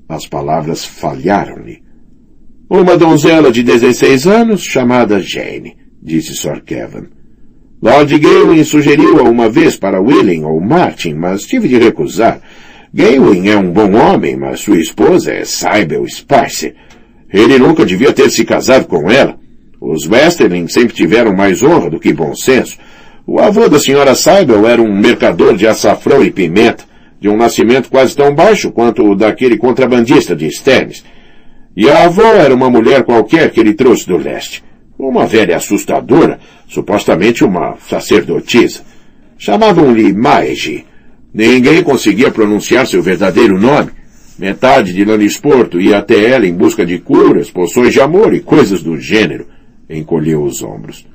As 0.08 0.28
palavras 0.28 0.84
falharam-lhe. 0.84 1.82
Uma 2.70 2.98
donzela 2.98 3.52
de 3.52 3.64
16 3.64 4.28
anos 4.28 4.62
chamada 4.62 5.22
Jane, 5.22 5.78
disse 6.02 6.36
Sir 6.36 6.62
Kevin. 6.64 7.08
Lord 7.82 8.20
Gawain 8.20 8.64
sugeriu-a 8.64 9.24
uma 9.24 9.50
vez 9.50 9.76
para 9.76 10.02
William 10.02 10.48
ou 10.48 10.60
Martin, 10.60 11.14
mas 11.14 11.44
tive 11.44 11.68
de 11.68 11.78
recusar. 11.78 12.42
Gawain 12.94 13.50
é 13.50 13.58
um 13.58 13.72
bom 13.72 13.96
homem, 13.96 14.36
mas 14.36 14.60
sua 14.60 14.80
esposa 14.80 15.32
é 15.32 15.46
Cybele 15.46 16.10
Spicer. 16.10 16.76
Ele 17.34 17.58
nunca 17.58 17.86
devia 17.86 18.12
ter 18.12 18.30
se 18.30 18.44
casado 18.44 18.86
com 18.86 19.10
ela. 19.10 19.40
Os 19.80 20.06
Westerling 20.08 20.68
sempre 20.68 20.94
tiveram 20.94 21.34
mais 21.34 21.64
honra 21.64 21.90
do 21.90 22.00
que 22.00 22.14
bom 22.14 22.36
senso. 22.36 22.78
O 23.26 23.40
avô 23.40 23.68
da 23.70 23.80
senhora 23.80 24.14
Seibel 24.14 24.68
era 24.68 24.82
um 24.82 24.94
mercador 24.94 25.56
de 25.56 25.66
açafrão 25.66 26.24
e 26.24 26.30
pimenta, 26.30 26.84
de 27.22 27.30
um 27.30 27.38
nascimento 27.38 27.88
quase 27.88 28.16
tão 28.16 28.34
baixo 28.34 28.72
quanto 28.72 29.08
o 29.08 29.16
daquele 29.16 29.56
contrabandista 29.56 30.36
de 30.36 30.50
Sternes. 30.50 31.06
E 31.78 31.88
a 31.88 32.06
avó 32.06 32.34
era 32.34 32.54
uma 32.54 32.68
mulher 32.68 33.04
qualquer 33.04 33.52
que 33.52 33.60
ele 33.60 33.76
trouxe 33.76 34.08
do 34.08 34.18
leste. 34.18 34.64
Uma 34.98 35.28
velha 35.28 35.56
assustadora, 35.56 36.40
supostamente 36.68 37.44
uma 37.44 37.78
sacerdotisa. 37.88 38.82
Chamavam-lhe 39.38 40.12
Maegi. 40.12 40.84
Ninguém 41.32 41.84
conseguia 41.84 42.32
pronunciar 42.32 42.88
seu 42.88 43.04
verdadeiro 43.04 43.60
nome. 43.60 43.92
Metade 44.38 44.92
de 44.92 45.06
Lannisporto 45.06 45.80
ia 45.80 46.00
até 46.00 46.26
ela 46.26 46.48
em 46.48 46.54
busca 46.54 46.84
de 46.84 46.98
curas, 46.98 47.52
poções 47.52 47.94
de 47.94 48.02
amor 48.02 48.34
e 48.34 48.40
coisas 48.40 48.82
do 48.82 48.98
gênero. 48.98 49.46
Encolheu 49.88 50.42
os 50.42 50.64
ombros. 50.64 51.06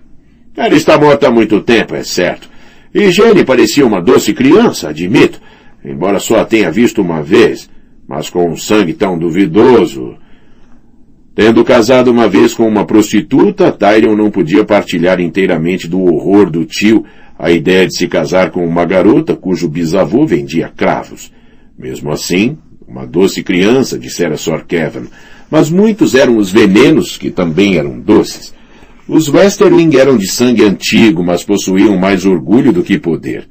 Ela 0.57 0.75
está 0.75 0.97
morta 0.99 1.27
há 1.27 1.31
muito 1.33 1.61
tempo, 1.61 1.97
é 1.97 2.05
certo. 2.05 2.49
E 2.95 3.11
Jenny 3.11 3.45
parecia 3.45 3.85
uma 3.85 4.01
doce 4.01 4.33
criança, 4.33 4.89
admito, 4.89 5.41
embora 5.87 6.19
só 6.19 6.41
a 6.41 6.45
tenha 6.45 6.71
visto 6.71 7.01
uma 7.01 7.23
vez, 7.23 7.71
mas 8.09 8.29
com 8.29 8.51
um 8.51 8.57
sangue 8.57 8.93
tão 8.93 9.17
duvidoso. 9.17 10.17
Tendo 11.35 11.65
casado 11.65 12.11
uma 12.11 12.29
vez 12.29 12.55
com 12.55 12.67
uma 12.67 12.85
prostituta, 12.85 13.71
Tyrion 13.71 14.17
não 14.17 14.31
podia 14.31 14.65
partilhar 14.65 15.21
inteiramente 15.21 15.87
do 15.87 16.01
horror 16.01 16.51
do 16.51 16.65
tio 16.65 17.05
a 17.39 17.51
ideia 17.51 17.87
de 17.87 17.97
se 17.97 18.09
casar 18.09 18.51
com 18.51 18.67
uma 18.67 18.85
garota 18.85 19.37
cujo 19.37 19.69
bisavô 19.69 20.27
vendia 20.27 20.73
cravos. 20.75 21.31
Mesmo 21.79 22.11
assim, 22.11 22.57
uma 22.89 23.07
doce 23.07 23.43
criança, 23.43 23.99
dissera 23.99 24.37
Sir 24.37 24.65
Kevin, 24.67 25.09
mas 25.51 25.71
muitos 25.71 26.15
eram 26.15 26.39
os 26.39 26.51
venenos 26.51 27.19
que 27.19 27.31
também 27.31 27.77
eram 27.77 28.01
doces. 28.01 28.55
Os 29.07 29.29
Westerling 29.29 29.95
eram 29.97 30.17
de 30.17 30.27
sangue 30.27 30.65
antigo, 30.65 31.23
mas 31.23 31.45
possuíam 31.45 31.97
mais 31.97 32.25
orgulho 32.25 32.73
do 32.73 32.83
que 32.83 32.99
poder. 32.99 33.47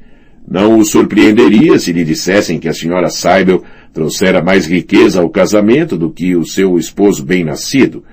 Não 0.47 0.77
o 0.77 0.85
surpreenderia 0.85 1.79
se 1.79 1.91
lhe 1.91 2.03
dissessem 2.03 2.59
que 2.59 2.69
a 2.69 2.73
senhora 2.73 3.09
Seibel 3.09 3.63
trouxera 3.91 4.43
mais 4.43 4.67
riqueza 4.67 5.21
ao 5.21 5.29
casamento 5.29 5.97
do 5.97 6.11
que 6.11 6.35
o 6.35 6.45
seu 6.45 6.77
esposo 6.77 7.25
bem-nascido. 7.25 8.03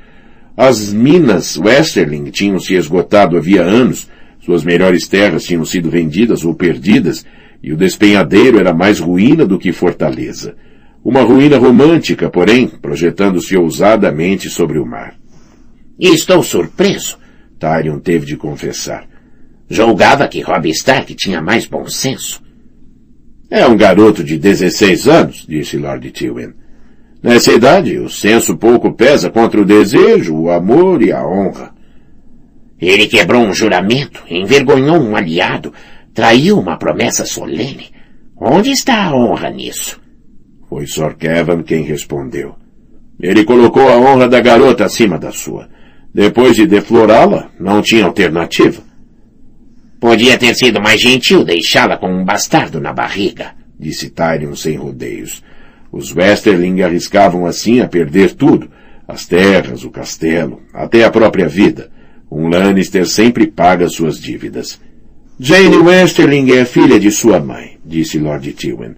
As 0.57 0.93
minas 0.93 1.57
Westerling 1.59 2.30
tinham 2.30 2.59
se 2.59 2.74
esgotado 2.74 3.37
havia 3.37 3.62
anos, 3.62 4.09
suas 4.41 4.64
melhores 4.64 5.07
terras 5.07 5.45
tinham 5.45 5.64
sido 5.64 5.91
vendidas 5.91 6.45
ou 6.45 6.55
perdidas, 6.55 7.24
e 7.62 7.72
o 7.72 7.76
despenhadeiro 7.76 8.59
era 8.59 8.74
mais 8.74 8.99
ruína 8.99 9.47
do 9.47 9.59
que 9.59 9.72
fortaleza. 9.72 10.57
Uma 11.05 11.22
ruína 11.22 11.59
romântica, 11.59 12.30
porém, 12.30 12.66
projetando-se 12.66 13.57
ousadamente 13.57 14.49
sobre 14.49 14.78
o 14.78 14.87
mar. 14.87 15.14
Estou 15.99 16.43
surpreso, 16.43 17.18
Tyrion 17.59 17.99
teve 17.99 18.24
de 18.24 18.37
confessar. 18.37 19.12
Julgava 19.69 20.29
que 20.29 20.41
Robb 20.41 20.69
Stark 20.71 21.15
tinha 21.15 21.41
mais 21.41 21.67
bom 21.67 21.87
senso. 21.87 22.43
É 23.51 23.67
um 23.67 23.77
garoto 23.77 24.25
de 24.25 24.39
16 24.39 25.09
anos, 25.09 25.47
disse 25.49 25.77
Lord 25.77 26.11
Tywin. 26.11 26.55
Nessa 27.23 27.53
idade, 27.53 27.99
o 27.99 28.09
senso 28.09 28.57
pouco 28.57 28.93
pesa 28.93 29.31
contra 29.31 29.61
o 29.61 29.65
desejo, 29.65 30.35
o 30.35 30.51
amor 30.51 31.03
e 31.03 31.13
a 31.13 31.27
honra. 31.27 31.73
Ele 32.81 33.07
quebrou 33.07 33.43
um 33.43 33.55
juramento, 33.55 34.25
envergonhou 34.29 34.97
um 34.97 35.15
aliado, 35.15 35.73
traiu 36.13 36.59
uma 36.59 36.77
promessa 36.77 37.25
solene. 37.25 37.93
Onde 38.37 38.71
está 38.71 39.05
a 39.05 39.15
honra 39.15 39.51
nisso? 39.51 40.01
Foi 40.69 40.87
Sir 40.87 41.15
Kevin 41.17 41.63
quem 41.63 41.85
respondeu. 41.85 42.57
Ele 43.21 43.45
colocou 43.45 43.89
a 43.89 43.97
honra 43.97 44.29
da 44.29 44.41
garota 44.41 44.85
acima 44.85 45.17
da 45.17 45.31
sua. 45.31 45.69
Depois 46.13 46.57
de 46.57 46.67
deflorá-la, 46.67 47.51
não 47.61 47.81
tinha 47.81 48.05
alternativa. 48.05 48.83
Podia 50.03 50.36
ter 50.36 50.53
sido 50.57 50.82
mais 50.82 51.00
gentil 51.00 51.44
deixá-la 51.44 51.96
com 51.96 52.12
um 52.12 52.24
bastardo 52.24 52.80
na 52.80 52.92
barriga, 52.92 53.55
disse 53.78 54.11
Tyrion 54.11 54.57
sem 54.57 54.74
rodeios. 54.74 55.44
Os 55.92 56.12
Westerling 56.12 56.82
arriscavam 56.82 57.46
assim 57.46 57.78
a 57.78 57.86
perder 57.86 58.34
tudo. 58.34 58.68
As 59.07 59.26
terras, 59.26 59.84
o 59.84 59.90
castelo, 59.90 60.61
até 60.74 61.05
a 61.05 61.11
própria 61.11 61.46
vida. 61.46 61.88
Um 62.28 62.48
Lannister 62.48 63.07
sempre 63.07 63.46
paga 63.46 63.88
suas 63.88 64.18
dívidas. 64.18 64.80
Jane 65.38 65.76
Westerling 65.76 66.50
é 66.50 66.64
filha 66.64 66.98
de 66.98 67.12
sua 67.12 67.38
mãe, 67.38 67.78
disse 67.84 68.18
Lord 68.18 68.53
Tywin. 68.55 68.96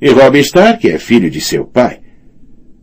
E 0.00 0.08
Robb 0.08 0.38
Stark 0.38 0.88
é 0.88 0.98
filho 0.98 1.28
de 1.28 1.42
seu 1.42 1.66
pai. 1.66 2.00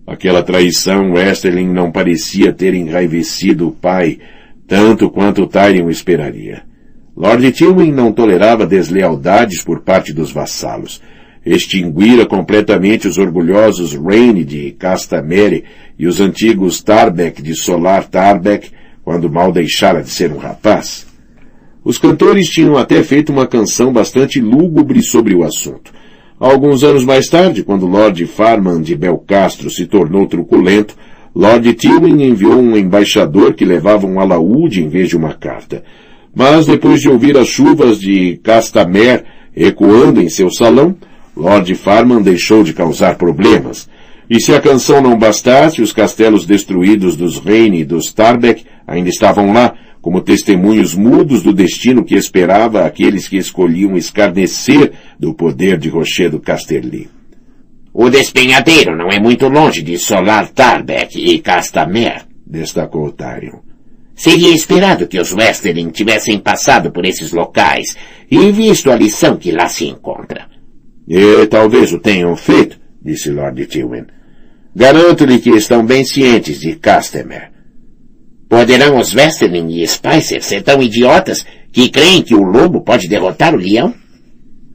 Aquela 0.05 0.43
traição 0.43 1.13
Westerling 1.13 1.73
não 1.73 1.91
parecia 1.91 2.53
ter 2.53 2.75
enraivecido 2.75 3.69
o 3.69 3.71
pai, 3.71 4.19
tanto 4.67 5.09
quanto 5.09 5.47
Tyrion 5.47 5.89
esperaria. 5.89 6.74
Lord 7.17 7.49
Tywin 7.53 7.93
não 7.93 8.11
tolerava 8.11 8.65
deslealdades 8.65 9.63
por 9.63 9.79
parte 9.79 10.11
dos 10.11 10.31
vassalos. 10.31 11.01
Extinguira 11.45 12.25
completamente 12.25 13.07
os 13.07 13.17
orgulhosos 13.17 13.93
Raine 13.93 14.43
de 14.43 14.71
Castamere 14.71 15.63
e 15.97 16.07
os 16.07 16.19
antigos 16.19 16.81
Tarbeck 16.81 17.41
de 17.41 17.55
Solar 17.55 18.05
Tarbeck, 18.05 18.69
quando 19.03 19.31
mal 19.31 19.51
deixara 19.53 20.01
de 20.01 20.09
ser 20.09 20.31
um 20.31 20.37
rapaz. 20.37 21.07
Os 21.85 21.97
cantores 21.97 22.47
tinham 22.47 22.75
até 22.75 23.01
feito 23.01 23.31
uma 23.31 23.47
canção 23.47 23.93
bastante 23.93 24.41
lúgubre 24.41 25.01
sobre 25.01 25.33
o 25.33 25.43
assunto. 25.43 25.93
Alguns 26.37 26.83
anos 26.83 27.05
mais 27.05 27.29
tarde, 27.29 27.63
quando 27.63 27.85
Lord 27.85 28.25
Farman 28.25 28.81
de 28.81 28.93
Belcastro 28.93 29.69
se 29.69 29.85
tornou 29.85 30.27
truculento, 30.27 30.97
Lord 31.33 31.71
Tywin 31.75 32.23
enviou 32.23 32.59
um 32.59 32.75
embaixador 32.75 33.53
que 33.53 33.63
levava 33.63 34.05
um 34.05 34.19
alaúde 34.19 34.83
em 34.83 34.89
vez 34.89 35.07
de 35.07 35.15
uma 35.15 35.33
carta. 35.33 35.83
Mas 36.35 36.65
depois 36.65 36.99
de 36.99 37.09
ouvir 37.09 37.37
as 37.37 37.47
chuvas 37.47 37.97
de 37.97 38.37
Castamere 38.43 39.23
ecoando 39.55 40.21
em 40.21 40.27
seu 40.29 40.51
salão, 40.51 40.97
Lord 41.35 41.73
Farman 41.75 42.21
deixou 42.21 42.61
de 42.61 42.73
causar 42.73 43.15
problemas. 43.15 43.89
E 44.29 44.39
se 44.39 44.53
a 44.53 44.59
canção 44.59 45.01
não 45.01 45.17
bastasse, 45.17 45.81
os 45.81 45.93
castelos 45.93 46.45
destruídos 46.45 47.15
dos 47.15 47.39
Reine 47.39 47.81
e 47.81 47.85
dos 47.85 48.11
Tarbeck 48.11 48.65
ainda 48.85 49.09
estavam 49.09 49.53
lá, 49.53 49.75
como 50.01 50.21
testemunhos 50.21 50.93
mudos 50.93 51.41
do 51.41 51.53
destino 51.53 52.03
que 52.03 52.15
esperava 52.15 52.85
aqueles 52.85 53.27
que 53.27 53.37
escolhiam 53.37 53.95
escarnecer 53.95 54.91
do 55.19 55.33
poder 55.33 55.77
de 55.77 55.89
Rochedo 55.89 56.39
Casterly. 56.39 57.09
O 57.93 58.09
despenhadeiro 58.09 58.95
não 58.95 59.09
é 59.09 59.19
muito 59.19 59.47
longe 59.47 59.81
de 59.81 59.97
Solar 59.97 60.49
Tarbeck 60.49 61.17
e 61.17 61.39
Castamer, 61.39 62.25
destacou 62.45 63.11
Tyrion. 63.11 63.59
Seria 64.15 64.53
esperado 64.53 65.07
que 65.07 65.19
os 65.19 65.33
Westerling 65.33 65.89
tivessem 65.89 66.39
passado 66.39 66.91
por 66.91 67.05
esses 67.05 67.31
locais 67.31 67.97
e 68.31 68.51
visto 68.51 68.89
a 68.89 68.95
lição 68.95 69.35
que 69.37 69.51
lá 69.51 69.67
se 69.67 69.85
encontra. 69.85 70.47
E 71.07 71.45
talvez 71.47 71.91
o 71.91 71.99
tenham 71.99 72.35
feito, 72.35 72.79
disse 73.03 73.29
Lord 73.29 73.65
Tywin. 73.67 74.05
Garanto-lhe 74.75 75.39
que 75.39 75.51
estão 75.51 75.85
bem 75.85 76.03
cientes 76.03 76.59
de 76.59 76.75
Castemer. 76.75 77.51
Poderão 78.49 78.99
os 78.99 79.13
Westerling 79.13 79.81
e 79.81 79.87
Spicer 79.87 80.41
ser 80.41 80.63
tão 80.63 80.81
idiotas 80.81 81.45
que 81.71 81.89
creem 81.89 82.21
que 82.21 82.35
o 82.35 82.41
lobo 82.41 82.81
pode 82.81 83.07
derrotar 83.07 83.53
o 83.53 83.57
leão? 83.57 83.93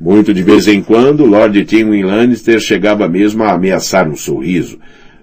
Muito 0.01 0.33
de 0.33 0.43
vez 0.43 0.67
em 0.69 0.83
quando, 0.83 1.25
Lord 1.25 1.65
Tywin 1.65 2.03
Lannister 2.03 2.61
chegava 2.61 3.09
mesmo 3.09 3.43
a 3.43 3.53
ameaçar 3.53 4.09
um 4.09 4.17
sorriso. 4.17 4.79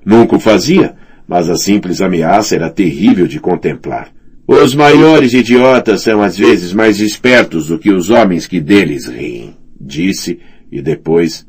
Nunca 0.06 0.36
o 0.36 0.40
fazia, 0.40 0.96
mas 1.28 1.50
a 1.50 1.56
simples 1.56 2.02
ameaça 2.02 2.56
era 2.56 2.70
terrível 2.70 3.28
de 3.28 3.40
contemplar. 3.40 4.12
Os 4.48 4.74
maiores 4.74 5.34
idiotas 5.34 6.04
são 6.04 6.22
às 6.22 6.38
vezes 6.38 6.72
mais 6.72 7.02
espertos 7.02 7.68
do 7.68 7.78
que 7.78 7.92
os 7.92 8.10
homens 8.10 8.48
que 8.48 8.62
deles 8.62 9.06
riem, 9.06 9.58
disse, 9.80 10.40
e 10.72 10.82
depois, 10.82 11.46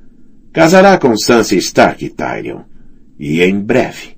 casará 0.53 0.99
com 0.99 1.17
Sansa 1.17 1.55
Stark, 1.55 2.09
Tyrion, 2.11 2.63
e 3.19 3.41
em 3.41 3.61
breve. 3.61 4.18